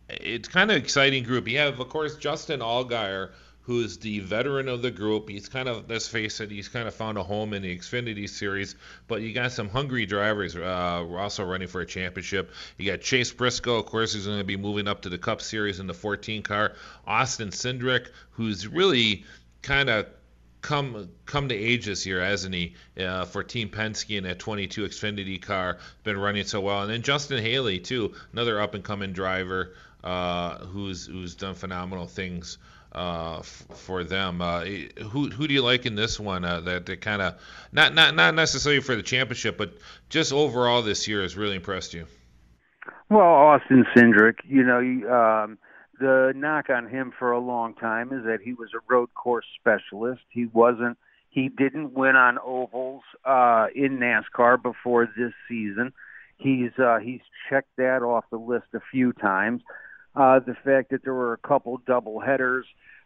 it's 0.10 0.48
kind 0.48 0.72
of 0.72 0.78
exciting 0.78 1.24
group. 1.24 1.48
You 1.48 1.60
have, 1.60 1.80
of 1.80 1.90
course, 1.90 2.16
Justin 2.18 2.60
Allgaier 2.60 3.32
who's 3.64 3.98
the 3.98 4.20
veteran 4.20 4.68
of 4.68 4.82
the 4.82 4.92
group. 4.92 5.30
He's 5.30 5.48
kind 5.48 5.70
of, 5.70 5.90
let's 5.90 6.08
face 6.08 6.42
it, 6.42 6.52
he's 6.52 6.68
kind 6.68 6.88
of 6.88 6.94
found 6.94 7.18
a 7.18 7.24
home 7.24 7.54
in 7.54 7.62
the 7.62 7.78
Xfinity 7.78 8.30
Series. 8.30 8.76
But 9.08 9.22
you 9.22 9.34
got 9.34 9.52
some 9.52 9.70
hungry 9.70 10.06
drivers 10.06 10.56
uh, 10.56 11.06
also 11.18 11.46
running 11.46 11.70
for 11.70 11.82
a 11.82 11.86
championship. 11.86 12.52
You 12.78 12.92
got 12.92 13.02
Chase 13.02 13.32
Briscoe, 13.32 13.78
of 13.78 13.86
course, 13.86 14.14
who's 14.14 14.26
going 14.26 14.38
to 14.38 14.44
be 14.44 14.58
moving 14.58 14.88
up 14.88 15.02
to 15.04 15.10
the 15.10 15.18
Cup 15.18 15.42
Series 15.42 15.80
in 15.80 15.88
the 15.88 15.94
14 15.94 16.44
car. 16.44 16.74
Austin 17.08 17.50
Cindric, 17.50 18.08
who's 18.32 18.68
really 18.68 19.24
kind 19.62 19.90
of 19.90 20.08
come 20.62 21.10
come 21.26 21.50
to 21.50 21.56
age 21.56 21.86
this 21.86 22.06
year, 22.06 22.22
hasn't 22.22 22.54
he? 22.54 22.76
Uh, 23.00 23.26
for 23.26 23.44
Team 23.44 23.70
Penske 23.70 24.18
in 24.18 24.26
that 24.26 24.40
22 24.40 24.84
Xfinity 24.84 25.42
car, 25.42 25.78
been 26.04 26.18
running 26.18 26.44
so 26.44 26.60
well. 26.60 26.82
And 26.82 26.92
then 26.92 27.02
Justin 27.02 27.42
Haley 27.42 27.80
too, 27.80 28.14
another 28.34 28.60
up 28.60 28.74
and 28.74 28.84
coming 28.84 29.14
driver 29.14 29.74
uh, 30.04 30.58
who's 30.66 31.06
who's 31.06 31.36
done 31.36 31.56
phenomenal 31.56 32.08
things 32.08 32.58
uh, 32.94 33.40
f- 33.40 33.66
for 33.74 34.04
them. 34.04 34.42
Uh, 34.42 34.62
who 35.10 35.30
who 35.30 35.48
do 35.48 35.54
you 35.54 35.62
like 35.62 35.86
in 35.86 35.96
this 35.96 36.20
one? 36.20 36.46
Uh, 36.46 36.62
that, 36.62 36.86
that 36.86 37.02
kind 37.02 37.22
of 37.22 37.36
not 37.72 37.94
not 37.94 38.16
not 38.16 38.36
necessarily 38.36 38.82
for 38.82 38.96
the 38.96 39.04
championship, 39.04 39.58
but 39.58 39.74
just 40.10 40.34
overall 40.34 40.82
this 40.82 41.08
year 41.08 41.22
has 41.22 41.36
really 41.36 41.56
impressed 41.56 41.94
you. 41.94 42.06
Well, 43.10 43.22
Austin 43.22 43.86
Cindric, 43.96 44.36
you 44.48 44.64
know, 44.64 44.80
um, 44.80 45.58
the 46.00 46.34
knock 46.36 46.70
on 46.70 46.88
him 46.88 47.14
for 47.18 47.32
a 47.32 47.40
long 47.40 47.76
time 47.76 48.12
is 48.12 48.26
that 48.26 48.40
he 48.44 48.54
was 48.54 48.70
a 48.74 48.80
road 48.92 49.14
course 49.14 49.46
specialist. 49.60 50.22
He 50.30 50.46
wasn't. 50.46 50.98
He 51.30 51.50
didn't 51.50 51.94
win 51.94 52.16
on 52.16 52.38
ovals 52.40 53.04
uh, 53.26 53.68
in 53.76 53.98
NASCAR 54.00 54.62
before 54.62 55.08
this 55.18 55.34
season. 55.48 55.94
He's 56.38 56.72
uh, 56.78 57.00
he's 57.00 57.22
checked 57.50 57.76
that 57.78 58.02
off 58.02 58.26
the 58.32 58.38
list 58.38 58.68
a 58.74 58.82
few 58.92 59.14
times. 59.14 59.62
Uh, 60.16 60.40
the 60.40 60.56
fact 60.64 60.92
that 60.92 61.04
there 61.04 61.14
were 61.14 61.34
a 61.34 61.48
couple 61.48 61.80
double 61.88 62.20
headers 62.20 62.66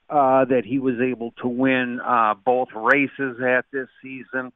uh, 0.09 0.45
that 0.45 0.63
he 0.65 0.79
was 0.79 0.95
able 1.01 1.31
to 1.41 1.47
win 1.47 1.99
uh, 2.01 2.33
both 2.33 2.69
races 2.75 3.37
at 3.41 3.65
this 3.71 3.87
season. 4.01 4.51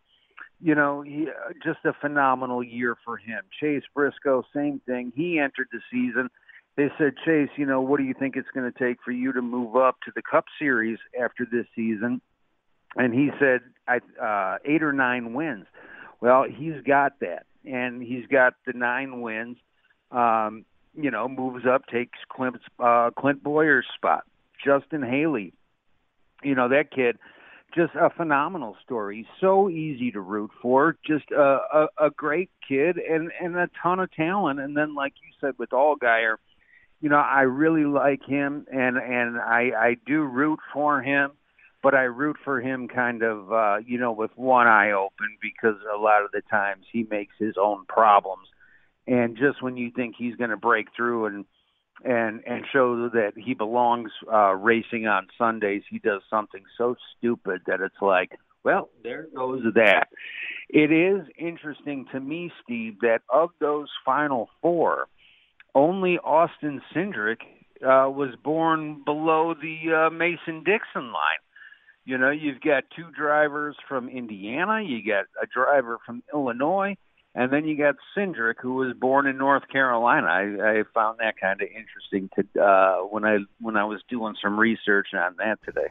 You 0.61 0.75
know, 0.75 1.01
he, 1.01 1.27
uh, 1.27 1.53
just 1.63 1.79
a 1.85 1.93
phenomenal 1.93 2.63
year 2.63 2.95
for 3.03 3.17
him. 3.17 3.43
Chase 3.59 3.83
Briscoe, 3.93 4.43
same 4.53 4.81
thing. 4.85 5.11
He 5.15 5.39
entered 5.39 5.67
the 5.71 5.79
season. 5.91 6.29
They 6.77 6.89
said, 6.97 7.13
Chase, 7.25 7.49
you 7.57 7.65
know, 7.65 7.81
what 7.81 7.97
do 7.97 8.03
you 8.05 8.13
think 8.13 8.35
it's 8.35 8.47
going 8.53 8.71
to 8.71 8.77
take 8.77 8.97
for 9.03 9.11
you 9.11 9.33
to 9.33 9.41
move 9.41 9.75
up 9.75 9.97
to 10.05 10.11
the 10.15 10.21
Cup 10.21 10.45
Series 10.57 10.99
after 11.21 11.45
this 11.49 11.65
season? 11.75 12.21
And 12.95 13.13
he 13.13 13.29
said, 13.39 13.61
I, 13.87 13.99
uh, 14.21 14.57
eight 14.65 14.83
or 14.83 14.93
nine 14.93 15.33
wins. 15.33 15.65
Well, 16.21 16.45
he's 16.49 16.81
got 16.85 17.19
that, 17.21 17.45
and 17.65 18.01
he's 18.01 18.25
got 18.27 18.53
the 18.65 18.73
nine 18.73 19.21
wins. 19.21 19.57
Um, 20.11 20.65
you 20.95 21.11
know, 21.11 21.27
moves 21.27 21.65
up, 21.65 21.85
takes 21.87 22.19
Clint, 22.29 22.57
uh, 22.79 23.11
Clint 23.17 23.43
Bowyer's 23.43 23.85
spot. 23.95 24.23
Justin 24.63 25.03
Haley. 25.03 25.53
You 26.43 26.55
know, 26.55 26.69
that 26.69 26.91
kid, 26.91 27.17
just 27.75 27.93
a 27.95 28.09
phenomenal 28.09 28.75
story. 28.83 29.27
So 29.39 29.69
easy 29.69 30.11
to 30.11 30.19
root 30.19 30.51
for. 30.61 30.97
Just 31.05 31.31
a, 31.31 31.59
a, 31.73 31.87
a 32.05 32.09
great 32.09 32.49
kid 32.67 32.97
and, 32.97 33.31
and 33.39 33.55
a 33.55 33.69
ton 33.81 33.99
of 33.99 34.11
talent. 34.11 34.59
And 34.59 34.75
then, 34.75 34.95
like 34.95 35.13
you 35.23 35.31
said, 35.39 35.53
with 35.57 35.69
Allgaier, 35.69 36.37
you 36.99 37.09
know, 37.09 37.17
I 37.17 37.41
really 37.41 37.85
like 37.85 38.23
him 38.23 38.65
and, 38.71 38.97
and 38.97 39.39
I, 39.39 39.71
I 39.75 39.97
do 40.05 40.21
root 40.21 40.59
for 40.73 41.01
him, 41.01 41.31
but 41.81 41.95
I 41.95 42.03
root 42.03 42.37
for 42.43 42.61
him 42.61 42.87
kind 42.87 43.23
of, 43.23 43.51
uh, 43.51 43.77
you 43.85 43.97
know, 43.97 44.11
with 44.11 44.31
one 44.35 44.67
eye 44.67 44.91
open 44.91 45.37
because 45.41 45.75
a 45.93 45.97
lot 45.97 46.23
of 46.23 46.31
the 46.31 46.41
times 46.49 46.85
he 46.91 47.07
makes 47.09 47.33
his 47.39 47.55
own 47.59 47.85
problems. 47.87 48.47
And 49.11 49.35
just 49.35 49.61
when 49.61 49.75
you 49.75 49.91
think 49.93 50.15
he's 50.17 50.35
going 50.35 50.51
to 50.51 50.57
break 50.57 50.87
through 50.95 51.25
and, 51.25 51.45
and 52.05 52.41
and 52.47 52.63
show 52.71 53.09
that 53.09 53.33
he 53.35 53.53
belongs 53.53 54.09
uh, 54.31 54.53
racing 54.53 55.05
on 55.05 55.27
Sundays, 55.37 55.83
he 55.89 55.99
does 55.99 56.21
something 56.29 56.63
so 56.77 56.95
stupid 57.17 57.63
that 57.67 57.81
it's 57.81 58.01
like, 58.01 58.31
well, 58.63 58.89
there 59.03 59.27
goes 59.35 59.63
that. 59.75 60.07
It 60.69 60.93
is 60.93 61.27
interesting 61.37 62.05
to 62.13 62.21
me, 62.21 62.53
Steve, 62.63 63.01
that 63.01 63.19
of 63.29 63.49
those 63.59 63.89
final 64.05 64.47
four, 64.61 65.07
only 65.75 66.17
Austin 66.17 66.81
Cindric 66.95 67.41
uh, 67.83 68.09
was 68.09 68.33
born 68.41 69.01
below 69.03 69.53
the 69.53 70.07
uh, 70.07 70.09
Mason 70.09 70.63
Dixon 70.63 71.11
line. 71.11 71.43
You 72.05 72.17
know, 72.17 72.31
you've 72.31 72.61
got 72.61 72.85
two 72.95 73.11
drivers 73.11 73.75
from 73.89 74.07
Indiana, 74.07 74.81
you 74.81 75.05
got 75.05 75.25
a 75.41 75.47
driver 75.53 75.97
from 76.05 76.23
Illinois, 76.33 76.95
and 77.33 77.51
then 77.51 77.65
you 77.65 77.77
got 77.77 77.95
Cindric, 78.15 78.55
who 78.61 78.73
was 78.73 78.93
born 78.93 79.25
in 79.25 79.37
North 79.37 79.67
Carolina. 79.69 80.27
I, 80.27 80.79
I 80.79 80.83
found 80.93 81.19
that 81.19 81.39
kind 81.39 81.61
of 81.61 81.67
interesting 81.67 82.29
to 82.35 82.61
uh, 82.61 82.97
when 83.03 83.23
I 83.25 83.37
when 83.59 83.77
I 83.77 83.85
was 83.85 84.01
doing 84.09 84.35
some 84.41 84.59
research 84.59 85.07
on 85.13 85.35
that 85.37 85.59
today. 85.63 85.87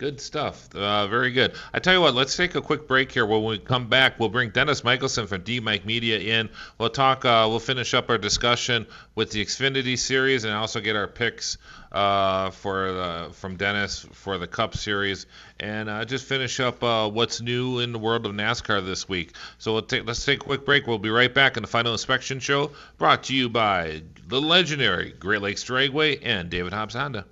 Good 0.00 0.18
stuff. 0.18 0.74
Uh, 0.74 1.08
very 1.08 1.30
good. 1.30 1.52
I 1.74 1.78
tell 1.78 1.92
you 1.92 2.00
what, 2.00 2.14
let's 2.14 2.34
take 2.34 2.54
a 2.54 2.62
quick 2.62 2.88
break 2.88 3.12
here. 3.12 3.26
When 3.26 3.44
we 3.44 3.58
come 3.58 3.90
back, 3.90 4.18
we'll 4.18 4.30
bring 4.30 4.48
Dennis 4.48 4.82
Michelson 4.82 5.26
from 5.26 5.42
D 5.42 5.60
Mike 5.60 5.84
Media 5.84 6.18
in. 6.18 6.48
We'll 6.78 6.88
talk. 6.88 7.26
Uh, 7.26 7.44
we'll 7.50 7.58
finish 7.58 7.92
up 7.92 8.08
our 8.08 8.16
discussion 8.16 8.86
with 9.14 9.30
the 9.30 9.44
Xfinity 9.44 9.98
series 9.98 10.44
and 10.44 10.54
also 10.54 10.80
get 10.80 10.96
our 10.96 11.06
picks 11.06 11.58
uh, 11.92 12.48
for 12.48 12.92
the, 12.92 13.28
from 13.34 13.56
Dennis 13.56 14.06
for 14.12 14.38
the 14.38 14.46
Cup 14.46 14.74
series 14.74 15.26
and 15.58 15.90
uh, 15.90 16.06
just 16.06 16.24
finish 16.24 16.60
up 16.60 16.82
uh, 16.82 17.06
what's 17.06 17.42
new 17.42 17.80
in 17.80 17.92
the 17.92 17.98
world 17.98 18.24
of 18.24 18.32
NASCAR 18.32 18.82
this 18.82 19.06
week. 19.06 19.34
So 19.58 19.74
we'll 19.74 19.82
take, 19.82 20.06
let's 20.06 20.24
take 20.24 20.40
a 20.40 20.46
quick 20.46 20.64
break. 20.64 20.86
We'll 20.86 20.98
be 20.98 21.10
right 21.10 21.34
back 21.34 21.58
in 21.58 21.62
the 21.62 21.68
final 21.68 21.92
inspection 21.92 22.40
show, 22.40 22.70
brought 22.96 23.24
to 23.24 23.36
you 23.36 23.50
by 23.50 24.00
the 24.26 24.40
legendary 24.40 25.10
Great 25.10 25.42
Lakes 25.42 25.62
Dragway 25.62 26.20
and 26.22 26.48
David 26.48 26.72
Hobbs 26.72 26.94
Honda. 26.94 27.26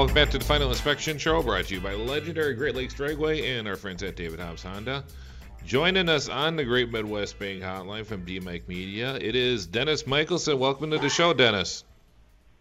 Welcome 0.00 0.14
back 0.14 0.30
to 0.30 0.38
the 0.38 0.44
Final 0.46 0.70
Inspection 0.70 1.18
Show, 1.18 1.42
brought 1.42 1.66
to 1.66 1.74
you 1.74 1.80
by 1.82 1.92
legendary 1.92 2.54
Great 2.54 2.74
Lakes 2.74 2.94
Dragway 2.94 3.58
and 3.58 3.68
our 3.68 3.76
friends 3.76 4.02
at 4.02 4.16
David 4.16 4.40
Hobbs 4.40 4.62
Honda. 4.62 5.04
Joining 5.66 6.08
us 6.08 6.30
on 6.30 6.56
the 6.56 6.64
Great 6.64 6.90
Midwest 6.90 7.38
Bank 7.38 7.62
Hotline 7.62 8.06
from 8.06 8.24
D 8.24 8.40
Mike 8.40 8.66
Media, 8.66 9.16
it 9.16 9.36
is 9.36 9.66
Dennis 9.66 10.06
Michelson. 10.06 10.58
Welcome 10.58 10.90
to 10.92 10.98
the 10.98 11.10
show, 11.10 11.34
Dennis. 11.34 11.84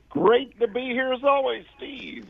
Great 0.10 0.60
to 0.60 0.68
be 0.68 0.82
here 0.82 1.14
as 1.14 1.24
always, 1.24 1.64
Steve. 1.78 2.28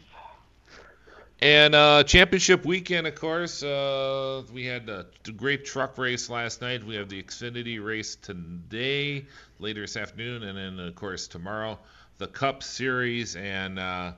And 1.41 1.73
uh, 1.73 2.03
championship 2.03 2.63
weekend, 2.63 3.07
of 3.07 3.15
course, 3.15 3.63
uh, 3.63 4.43
we 4.53 4.63
had 4.67 4.89
a 4.89 5.07
great 5.35 5.65
truck 5.65 5.97
race 5.97 6.29
last 6.29 6.61
night. 6.61 6.83
We 6.83 6.93
have 6.97 7.09
the 7.09 7.23
Xfinity 7.23 7.83
race 7.83 8.15
today, 8.15 9.25
later 9.57 9.81
this 9.81 9.97
afternoon, 9.97 10.43
and 10.43 10.55
then, 10.55 10.85
of 10.85 10.93
course, 10.93 11.27
tomorrow, 11.27 11.79
the 12.19 12.27
Cup 12.27 12.61
Series. 12.61 13.35
And 13.35 13.79
uh, 13.79 14.11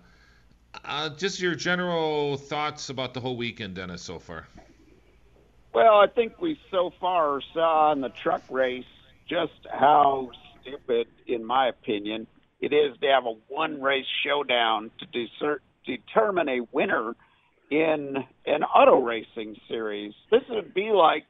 uh, 0.85 1.09
just 1.09 1.41
your 1.41 1.55
general 1.55 2.37
thoughts 2.37 2.89
about 2.89 3.13
the 3.13 3.19
whole 3.19 3.37
weekend, 3.37 3.75
Dennis, 3.75 4.01
so 4.01 4.19
far. 4.19 4.47
Well, 5.73 5.95
I 5.95 6.07
think 6.07 6.41
we 6.41 6.59
so 6.69 6.91
far 6.99 7.41
saw 7.53 7.91
in 7.93 8.01
the 8.01 8.09
truck 8.09 8.43
race 8.49 8.85
just 9.29 9.53
how 9.71 10.31
stupid, 10.61 11.07
in 11.27 11.45
my 11.45 11.67
opinion, 11.67 12.27
it 12.59 12.73
is 12.73 12.97
to 13.01 13.07
have 13.07 13.25
a 13.25 13.33
one 13.47 13.81
race 13.81 14.05
showdown 14.25 14.91
to 14.99 15.59
determine 15.85 16.49
a 16.49 16.61
winner 16.71 17.15
in 17.69 18.17
an 18.45 18.63
auto 18.63 19.01
racing 19.01 19.55
series. 19.69 20.13
This 20.29 20.43
would 20.49 20.73
be 20.73 20.91
like 20.91 21.25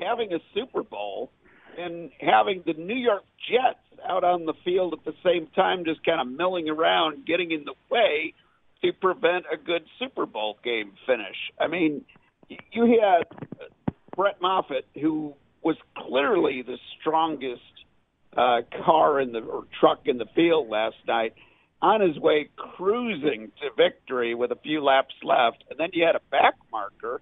having 0.00 0.32
a 0.34 0.38
Super 0.54 0.82
Bowl 0.82 1.30
and 1.78 2.10
having 2.20 2.62
the 2.66 2.74
New 2.74 2.96
York 2.96 3.24
Jets 3.50 3.78
out 4.06 4.24
on 4.24 4.44
the 4.44 4.54
field 4.64 4.92
at 4.92 5.04
the 5.04 5.14
same 5.24 5.46
time, 5.48 5.84
just 5.84 6.04
kind 6.04 6.20
of 6.20 6.28
milling 6.28 6.68
around, 6.68 7.26
getting 7.26 7.50
in 7.50 7.64
the 7.64 7.74
way 7.90 8.34
to 8.82 8.92
prevent 8.92 9.44
a 9.52 9.56
good 9.56 9.82
Super 9.98 10.26
Bowl 10.26 10.58
game 10.62 10.92
finish. 11.06 11.36
I 11.60 11.66
mean, 11.66 12.04
you 12.48 13.00
had 13.00 13.24
Brett 14.14 14.40
Moffitt, 14.40 14.86
who 15.00 15.34
was 15.62 15.76
clearly 15.96 16.62
the 16.62 16.78
strongest 17.00 17.60
uh, 18.36 18.60
car 18.84 19.20
in 19.20 19.32
the 19.32 19.40
or 19.40 19.64
truck 19.80 20.02
in 20.04 20.18
the 20.18 20.26
field 20.34 20.68
last 20.68 20.96
night, 21.06 21.34
on 21.82 22.00
his 22.00 22.18
way 22.18 22.48
cruising 22.56 23.50
to 23.60 23.68
victory 23.76 24.34
with 24.34 24.50
a 24.50 24.56
few 24.56 24.82
laps 24.82 25.14
left, 25.22 25.64
and 25.70 25.78
then 25.78 25.90
you 25.92 26.04
had 26.04 26.16
a 26.16 26.20
back 26.30 26.54
marker 26.70 27.20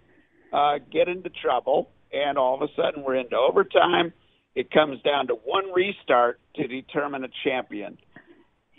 uh, 0.52 0.78
get 0.92 1.08
into 1.08 1.30
trouble, 1.30 1.90
and 2.12 2.38
all 2.38 2.54
of 2.54 2.62
a 2.62 2.72
sudden 2.76 3.02
we're 3.02 3.16
into 3.16 3.36
overtime. 3.36 4.12
It 4.54 4.70
comes 4.70 5.02
down 5.02 5.26
to 5.28 5.34
one 5.34 5.72
restart 5.74 6.38
to 6.56 6.68
determine 6.68 7.24
a 7.24 7.28
champion. 7.42 7.98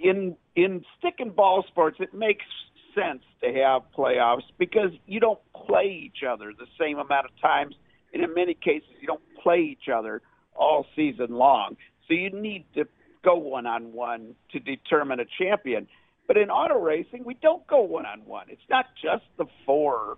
In 0.01 0.35
in 0.55 0.83
stick 0.97 1.15
and 1.19 1.35
ball 1.35 1.63
sports, 1.67 1.97
it 1.99 2.13
makes 2.13 2.45
sense 2.93 3.23
to 3.43 3.53
have 3.53 3.83
playoffs 3.97 4.43
because 4.57 4.91
you 5.05 5.19
don't 5.19 5.39
play 5.65 5.85
each 6.05 6.23
other 6.27 6.53
the 6.57 6.67
same 6.79 6.97
amount 6.97 7.25
of 7.25 7.31
times, 7.41 7.75
and 8.13 8.23
in 8.23 8.33
many 8.33 8.53
cases, 8.53 8.89
you 9.01 9.07
don't 9.07 9.23
play 9.41 9.59
each 9.59 9.89
other 9.93 10.21
all 10.55 10.85
season 10.95 11.31
long. 11.31 11.75
So 12.07 12.13
you 12.13 12.29
need 12.29 12.65
to 12.75 12.85
go 13.23 13.35
one 13.35 13.65
on 13.65 13.93
one 13.93 14.35
to 14.51 14.59
determine 14.59 15.19
a 15.19 15.25
champion. 15.37 15.87
But 16.27 16.37
in 16.37 16.49
auto 16.49 16.79
racing, 16.79 17.23
we 17.25 17.35
don't 17.35 17.65
go 17.67 17.81
one 17.81 18.05
on 18.05 18.21
one. 18.25 18.47
It's 18.49 18.61
not 18.69 18.85
just 19.01 19.23
the 19.37 19.45
four 19.65 20.17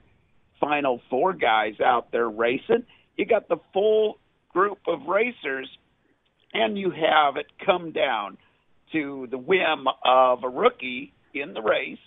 final 0.60 1.02
four 1.10 1.34
guys 1.34 1.80
out 1.84 2.12
there 2.12 2.30
racing. 2.30 2.84
You 3.16 3.26
got 3.26 3.48
the 3.48 3.58
full 3.74 4.20
group 4.50 4.80
of 4.88 5.08
racers, 5.08 5.70
and 6.54 6.78
you 6.78 6.92
have 6.92 7.38
it 7.38 7.48
come 7.66 7.92
down 7.92 8.38
to 8.92 9.28
the 9.30 9.38
whim 9.38 9.86
of 10.06 10.44
a 10.44 10.50
rookie 10.50 11.14
in 11.34 11.54
the 11.54 11.62
race. 11.62 11.98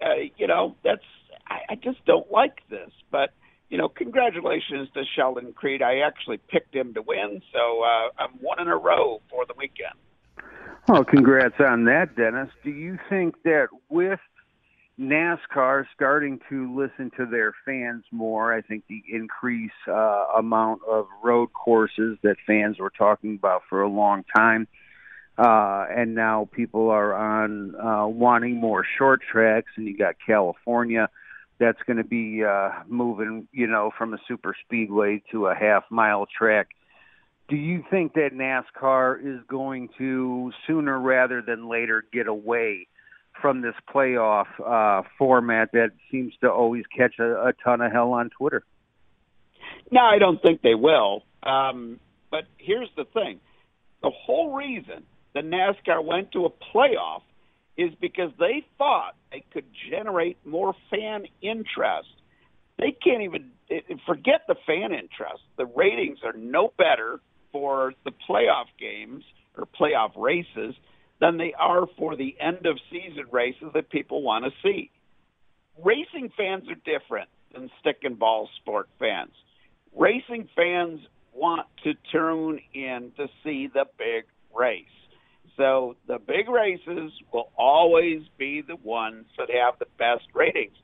Uh, 0.00 0.28
you 0.36 0.46
know, 0.46 0.76
that's 0.84 1.04
I, 1.46 1.72
I 1.72 1.74
just 1.76 2.04
don't 2.06 2.30
like 2.30 2.58
this. 2.68 2.90
But 3.10 3.30
you 3.68 3.78
know, 3.78 3.88
congratulations 3.88 4.88
to 4.94 5.02
Sheldon 5.16 5.52
Creed. 5.52 5.82
I 5.82 6.00
actually 6.00 6.38
picked 6.48 6.74
him 6.74 6.94
to 6.94 7.02
win, 7.02 7.40
so 7.52 7.82
uh, 7.82 8.22
I'm 8.22 8.32
one 8.40 8.60
in 8.60 8.68
a 8.68 8.76
row 8.76 9.20
for 9.30 9.46
the 9.46 9.54
weekend. 9.56 9.94
Well, 10.88 11.04
congrats 11.04 11.54
on 11.60 11.84
that, 11.84 12.16
Dennis. 12.16 12.50
Do 12.64 12.70
you 12.70 12.98
think 13.08 13.36
that 13.44 13.68
with 13.88 14.18
NASCAR 15.00 15.84
starting 15.94 16.38
to 16.50 16.74
listen 16.76 17.10
to 17.16 17.26
their 17.26 17.54
fans 17.64 18.04
more. 18.12 18.52
I 18.52 18.60
think 18.60 18.84
the 18.88 19.02
increase 19.10 19.70
uh, 19.88 20.26
amount 20.36 20.82
of 20.88 21.06
road 21.22 21.52
courses 21.52 22.18
that 22.22 22.36
fans 22.46 22.78
were 22.78 22.92
talking 22.96 23.34
about 23.34 23.62
for 23.68 23.82
a 23.82 23.88
long 23.88 24.24
time, 24.36 24.68
uh, 25.38 25.86
and 25.90 26.14
now 26.14 26.48
people 26.52 26.90
are 26.90 27.14
on 27.14 27.74
uh, 27.74 28.06
wanting 28.06 28.60
more 28.60 28.84
short 28.98 29.20
tracks, 29.30 29.70
and 29.76 29.86
you 29.86 29.96
got 29.96 30.16
California 30.24 31.08
that's 31.58 31.78
going 31.86 31.96
to 31.96 32.04
be 32.04 32.42
uh, 32.44 32.70
moving, 32.88 33.46
you 33.52 33.66
know, 33.66 33.90
from 33.96 34.14
a 34.14 34.18
super 34.26 34.54
speedway 34.64 35.22
to 35.30 35.46
a 35.46 35.54
half 35.54 35.84
mile 35.90 36.26
track. 36.26 36.68
Do 37.48 37.56
you 37.56 37.84
think 37.90 38.14
that 38.14 38.30
NASCAR 38.32 39.20
is 39.20 39.42
going 39.48 39.90
to 39.98 40.52
sooner 40.66 40.98
rather 40.98 41.42
than 41.42 41.68
later 41.68 42.04
get 42.12 42.26
away 42.26 42.88
from 43.40 43.62
this 43.62 43.74
playoff 43.92 44.46
uh, 44.64 45.02
format 45.18 45.72
that 45.72 45.90
seems 46.10 46.32
to 46.40 46.50
always 46.50 46.84
catch 46.96 47.14
a, 47.18 47.48
a 47.48 47.52
ton 47.64 47.80
of 47.80 47.92
hell 47.92 48.12
on 48.12 48.30
Twitter. 48.30 48.64
No, 49.90 50.00
I 50.00 50.18
don't 50.18 50.40
think 50.42 50.62
they 50.62 50.74
will. 50.74 51.24
Um, 51.42 51.98
but 52.30 52.44
here's 52.58 52.88
the 52.96 53.04
thing: 53.04 53.40
the 54.02 54.10
whole 54.10 54.54
reason 54.54 55.04
the 55.34 55.40
NASCAR 55.40 56.04
went 56.04 56.32
to 56.32 56.46
a 56.46 56.50
playoff 56.50 57.22
is 57.76 57.90
because 58.00 58.30
they 58.38 58.64
thought 58.76 59.14
they 59.30 59.44
could 59.52 59.64
generate 59.90 60.36
more 60.44 60.74
fan 60.90 61.24
interest. 61.40 62.08
They 62.78 62.92
can't 63.02 63.22
even 63.22 63.50
eh, 63.70 63.80
forget 64.06 64.42
the 64.46 64.56
fan 64.66 64.92
interest. 64.92 65.42
The 65.56 65.66
ratings 65.66 66.18
are 66.24 66.34
no 66.34 66.72
better 66.76 67.20
for 67.50 67.94
the 68.04 68.12
playoff 68.28 68.66
games 68.78 69.24
or 69.56 69.66
playoff 69.66 70.12
races 70.16 70.74
than 71.20 71.38
they 71.38 71.54
are 71.58 71.86
for 71.96 72.16
the 72.16 72.36
end 72.40 72.66
of 72.66 72.78
season 72.90 73.24
races 73.30 73.68
that 73.74 73.90
people 73.90 74.22
want 74.22 74.44
to 74.44 74.50
see. 74.62 74.90
Racing 75.82 76.30
fans 76.36 76.64
are 76.68 76.74
different 76.74 77.28
than 77.54 77.70
stick 77.80 77.98
and 78.02 78.18
ball 78.18 78.48
sport 78.60 78.88
fans. 78.98 79.32
Racing 79.96 80.48
fans 80.56 81.00
want 81.34 81.66
to 81.84 81.92
tune 82.10 82.60
in 82.74 83.12
to 83.16 83.28
see 83.44 83.68
the 83.72 83.84
big 83.98 84.24
race. 84.54 84.84
So 85.56 85.96
the 86.06 86.18
big 86.18 86.48
races 86.48 87.12
will 87.32 87.50
always 87.56 88.22
be 88.38 88.62
the 88.62 88.76
ones 88.76 89.26
that 89.38 89.48
have 89.50 89.78
the 89.78 89.86
best 89.98 90.24
ratings. 90.34 90.76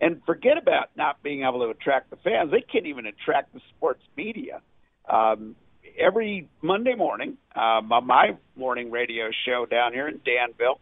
And 0.00 0.20
forget 0.26 0.58
about 0.58 0.90
not 0.96 1.22
being 1.22 1.42
able 1.42 1.60
to 1.60 1.70
attract 1.70 2.10
the 2.10 2.16
fans. 2.16 2.50
They 2.50 2.60
can't 2.60 2.86
even 2.86 3.06
attract 3.06 3.54
the 3.54 3.60
sports 3.76 4.02
media. 4.16 4.60
Um, 5.08 5.56
every 5.98 6.48
Monday 6.62 6.94
morning 6.94 7.36
um, 7.54 7.92
on 7.92 8.06
my 8.06 8.36
morning 8.56 8.90
radio 8.90 9.30
show 9.46 9.66
down 9.66 9.92
here 9.92 10.08
in 10.08 10.20
Danville, 10.24 10.80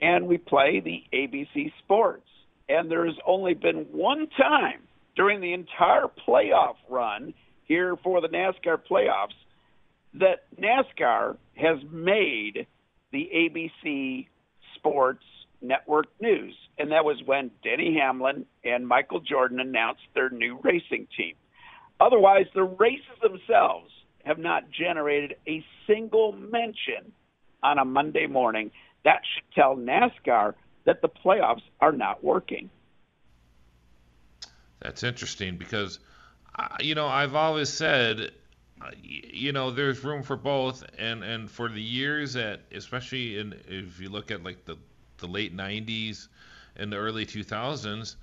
and 0.00 0.26
we 0.26 0.38
play 0.38 0.80
the 0.80 1.02
ABC 1.12 1.72
Sports. 1.84 2.26
And 2.68 2.90
there's 2.90 3.16
only 3.26 3.54
been 3.54 3.86
one 3.92 4.28
time 4.36 4.80
during 5.16 5.40
the 5.40 5.52
entire 5.52 6.06
playoff 6.26 6.76
run 6.88 7.34
here 7.64 7.96
for 8.02 8.20
the 8.20 8.28
NASCAR 8.28 8.80
playoffs 8.90 9.34
that 10.14 10.44
NASCAR 10.60 11.36
has 11.54 11.78
made 11.90 12.66
the 13.12 13.30
ABC 13.34 14.26
Sports 14.74 15.24
Network 15.62 16.06
news. 16.20 16.54
And 16.78 16.92
that 16.92 17.04
was 17.04 17.22
when 17.24 17.50
Denny 17.64 17.96
Hamlin 17.98 18.46
and 18.64 18.86
Michael 18.86 19.20
Jordan 19.20 19.60
announced 19.60 20.02
their 20.14 20.30
new 20.30 20.58
racing 20.62 21.08
team. 21.16 21.34
Otherwise, 21.98 22.46
the 22.54 22.64
races 22.64 23.16
themselves 23.22 23.90
have 24.24 24.38
not 24.38 24.70
generated 24.70 25.36
a 25.46 25.64
single 25.86 26.32
mention 26.32 27.12
on 27.62 27.78
a 27.78 27.84
Monday 27.84 28.26
morning. 28.26 28.70
That 29.04 29.22
should 29.34 29.44
tell 29.54 29.76
NASCAR 29.76 30.54
that 30.84 31.00
the 31.00 31.08
playoffs 31.08 31.62
are 31.80 31.92
not 31.92 32.22
working. 32.22 32.68
That's 34.80 35.02
interesting 35.02 35.56
because, 35.56 35.98
you 36.80 36.94
know, 36.94 37.06
I've 37.06 37.34
always 37.34 37.68
said, 37.68 38.32
you 39.02 39.52
know, 39.52 39.70
there's 39.70 40.04
room 40.04 40.22
for 40.22 40.36
both, 40.36 40.84
and 40.98 41.24
and 41.24 41.50
for 41.50 41.68
the 41.68 41.82
years 41.82 42.34
that, 42.34 42.60
especially 42.72 43.38
in 43.38 43.54
if 43.68 44.00
you 44.00 44.08
look 44.08 44.30
at 44.30 44.42
like 44.42 44.64
the 44.64 44.76
the 45.18 45.26
late 45.26 45.56
'90s 45.56 46.28
and 46.76 46.92
the 46.92 46.96
early 46.96 47.24
2000s, 47.24 48.16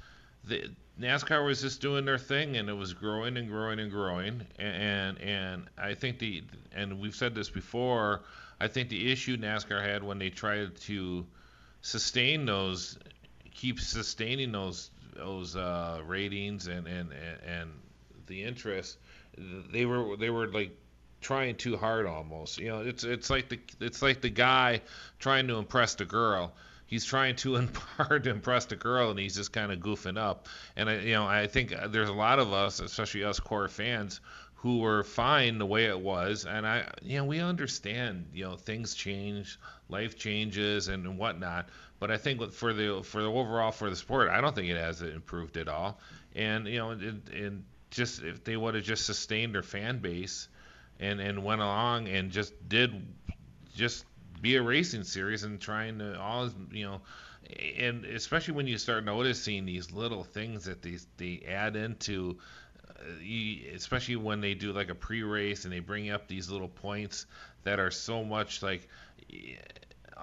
the, 0.43 0.69
NASCAR 0.99 1.43
was 1.43 1.61
just 1.61 1.81
doing 1.81 2.05
their 2.05 2.19
thing, 2.19 2.57
and 2.57 2.69
it 2.69 2.73
was 2.73 2.93
growing 2.93 3.37
and 3.37 3.49
growing 3.49 3.79
and 3.79 3.89
growing. 3.89 4.45
And 4.59 5.19
and 5.19 5.69
I 5.77 5.95
think 5.95 6.19
the 6.19 6.43
and 6.75 6.99
we've 6.99 7.15
said 7.15 7.33
this 7.33 7.49
before. 7.49 8.21
I 8.59 8.67
think 8.67 8.89
the 8.89 9.11
issue 9.11 9.35
NASCAR 9.35 9.83
had 9.83 10.03
when 10.03 10.19
they 10.19 10.29
tried 10.29 10.75
to 10.81 11.25
sustain 11.81 12.45
those, 12.45 12.97
keep 13.53 13.79
sustaining 13.79 14.51
those 14.51 14.91
those 15.15 15.55
uh, 15.55 16.01
ratings 16.05 16.67
and, 16.67 16.87
and 16.87 17.11
and 17.45 17.71
the 18.27 18.43
interest, 18.43 18.97
they 19.37 19.85
were 19.85 20.17
they 20.17 20.29
were 20.29 20.47
like 20.47 20.77
trying 21.21 21.55
too 21.55 21.77
hard 21.77 22.05
almost. 22.05 22.59
You 22.59 22.69
know, 22.69 22.81
it's 22.81 23.03
it's 23.03 23.29
like 23.29 23.49
the 23.49 23.59
it's 23.79 24.01
like 24.01 24.21
the 24.21 24.29
guy 24.29 24.81
trying 25.19 25.47
to 25.47 25.55
impress 25.55 25.95
the 25.95 26.05
girl 26.05 26.53
he's 26.93 27.05
trying 27.05 27.35
too 27.35 27.55
hard 27.97 28.23
to 28.23 28.29
impress 28.29 28.65
the 28.65 28.75
girl 28.75 29.09
and 29.09 29.17
he's 29.17 29.35
just 29.35 29.51
kind 29.51 29.71
of 29.71 29.79
goofing 29.79 30.17
up. 30.17 30.47
And 30.75 30.87
I, 30.87 30.99
you 30.99 31.13
know, 31.13 31.25
I 31.25 31.47
think 31.47 31.73
there's 31.87 32.09
a 32.09 32.13
lot 32.13 32.37
of 32.37 32.53
us, 32.53 32.79
especially 32.79 33.23
us 33.23 33.39
core 33.39 33.67
fans, 33.67 34.21
who 34.55 34.77
were 34.77 35.03
fine 35.03 35.57
the 35.57 35.65
way 35.65 35.85
it 35.85 35.99
was. 35.99 36.45
And 36.45 36.67
I, 36.67 36.87
you 37.01 37.17
know, 37.17 37.25
we 37.25 37.39
understand, 37.39 38.27
you 38.31 38.45
know, 38.45 38.55
things 38.55 38.93
change, 38.93 39.59
life 39.89 40.17
changes, 40.17 40.87
and 40.87 41.17
whatnot. 41.17 41.67
But 41.99 42.11
I 42.11 42.17
think 42.17 42.53
for 42.53 42.73
the 42.73 43.01
for 43.03 43.23
the 43.23 43.29
overall 43.29 43.71
for 43.71 43.89
the 43.89 43.95
sport, 43.95 44.29
I 44.29 44.39
don't 44.39 44.53
think 44.53 44.69
it 44.69 44.77
has 44.77 45.01
improved 45.01 45.57
at 45.57 45.67
all. 45.67 45.99
And 46.35 46.67
you 46.67 46.77
know, 46.77 46.91
and, 46.91 47.27
and 47.29 47.63
just 47.93 48.23
if 48.23 48.43
they 48.43 48.57
would 48.57 48.75
have 48.75 48.83
just 48.83 49.05
sustained 49.05 49.53
their 49.53 49.63
fan 49.63 49.99
base 49.99 50.47
and 50.99 51.21
and 51.21 51.43
went 51.43 51.61
along 51.61 52.07
and 52.07 52.31
just 52.31 52.53
did 52.67 52.91
just 53.75 54.05
be 54.41 54.55
a 54.55 54.61
racing 54.61 55.03
series 55.03 55.43
and 55.43 55.61
trying 55.61 55.99
to 55.99 56.19
all 56.19 56.49
you 56.71 56.85
know 56.85 57.01
and 57.77 58.03
especially 58.05 58.53
when 58.53 58.67
you 58.67 58.77
start 58.77 59.05
noticing 59.05 59.65
these 59.65 59.91
little 59.91 60.23
things 60.23 60.65
that 60.65 60.81
these 60.81 61.07
they 61.17 61.43
add 61.47 61.75
into 61.75 62.37
uh, 62.89 63.73
especially 63.75 64.15
when 64.15 64.41
they 64.41 64.55
do 64.55 64.73
like 64.73 64.89
a 64.89 64.95
pre-race 64.95 65.63
and 65.65 65.73
they 65.73 65.79
bring 65.79 66.09
up 66.09 66.27
these 66.27 66.49
little 66.49 66.67
points 66.67 67.25
that 67.63 67.79
are 67.79 67.91
so 67.91 68.23
much 68.23 68.63
like 68.63 68.87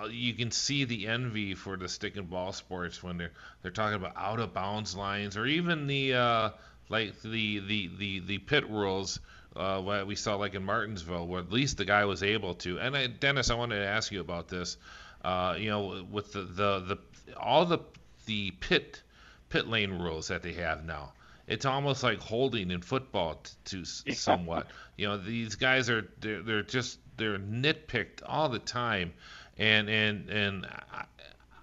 you 0.08 0.32
can 0.34 0.50
see 0.50 0.84
the 0.84 1.06
envy 1.06 1.54
for 1.54 1.76
the 1.76 1.88
stick 1.88 2.16
and 2.16 2.30
ball 2.30 2.52
sports 2.52 3.02
when 3.02 3.16
they're 3.16 3.32
they're 3.62 3.70
talking 3.70 3.96
about 3.96 4.16
out 4.16 4.40
of 4.40 4.54
bounds 4.54 4.96
lines 4.96 5.36
or 5.36 5.46
even 5.46 5.86
the 5.86 6.14
uh, 6.14 6.50
like 6.90 7.20
the 7.22 7.60
the 7.60 7.90
the 7.98 8.20
the 8.20 8.38
pit 8.38 8.68
rules 8.68 9.20
uh, 9.56 9.80
what 9.80 10.06
we 10.06 10.14
saw 10.14 10.36
like 10.36 10.54
in 10.54 10.64
Martinsville, 10.64 11.26
where 11.26 11.40
at 11.40 11.50
least 11.50 11.76
the 11.76 11.84
guy 11.84 12.04
was 12.04 12.22
able 12.22 12.54
to. 12.54 12.78
And 12.78 12.96
I, 12.96 13.06
Dennis, 13.06 13.50
I 13.50 13.54
wanted 13.54 13.80
to 13.80 13.86
ask 13.86 14.12
you 14.12 14.20
about 14.20 14.48
this. 14.48 14.76
Uh, 15.24 15.56
you 15.58 15.68
know, 15.68 16.06
with 16.10 16.32
the, 16.32 16.42
the 16.42 16.80
the 16.80 17.36
all 17.36 17.64
the 17.64 17.78
the 18.26 18.52
pit 18.52 19.02
pit 19.48 19.66
lane 19.66 19.92
rules 19.98 20.28
that 20.28 20.42
they 20.42 20.52
have 20.54 20.84
now. 20.84 21.12
It's 21.46 21.66
almost 21.66 22.04
like 22.04 22.20
holding 22.20 22.70
in 22.70 22.80
football 22.80 23.42
t- 23.42 23.50
to 23.64 23.84
somewhat. 24.14 24.68
you 24.96 25.08
know, 25.08 25.18
these 25.18 25.56
guys 25.56 25.90
are 25.90 26.08
they're, 26.20 26.42
they're 26.42 26.62
just 26.62 26.98
they're 27.16 27.38
nitpicked 27.38 28.22
all 28.24 28.48
the 28.48 28.60
time, 28.60 29.12
and 29.58 29.90
and 29.90 30.30
and 30.30 30.66
I, 30.92 31.04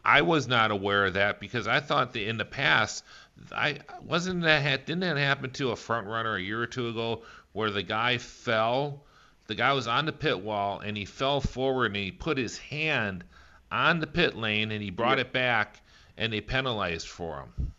I 0.03 0.21
was 0.21 0.47
not 0.47 0.71
aware 0.71 1.05
of 1.05 1.13
that 1.15 1.39
because 1.39 1.67
I 1.67 1.79
thought 1.79 2.13
that 2.13 2.27
in 2.27 2.37
the 2.37 2.45
past 2.45 3.03
I 3.51 3.79
wasn't 4.03 4.43
that 4.43 4.85
didn't 4.85 5.01
that 5.01 5.17
happen 5.17 5.51
to 5.51 5.71
a 5.71 5.75
front 5.75 6.07
runner 6.07 6.35
a 6.35 6.41
year 6.41 6.61
or 6.61 6.67
two 6.67 6.89
ago 6.89 7.23
where 7.53 7.71
the 7.71 7.83
guy 7.83 8.17
fell. 8.17 9.03
The 9.47 9.55
guy 9.55 9.73
was 9.73 9.87
on 9.87 10.05
the 10.05 10.11
pit 10.11 10.39
wall 10.39 10.79
and 10.79 10.97
he 10.97 11.05
fell 11.05 11.39
forward 11.39 11.87
and 11.87 11.95
he 11.95 12.11
put 12.11 12.37
his 12.37 12.57
hand 12.57 13.23
on 13.71 13.99
the 13.99 14.07
pit 14.07 14.35
lane 14.35 14.71
and 14.71 14.81
he 14.81 14.89
brought 14.89 15.19
it 15.19 15.31
back 15.31 15.81
and 16.17 16.33
they 16.33 16.41
penalized 16.41 17.07
for 17.07 17.39
him. 17.39 17.73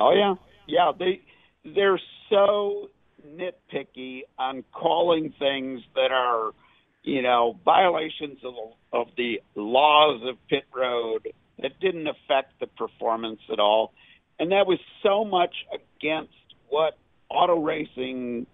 Oh 0.00 0.12
yeah, 0.12 0.34
yeah. 0.66 0.92
They 0.98 1.20
they're 1.64 2.00
so 2.30 2.90
nitpicky 3.26 4.22
on 4.38 4.64
calling 4.72 5.32
things 5.38 5.82
that 5.94 6.12
are, 6.12 6.52
you 7.02 7.22
know, 7.22 7.58
violations 7.64 8.38
of 8.44 8.54
the, 8.54 8.98
of 8.98 9.08
the 9.16 9.40
laws 9.54 10.22
of 10.24 10.36
pit 10.48 10.64
road 10.74 11.28
that 11.60 11.78
didn't 11.80 12.06
affect 12.06 12.58
the 12.60 12.66
performance 12.66 13.40
at 13.52 13.58
all, 13.58 13.92
and 14.38 14.52
that 14.52 14.66
was 14.66 14.78
so 15.02 15.24
much 15.24 15.54
against 15.72 16.32
what 16.68 16.98
auto 17.30 17.60
racing 17.60 18.46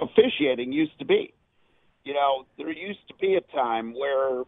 officiating 0.00 0.72
used 0.72 0.98
to 0.98 1.04
be. 1.04 1.32
You 2.04 2.14
know, 2.14 2.46
there 2.58 2.70
used 2.70 3.06
to 3.08 3.14
be 3.20 3.36
a 3.36 3.40
time 3.54 3.94
where 3.94 4.42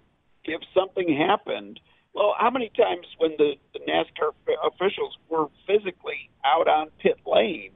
if 0.45 0.61
something 0.77 1.15
happened, 1.17 1.81
well, 2.15 2.35
how 2.39 2.51
many 2.51 2.71
times 2.77 3.07
when 3.19 3.33
the, 3.39 3.55
the 3.73 3.81
NASCAR 3.81 4.33
officials 4.67 5.17
were 5.29 5.47
physically 5.67 6.31
out 6.45 6.69
on 6.69 6.89
pit 7.01 7.19
lane 7.27 7.73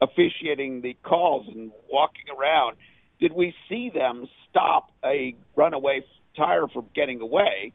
officiating 0.00 0.80
the 0.80 0.96
calls 1.02 1.46
and 1.48 1.70
walking 1.90 2.24
around, 2.36 2.76
did 3.20 3.32
we 3.32 3.54
see 3.68 3.90
them 3.92 4.26
stop 4.48 4.90
a 5.04 5.34
runaway 5.56 6.04
tire 6.36 6.68
from 6.68 6.86
getting 6.94 7.20
away 7.20 7.72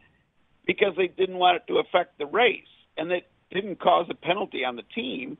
because 0.65 0.93
they 0.97 1.07
didn't 1.07 1.37
want 1.37 1.57
it 1.57 1.63
to 1.67 1.79
affect 1.79 2.17
the 2.17 2.25
race? 2.25 2.63
And 2.97 3.11
it 3.11 3.29
didn't 3.53 3.79
cause 3.79 4.07
a 4.09 4.15
penalty 4.15 4.65
on 4.65 4.75
the 4.75 4.83
team. 4.95 5.37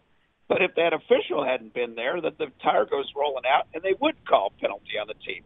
But 0.47 0.61
if 0.61 0.76
that 0.76 0.93
official 0.93 1.43
hadn't 1.43 1.74
been 1.74 1.95
there, 1.95 2.20
that 2.22 2.38
the 2.38 2.47
tire 2.61 2.86
goes 2.86 3.11
rolling 3.16 3.43
out, 3.45 3.68
and 3.74 3.82
they 3.82 3.93
would 3.99 4.26
call 4.26 4.51
penalty 4.59 4.99
on 4.99 5.07
the 5.07 5.14
team. 5.14 5.43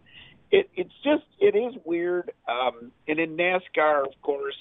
It, 0.51 0.70
it's 0.76 0.93
just 1.03 1.24
it 1.39 1.55
is 1.55 1.76
weird. 1.86 2.32
Um, 2.47 2.91
and 3.07 3.20
in 3.20 3.38
NASCAR, 3.38 4.05
of 4.05 4.22
course, 4.22 4.57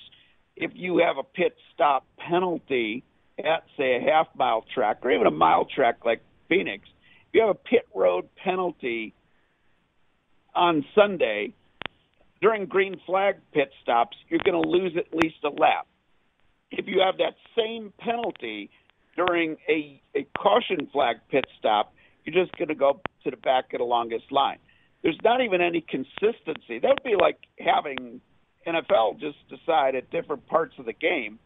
if 0.57 0.73
you 0.75 0.99
have 0.99 1.17
a 1.19 1.23
pit 1.23 1.57
stop 1.75 2.05
penalty 2.19 3.05
at 3.39 3.65
say 3.77 3.97
a 3.97 4.01
half 4.01 4.29
mile 4.37 4.65
track 4.75 4.99
or 5.03 5.11
even 5.11 5.27
a 5.27 5.33
mile 5.33 5.65
track 5.65 6.05
like 6.05 6.23
Phoenix, 6.49 6.85
if 7.29 7.35
you 7.35 7.41
have 7.41 7.51
a 7.51 7.55
pit 7.55 7.87
road 7.95 8.29
penalty 8.43 9.15
on 10.55 10.85
Sunday 10.95 11.55
during 12.41 12.67
green 12.67 13.01
flag 13.07 13.37
pit 13.53 13.71
stops, 13.83 14.17
you're 14.29 14.41
going 14.45 14.61
to 14.61 14.69
lose 14.69 14.97
at 14.97 15.17
least 15.17 15.37
a 15.45 15.49
lap. 15.49 15.87
If 16.71 16.87
you 16.87 17.01
have 17.01 17.19
that 17.19 17.35
same 17.57 17.93
penalty 17.99 18.71
during 19.17 19.57
a, 19.69 20.01
a 20.15 20.27
caution 20.37 20.89
flag 20.93 21.17
pit 21.31 21.47
stop, 21.59 21.95
you're 22.25 22.45
just 22.45 22.57
going 22.59 22.69
to 22.69 22.75
go 22.75 23.01
to 23.25 23.31
the 23.31 23.37
back 23.37 23.73
of 23.73 23.79
the 23.79 23.85
longest 23.85 24.31
line. 24.31 24.59
There's 25.03 25.19
not 25.23 25.41
even 25.41 25.61
any 25.61 25.81
consistency. 25.81 26.81
That 26.81 26.89
would 26.89 27.03
be 27.05 27.17
like 27.19 27.39
having 27.59 28.21
NFL 28.67 29.21
just 29.21 29.37
decide 29.49 29.95
at 29.95 30.11
different 30.11 30.47
parts 30.47 30.75
of 30.79 30.87
the 30.87 30.93
game 30.93 31.39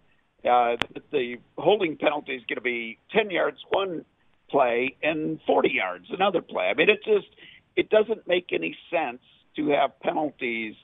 uh, 0.44 0.76
that 0.94 1.10
the 1.12 1.36
holding 1.58 1.96
penalty 1.96 2.34
is 2.34 2.42
going 2.48 2.56
to 2.56 2.62
be 2.62 2.98
10 3.12 3.30
yards 3.30 3.58
one 3.68 4.04
play 4.48 4.96
and 5.02 5.38
40 5.46 5.70
yards 5.70 6.06
another 6.10 6.40
play. 6.40 6.64
I 6.64 6.74
mean, 6.74 6.88
it 6.88 7.04
just 7.04 7.28
it 7.76 7.90
doesn't 7.90 8.26
make 8.26 8.48
any 8.52 8.76
sense 8.90 9.20
to 9.56 9.68
have 9.68 9.98
penalties 10.00 10.74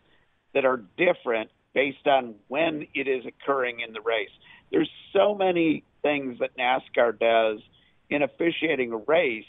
that 0.55 0.65
are 0.65 0.83
different 0.97 1.51
based 1.77 2.07
on 2.07 2.35
when 2.49 2.87
it 2.95 3.07
is 3.07 3.23
occurring 3.27 3.81
in 3.87 3.93
the 3.93 4.01
race. 4.01 4.31
There's 4.73 4.91
so 5.13 5.35
many 5.35 5.85
things 6.01 6.39
that 6.41 6.57
NASCAR 6.57 7.19
does 7.19 7.61
in 8.09 8.23
officiating 8.23 8.93
a 8.93 8.97
race 8.97 9.45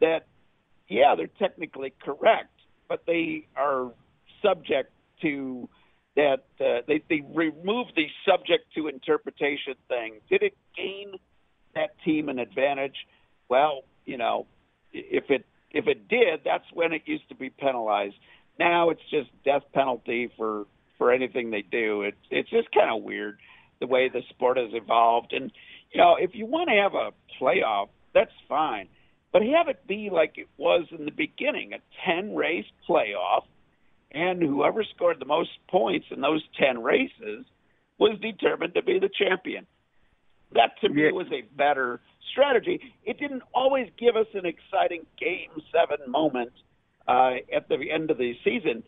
that, 0.00 0.26
yeah, 0.88 1.14
they're 1.14 1.28
technically 1.38 1.92
correct, 2.02 2.54
but 2.88 3.02
they 3.06 3.46
are 3.54 3.92
subject 4.42 4.90
to 5.20 5.68
that. 6.16 6.44
Uh, 6.58 6.80
they 6.88 7.02
they 7.10 7.22
remove 7.34 7.88
the 7.94 8.06
subject 8.26 8.72
to 8.74 8.88
interpretation 8.88 9.74
thing. 9.88 10.20
Did 10.30 10.42
it 10.42 10.56
gain 10.74 11.12
that 11.74 11.90
team 12.02 12.30
an 12.30 12.38
advantage? 12.38 12.96
Well, 13.50 13.82
you 14.06 14.16
know, 14.16 14.46
if 14.94 15.24
it 15.28 15.44
if 15.70 15.86
it 15.86 16.08
did, 16.08 16.40
that's 16.46 16.64
when 16.72 16.94
it 16.94 17.02
used 17.04 17.28
to 17.28 17.34
be 17.34 17.50
penalized. 17.50 18.14
Now 18.58 18.88
it's 18.88 19.02
just 19.10 19.28
death 19.44 19.64
penalty 19.74 20.30
for 20.36 20.66
for 20.98 21.12
anything 21.12 21.50
they 21.50 21.62
do. 21.62 22.02
It's 22.02 22.16
it's 22.30 22.50
just 22.50 22.70
kind 22.72 22.90
of 22.90 23.02
weird 23.02 23.38
the 23.80 23.86
way 23.86 24.08
the 24.08 24.22
sport 24.30 24.58
has 24.58 24.70
evolved. 24.72 25.32
And 25.32 25.50
you 25.92 26.00
know, 26.00 26.16
if 26.18 26.34
you 26.34 26.46
want 26.46 26.68
to 26.68 26.74
have 26.74 26.94
a 26.94 27.12
playoff, 27.40 27.88
that's 28.12 28.32
fine, 28.48 28.88
but 29.32 29.42
have 29.42 29.68
it 29.68 29.86
be 29.86 30.10
like 30.12 30.34
it 30.36 30.48
was 30.56 30.86
in 30.96 31.04
the 31.04 31.12
beginning, 31.12 31.72
a 31.72 31.78
ten 32.04 32.34
race 32.34 32.66
playoff, 32.88 33.44
and 34.12 34.42
whoever 34.42 34.84
scored 34.94 35.20
the 35.20 35.26
most 35.26 35.50
points 35.70 36.06
in 36.10 36.20
those 36.20 36.42
ten 36.58 36.82
races 36.82 37.46
was 37.98 38.18
determined 38.20 38.74
to 38.74 38.82
be 38.82 38.98
the 38.98 39.08
champion. 39.08 39.66
That 40.52 40.70
to 40.80 40.88
me 40.88 41.12
was 41.12 41.26
a 41.30 41.42
better 41.56 42.00
strategy. 42.32 42.80
It 43.04 43.18
didn't 43.18 43.42
always 43.54 43.88
give 43.98 44.16
us 44.16 44.26
an 44.34 44.46
exciting 44.46 45.04
game 45.20 45.50
seven 45.72 46.10
moment 46.10 46.52
uh, 47.06 47.34
at 47.54 47.68
the 47.68 47.90
end 47.92 48.10
of 48.10 48.18
the 48.18 48.34
season, 48.44 48.82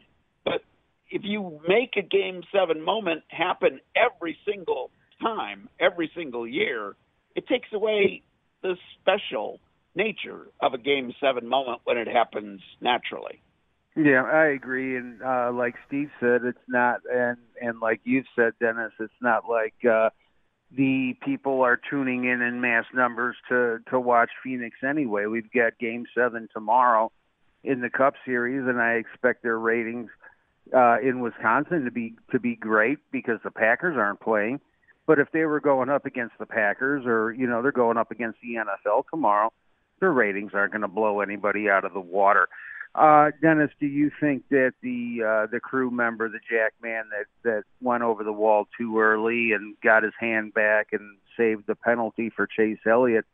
if 1.11 1.23
you 1.25 1.61
make 1.67 1.97
a 1.97 2.03
game 2.03 2.43
seven 2.53 2.83
moment 2.83 3.23
happen 3.29 3.81
every 3.97 4.39
single 4.47 4.91
time, 5.21 5.69
every 5.79 6.11
single 6.15 6.47
year, 6.47 6.95
it 7.35 7.47
takes 7.47 7.69
away 7.73 8.23
the 8.63 8.77
special 9.01 9.59
nature 9.95 10.47
of 10.61 10.75
a 10.75 10.79
game 10.79 11.13
seven 11.21 11.47
moment 11.49 11.81
when 11.85 11.99
it 11.99 12.07
happens 12.07 12.61
naturally. 12.81 13.43
Yeah, 13.97 14.23
I 14.23 14.47
agree, 14.47 14.97
and 14.97 15.21
uh, 15.21 15.51
like 15.53 15.75
Steve 15.89 16.11
said, 16.21 16.45
it's 16.45 16.59
not, 16.69 17.01
and 17.13 17.39
and 17.61 17.81
like 17.81 18.01
you've 18.05 18.27
said, 18.37 18.53
Dennis, 18.61 18.93
it's 19.01 19.13
not 19.21 19.49
like 19.49 19.75
uh, 19.85 20.11
the 20.77 21.15
people 21.25 21.63
are 21.63 21.79
tuning 21.91 22.25
in 22.25 22.41
in 22.41 22.61
mass 22.61 22.85
numbers 22.95 23.37
to 23.49 23.79
to 23.91 23.99
watch 23.99 24.31
Phoenix 24.45 24.77
anyway. 24.89 25.27
We've 25.27 25.51
got 25.51 25.77
Game 25.81 26.07
Seven 26.15 26.49
tomorrow 26.55 27.11
in 27.65 27.81
the 27.81 27.91
Cup 27.91 28.15
Series, 28.25 28.67
and 28.69 28.81
I 28.81 28.93
expect 28.93 29.43
their 29.43 29.59
ratings 29.59 30.09
uh, 30.75 30.99
in 31.01 31.21
Wisconsin 31.21 31.85
to 31.85 31.91
be 31.91 32.14
to 32.31 32.39
be 32.39 32.57
great 32.57 32.99
because 33.11 33.39
the 33.45 33.51
Packers 33.51 33.97
aren't 33.97 34.21
playing. 34.21 34.61
But 35.07 35.18
if 35.18 35.33
they 35.33 35.45
were 35.45 35.61
going 35.61 35.89
up 35.89 36.07
against 36.07 36.35
the 36.39 36.47
Packers, 36.47 37.05
or 37.07 37.33
you 37.33 37.47
know 37.47 37.62
they're 37.62 37.73
going 37.73 37.97
up 37.97 38.11
against 38.11 38.39
the 38.43 38.55
NFL 38.55 39.05
tomorrow, 39.11 39.53
their 39.99 40.12
ratings 40.12 40.53
aren't 40.55 40.73
going 40.73 40.83
to 40.83 40.89
blow 40.89 41.21
anybody 41.21 41.68
out 41.68 41.85
of 41.85 41.93
the 41.93 42.01
water. 42.01 42.49
Uh, 42.95 43.31
Dennis, 43.41 43.71
do 43.79 43.87
you 43.87 44.11
think 44.21 44.49
that 44.51 44.73
the 44.83 45.23
uh, 45.25 45.47
the 45.51 45.61
crew 45.61 45.91
member, 45.91 46.29
the 46.29 46.41
Jack 46.51 46.75
man 46.83 47.05
that 47.11 47.27
that 47.49 47.62
went 47.81 48.03
over 48.03 48.25
the 48.25 48.33
wall 48.33 48.66
too 48.77 48.99
early 48.99 49.53
and 49.53 49.77
got 49.83 50.03
his 50.03 50.12
hand 50.18 50.55
back 50.55 50.89
and 50.93 51.16
saved 51.37 51.64
the 51.68 51.77
penalty 51.77 52.31
for 52.31 52.49
Chase 52.49 52.81
Elliott, 52.85 53.27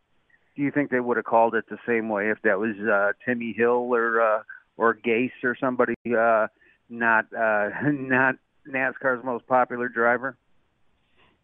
do 0.54 0.62
you 0.62 0.70
think 0.70 0.90
they 0.90 1.00
would 1.00 1.16
have 1.16 1.24
called 1.24 1.54
it 1.54 1.64
the 1.70 1.78
same 1.86 2.10
way 2.10 2.28
if 2.28 2.40
that 2.42 2.58
was 2.58 2.76
uh, 2.78 3.12
Timmy 3.24 3.54
Hill 3.56 3.94
or 3.94 4.20
uh, 4.20 4.42
or 4.76 4.94
Gase 4.94 5.42
or 5.42 5.56
somebody? 5.58 5.94
Uh, 6.06 6.48
not 6.88 7.26
uh, 7.32 7.70
not 7.90 8.36
NASCAR's 8.68 9.24
most 9.24 9.46
popular 9.46 9.88
driver? 9.88 10.36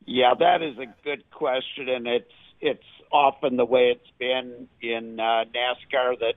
Yeah, 0.05 0.34
that 0.38 0.62
is 0.62 0.76
a 0.78 0.86
good 1.05 1.24
question, 1.30 1.88
and 1.88 2.07
it's 2.07 2.32
it's 2.61 2.84
often 3.12 3.57
the 3.57 3.64
way 3.64 3.95
it's 3.95 4.11
been 4.18 4.68
in 4.80 5.20
uh, 5.20 5.45
NASCAR 5.55 6.18
that 6.20 6.34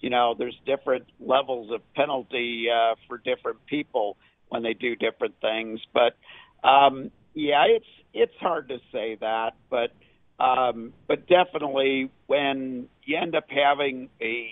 you 0.00 0.10
know 0.10 0.34
there's 0.36 0.58
different 0.66 1.04
levels 1.20 1.70
of 1.72 1.80
penalty 1.94 2.66
uh, 2.70 2.94
for 3.08 3.18
different 3.18 3.64
people 3.66 4.16
when 4.48 4.62
they 4.62 4.74
do 4.74 4.96
different 4.96 5.34
things. 5.40 5.80
But 5.92 6.16
um, 6.66 7.10
yeah, 7.34 7.64
it's 7.66 7.86
it's 8.12 8.34
hard 8.40 8.68
to 8.68 8.78
say 8.92 9.16
that, 9.20 9.52
but 9.70 9.92
um, 10.42 10.92
but 11.06 11.28
definitely 11.28 12.10
when 12.26 12.88
you 13.04 13.16
end 13.16 13.36
up 13.36 13.44
having 13.48 14.08
a 14.20 14.48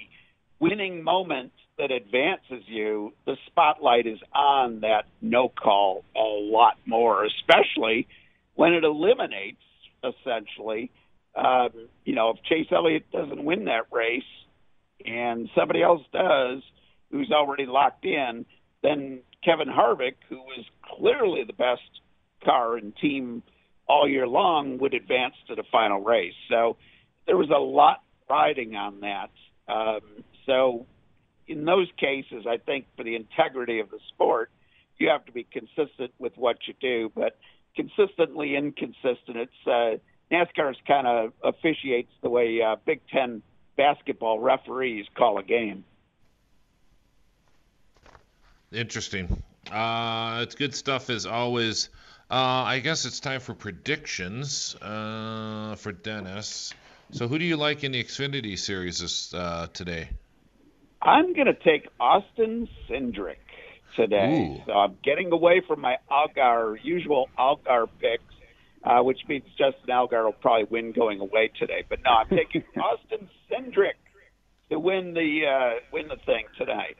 winning 0.60 1.02
moment 1.02 1.52
that 1.78 1.90
advances 1.90 2.64
you, 2.66 3.12
the 3.26 3.36
spotlight 3.46 4.06
is 4.06 4.18
on 4.34 4.80
that 4.80 5.04
no 5.20 5.48
call 5.48 6.04
a 6.14 6.20
lot 6.20 6.76
more, 6.86 7.24
especially 7.24 8.06
when 8.54 8.74
it 8.74 8.84
eliminates 8.84 9.62
essentially. 10.04 10.90
Um, 11.34 11.88
you 12.04 12.14
know, 12.14 12.30
if 12.30 12.42
Chase 12.44 12.66
Elliott 12.70 13.10
doesn't 13.10 13.42
win 13.42 13.64
that 13.64 13.86
race 13.90 14.22
and 15.04 15.48
somebody 15.56 15.82
else 15.82 16.02
does, 16.12 16.62
who's 17.10 17.30
already 17.30 17.66
locked 17.66 18.04
in, 18.04 18.44
then 18.82 19.20
Kevin 19.44 19.68
Harvick, 19.68 20.14
who 20.28 20.38
was 20.38 20.64
clearly 20.96 21.44
the 21.46 21.52
best 21.52 21.82
car 22.44 22.76
and 22.76 22.94
team 22.96 23.42
all 23.88 24.08
year 24.08 24.26
long, 24.26 24.78
would 24.78 24.94
advance 24.94 25.34
to 25.48 25.54
the 25.54 25.64
final 25.70 26.00
race. 26.00 26.34
So 26.50 26.76
there 27.26 27.36
was 27.36 27.50
a 27.50 27.58
lot 27.58 28.02
riding 28.28 28.74
on 28.74 29.00
that. 29.00 29.30
Um, 29.68 30.24
so 30.46 30.86
in 31.48 31.64
those 31.64 31.88
cases, 31.96 32.46
I 32.48 32.58
think 32.58 32.86
for 32.96 33.04
the 33.04 33.16
integrity 33.16 33.80
of 33.80 33.90
the 33.90 33.98
sport, 34.08 34.50
you 34.98 35.08
have 35.08 35.24
to 35.26 35.32
be 35.32 35.44
consistent 35.44 36.12
with 36.18 36.36
what 36.36 36.58
you 36.66 36.74
do. 36.80 37.10
But 37.14 37.36
consistently 37.74 38.56
inconsistent, 38.56 39.36
it's 39.36 39.66
uh, 39.66 39.98
NASCAR's 40.30 40.78
kind 40.86 41.06
of 41.06 41.32
officiates 41.42 42.12
the 42.22 42.30
way 42.30 42.60
uh, 42.62 42.76
Big 42.84 43.00
Ten 43.12 43.42
basketball 43.76 44.38
referees 44.38 45.06
call 45.14 45.38
a 45.38 45.42
game. 45.42 45.84
Interesting. 48.72 49.42
Uh, 49.70 50.40
it's 50.42 50.54
good 50.54 50.74
stuff 50.74 51.10
as 51.10 51.26
always. 51.26 51.90
Uh, 52.30 52.64
I 52.64 52.78
guess 52.78 53.04
it's 53.04 53.20
time 53.20 53.40
for 53.40 53.54
predictions 53.54 54.74
uh, 54.80 55.74
for 55.76 55.92
Dennis. 55.92 56.72
So, 57.10 57.28
who 57.28 57.38
do 57.38 57.44
you 57.44 57.58
like 57.58 57.84
in 57.84 57.92
the 57.92 58.02
Xfinity 58.02 58.58
series 58.58 59.34
uh, 59.34 59.66
today? 59.74 60.08
I'm 61.02 61.34
going 61.34 61.46
to 61.46 61.54
take 61.54 61.88
Austin 61.98 62.68
Cindric 62.88 63.36
today. 63.96 64.60
Ooh. 64.60 64.62
So 64.66 64.72
I'm 64.72 64.96
getting 65.02 65.32
away 65.32 65.60
from 65.66 65.80
my 65.80 65.96
Allgaier, 66.10 66.78
usual 66.82 67.28
Allgaier 67.38 67.88
picks, 68.00 68.22
uh, 68.84 69.02
which 69.02 69.18
means 69.28 69.44
Justin 69.58 69.88
Allgaier 69.88 70.24
will 70.24 70.32
probably 70.32 70.64
win 70.64 70.92
going 70.92 71.20
away 71.20 71.50
today. 71.58 71.84
But 71.88 72.00
no, 72.04 72.10
I'm 72.10 72.28
taking 72.36 72.62
Austin 72.76 73.28
Cindric 73.50 73.94
to 74.70 74.78
win 74.78 75.12
the 75.14 75.46
uh, 75.46 75.80
win 75.92 76.08
the 76.08 76.16
thing 76.24 76.46
tonight. 76.56 76.96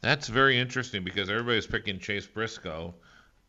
That's 0.00 0.26
very 0.26 0.58
interesting 0.58 1.04
because 1.04 1.30
everybody's 1.30 1.66
picking 1.66 2.00
Chase 2.00 2.26
Briscoe, 2.26 2.94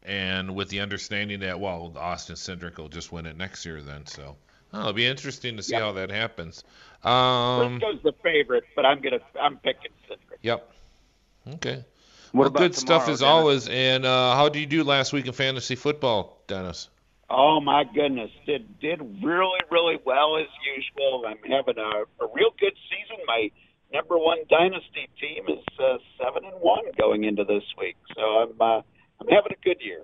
and 0.03 0.53
with 0.55 0.69
the 0.69 0.81
understanding 0.81 1.39
that 1.39 1.59
well, 1.59 1.93
Austin 1.97 2.35
Cindric 2.35 2.77
will 2.77 2.89
just 2.89 3.11
win 3.11 3.25
it 3.25 3.37
next 3.37 3.65
year 3.65 3.81
then. 3.81 4.05
So 4.05 4.35
oh, 4.73 4.79
it'll 4.79 4.93
be 4.93 5.05
interesting 5.05 5.57
to 5.57 5.63
see 5.63 5.73
Yep. 5.73 5.81
how 5.81 5.91
that 5.93 6.09
happens. 6.09 6.63
Um, 7.03 7.79
Briscoe's 7.79 8.03
the 8.03 8.13
favorite, 8.23 8.63
but 8.75 8.85
I'm 8.85 9.01
gonna 9.01 9.19
I'm 9.39 9.57
picking 9.57 9.91
Cindric. 10.09 10.37
yep. 10.41 10.69
Okay. 11.55 11.83
What 12.31 12.39
well, 12.41 12.47
about 12.47 12.59
good 12.59 12.75
stuff 12.75 13.03
as 13.09 13.19
Dennis? 13.19 13.21
always. 13.21 13.67
And 13.67 14.05
uh, 14.05 14.35
how 14.35 14.49
did 14.49 14.59
you 14.59 14.65
do 14.65 14.83
last 14.83 15.13
week 15.13 15.27
in 15.27 15.33
fantasy 15.33 15.75
football, 15.75 16.41
Dennis? 16.47 16.89
Oh 17.29 17.59
my 17.59 17.83
goodness, 17.83 18.31
did 18.45 18.79
did 18.79 18.99
really 19.23 19.59
really 19.69 19.97
well 20.05 20.37
as 20.37 20.47
usual. 20.75 21.25
I'm 21.27 21.37
having 21.49 21.77
a, 21.77 22.23
a 22.23 22.27
real 22.33 22.51
good 22.59 22.73
season. 22.89 23.23
My 23.27 23.49
number 23.93 24.17
one 24.17 24.39
dynasty 24.49 25.09
team 25.19 25.45
is 25.47 25.63
uh, 25.79 25.97
seven 26.17 26.43
and 26.45 26.59
one 26.61 26.83
going 26.97 27.23
into 27.23 27.43
this 27.43 27.63
week, 27.77 27.95
so 28.15 28.21
I'm 28.21 28.61
uh, 28.61 28.81
I'm 29.21 29.27
having 29.29 29.51
a 29.51 29.63
good 29.63 29.77
year. 29.81 30.03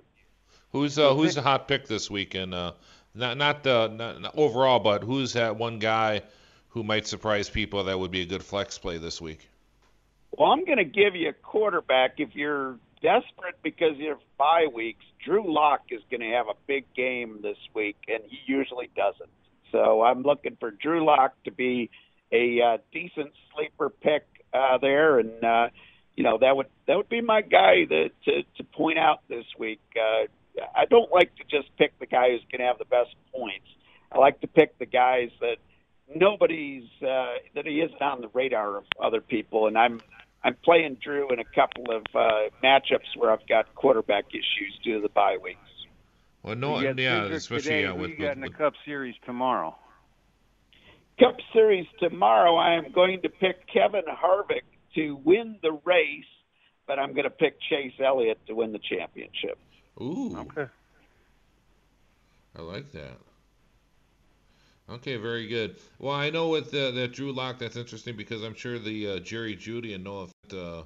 Who's 0.72 0.98
uh, 1.00 1.14
who's 1.16 1.36
the 1.36 1.42
hot 1.42 1.68
pick 1.68 1.88
this 1.88 2.10
week? 2.12 2.36
And 2.36 2.54
uh, 2.54 2.74
not 3.14 3.38
not, 3.38 3.66
uh, 3.66 3.88
not 3.88 4.22
not 4.22 4.38
overall, 4.38 4.80
but 4.80 5.04
who's 5.04 5.34
that 5.34 5.58
one 5.58 5.80
guy 5.80 6.24
who 6.70 6.84
might 6.84 7.08
surprise 7.08 7.50
people 7.50 7.86
that 7.86 7.98
would 7.98 8.12
be 8.12 8.22
a 8.22 8.26
good 8.26 8.44
flex 8.44 8.78
play 8.78 8.98
this 8.98 9.20
week? 9.20 9.50
Well, 10.32 10.52
I'm 10.52 10.66
going 10.66 10.78
to 10.78 10.86
give 10.86 11.16
you 11.16 11.30
a 11.30 11.34
quarterback 11.34 12.20
if 12.20 12.36
you're 12.36 12.78
desperate 13.02 13.56
because 13.64 13.98
you 13.98 14.10
have 14.10 14.20
bye 14.38 14.68
weeks. 14.74 15.04
Drew 15.26 15.52
Lock 15.54 15.82
is 15.90 16.02
going 16.12 16.22
to 16.22 16.36
have 16.36 16.48
a 16.48 16.56
big 16.68 16.86
game 16.94 17.40
this 17.42 17.58
week, 17.74 17.98
and 18.08 18.24
he 18.28 18.40
usually 18.46 18.90
doesn't. 18.96 19.30
So 19.72 20.04
I'm 20.04 20.24
looking 20.24 20.58
for 20.60 20.72
Drew 20.72 21.06
Lock 21.06 21.34
to 21.44 21.52
be 21.52 21.90
a 22.32 22.62
uh, 22.62 22.78
decent 22.92 23.32
sleeper 23.54 23.90
pick 23.90 24.26
uh, 24.54 24.78
there, 24.78 25.20
and 25.20 25.44
uh, 25.44 25.70
you 26.16 26.24
know 26.24 26.38
that 26.40 26.56
would 26.56 26.68
that 26.88 26.98
would 26.98 27.10
be 27.10 27.22
my 27.22 27.42
guy 27.42 27.86
to 27.86 28.10
to 28.26 28.64
point 28.74 29.00
out 29.00 29.20
this 29.28 29.46
week. 29.58 29.82
Uh, 29.96 30.28
I 30.76 30.86
don't 30.86 31.12
like 31.12 31.36
to 31.36 31.44
just 31.50 31.76
pick 31.78 31.98
the 32.00 32.06
guy 32.06 32.32
who's 32.32 32.44
going 32.52 32.60
to 32.60 32.68
have 32.68 32.78
the 32.78 32.86
best 32.86 33.16
points. 33.34 33.68
I 34.12 34.18
like 34.18 34.42
to 34.42 34.48
pick 34.48 34.78
the 34.80 34.86
guys 34.86 35.30
that 35.40 35.58
nobody's 36.14 36.90
uh, 37.02 37.36
that 37.56 37.66
he 37.66 37.82
isn't 37.82 38.02
on 38.02 38.22
the 38.22 38.30
radar 38.30 38.78
of 38.78 38.86
other 39.02 39.22
people, 39.22 39.68
and 39.68 39.78
I'm 39.78 40.02
I'm 40.44 40.56
playing 40.64 40.98
Drew 41.04 41.32
in 41.32 41.40
a 41.40 41.44
couple 41.44 41.92
of 41.96 42.04
uh, 42.16 42.50
matchups 42.64 43.16
where 43.18 43.32
I've 43.32 43.48
got 43.48 43.74
quarterback 43.76 44.26
issues 44.30 44.80
due 44.84 44.96
to 44.96 45.02
the 45.02 45.10
bye 45.10 45.38
weeks. 45.42 45.60
Well, 46.44 46.56
no, 46.56 46.80
yeah, 46.80 46.94
Cindric 46.94 47.34
especially 47.34 47.64
today. 47.64 47.82
yeah, 47.82 47.94
Who 47.94 48.00
with, 48.00 48.12
you 48.12 48.18
got 48.18 48.36
in 48.36 48.42
with, 48.42 48.52
the 48.54 48.58
Cup 48.58 48.74
Series 48.86 49.16
tomorrow? 49.26 49.76
Cup 51.20 51.36
Series 51.52 51.86
tomorrow, 52.00 52.56
I 52.56 52.76
am 52.76 52.94
going 52.94 53.22
to 53.24 53.30
pick 53.30 53.68
Kevin 53.68 54.04
Harvick 54.08 54.64
to 54.96 55.20
win 55.26 55.58
the 55.62 55.78
race, 55.84 56.24
but 56.88 56.98
I'm 56.98 57.12
going 57.12 57.26
to 57.26 57.30
pick 57.30 57.58
Chase 57.70 57.94
Elliott 58.04 58.40
to 58.48 58.54
win 58.54 58.72
the 58.72 58.80
championship. 58.80 59.60
Ooh, 60.02 60.38
Okay. 60.38 60.68
I 62.58 62.62
like 62.62 62.92
that. 62.94 63.18
Okay, 64.90 65.18
very 65.18 65.48
good. 65.48 65.76
Well, 66.00 66.16
I 66.16 66.30
know 66.32 66.50
with 66.50 66.74
uh, 66.74 66.92
that 66.92 67.14
Drew 67.14 67.32
Lock, 67.32 67.60
that's 67.60 67.76
interesting 67.78 68.16
because 68.16 68.44
I'm 68.44 68.56
sure 68.56 68.80
the 68.80 69.12
uh, 69.12 69.20
Jerry 69.20 69.56
Jeudy 69.56 69.94
and 69.94 70.04
Noah 70.04 70.28
uh, 70.52 70.80
uh, 70.80 70.84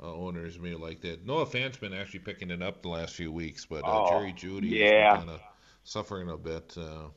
owners 0.00 0.58
may 0.58 0.74
like 0.74 1.00
that. 1.02 1.24
Noah 1.24 1.46
Fant's 1.46 1.76
been 1.78 1.94
actually 1.94 2.20
picking 2.20 2.50
it 2.50 2.62
up 2.62 2.82
the 2.82 2.88
last 2.88 3.14
few 3.14 3.30
weeks, 3.30 3.64
but 3.64 3.84
uh, 3.84 3.90
Oh, 3.90 4.10
Jerry 4.10 4.32
Jeudy 4.32 4.70
yeah. 4.70 5.12
is 5.12 5.18
kind 5.18 5.30
of 5.30 5.40
suffering 5.84 6.28
a 6.30 6.36
bit. 6.36 6.74
Uh, 6.76 7.08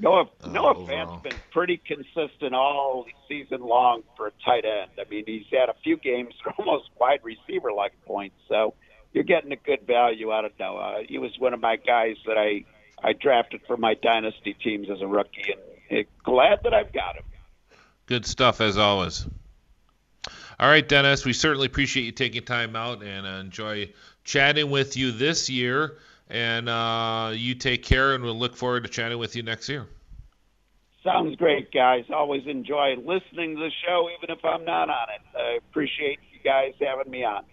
Noah 0.00 0.24
Noah 0.48 0.74
overall. 0.74 0.86
Fant's 0.86 1.22
been 1.22 1.40
pretty 1.52 1.76
consistent 1.86 2.54
all 2.54 3.04
season 3.28 3.60
long 3.60 4.02
for 4.16 4.28
a 4.28 4.32
tight 4.44 4.64
end. 4.64 4.90
I 4.98 5.08
mean, 5.10 5.24
he's 5.26 5.44
had 5.52 5.68
a 5.68 5.74
few 5.84 5.98
games 5.98 6.34
almost 6.58 6.88
wide 6.98 7.20
receiver 7.22 7.72
like 7.72 7.92
points, 8.06 8.36
so 8.48 8.74
you're 9.14 9.24
getting 9.24 9.52
a 9.52 9.56
good 9.56 9.86
value 9.86 10.32
out 10.32 10.44
of 10.44 10.52
Noah. 10.58 11.04
He 11.08 11.18
was 11.18 11.30
one 11.38 11.54
of 11.54 11.60
my 11.60 11.76
guys 11.76 12.16
that 12.26 12.36
I 12.36 12.64
I 13.02 13.12
drafted 13.12 13.62
for 13.66 13.76
my 13.76 13.94
dynasty 13.94 14.54
teams 14.54 14.90
as 14.90 15.00
a 15.00 15.06
rookie, 15.06 15.54
and 15.90 16.00
uh, 16.00 16.08
glad 16.22 16.60
that 16.64 16.74
I've 16.74 16.92
got 16.92 17.16
him. 17.16 17.24
Good 18.06 18.26
stuff 18.26 18.60
as 18.60 18.76
always. 18.76 19.26
All 20.58 20.68
right, 20.68 20.86
Dennis, 20.86 21.24
we 21.24 21.32
certainly 21.32 21.66
appreciate 21.66 22.04
you 22.04 22.12
taking 22.12 22.42
time 22.42 22.76
out 22.76 23.02
and 23.02 23.26
uh, 23.26 23.30
enjoy 23.30 23.92
chatting 24.24 24.70
with 24.70 24.96
you 24.96 25.12
this 25.12 25.48
year. 25.48 25.98
And 26.30 26.68
uh, 26.68 27.32
you 27.34 27.54
take 27.54 27.82
care, 27.82 28.14
and 28.14 28.24
we'll 28.24 28.38
look 28.38 28.56
forward 28.56 28.84
to 28.84 28.88
chatting 28.88 29.18
with 29.18 29.36
you 29.36 29.42
next 29.42 29.68
year. 29.68 29.86
Sounds 31.02 31.36
great, 31.36 31.70
guys. 31.70 32.04
Always 32.10 32.46
enjoy 32.46 32.96
listening 32.96 33.56
to 33.56 33.60
the 33.60 33.70
show, 33.86 34.08
even 34.16 34.34
if 34.34 34.42
I'm 34.42 34.64
not 34.64 34.88
on 34.88 35.08
it. 35.14 35.38
I 35.38 35.58
appreciate 35.58 36.18
you 36.32 36.38
guys 36.42 36.72
having 36.80 37.10
me 37.10 37.24
on. 37.24 37.44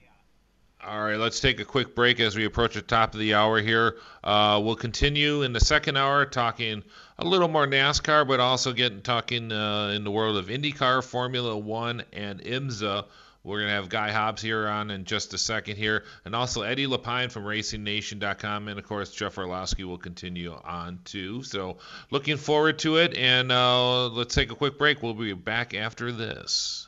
All 0.84 1.04
right, 1.04 1.18
let's 1.18 1.40
take 1.40 1.60
a 1.60 1.66
quick 1.66 1.94
break 1.94 2.20
as 2.20 2.36
we 2.36 2.46
approach 2.46 2.74
the 2.74 2.82
top 2.82 3.14
of 3.14 3.20
the 3.20 3.36
hour 3.36 3.62
here. 3.62 3.98
Uh, 4.24 4.60
we'll 4.64 4.76
continue 4.76 5.44
in 5.44 5.54
the 5.54 5.60
second 5.60 5.96
hour 5.96 6.26
talking 6.26 6.84
a 7.20 7.26
little 7.26 7.48
more 7.48 7.68
NASCAR, 7.68 8.28
but 8.28 8.40
also 8.40 8.74
getting 8.74 9.04
talking 9.04 9.52
uh, 9.52 9.94
in 9.96 10.04
the 10.04 10.10
world 10.10 10.38
of 10.38 10.48
IndyCar, 10.48 11.04
Formula 11.04 11.56
One, 11.56 12.04
and 12.14 12.42
IMSA. 12.42 13.06
We're 13.44 13.60
going 13.60 13.70
to 13.70 13.76
have 13.76 13.90
Guy 13.90 14.12
Hobbs 14.12 14.42
here 14.42 14.68
on 14.68 14.90
in 14.90 15.06
just 15.06 15.36
a 15.36 15.38
second 15.38 15.78
here, 15.78 16.04
and 16.26 16.36
also 16.36 16.64
Eddie 16.64 16.88
Lapine 16.88 17.32
from 17.32 17.44
RacingNation.com, 17.44 18.68
and 18.68 18.80
of 18.80 18.86
course 18.86 19.12
Jeff 19.12 19.38
Orlowski 19.38 19.84
will 19.84 20.00
continue 20.00 20.52
on 20.52 21.00
too. 21.06 21.44
So 21.44 21.78
looking 22.10 22.38
forward 22.38 22.80
to 22.80 22.98
it, 22.98 23.16
and 23.16 23.52
uh, 23.52 24.08
let's 24.08 24.34
take 24.34 24.52
a 24.52 24.56
quick 24.56 24.80
break. 24.80 25.04
We'll 25.04 25.14
be 25.14 25.34
back 25.34 25.76
after 25.76 26.12
this. 26.12 26.88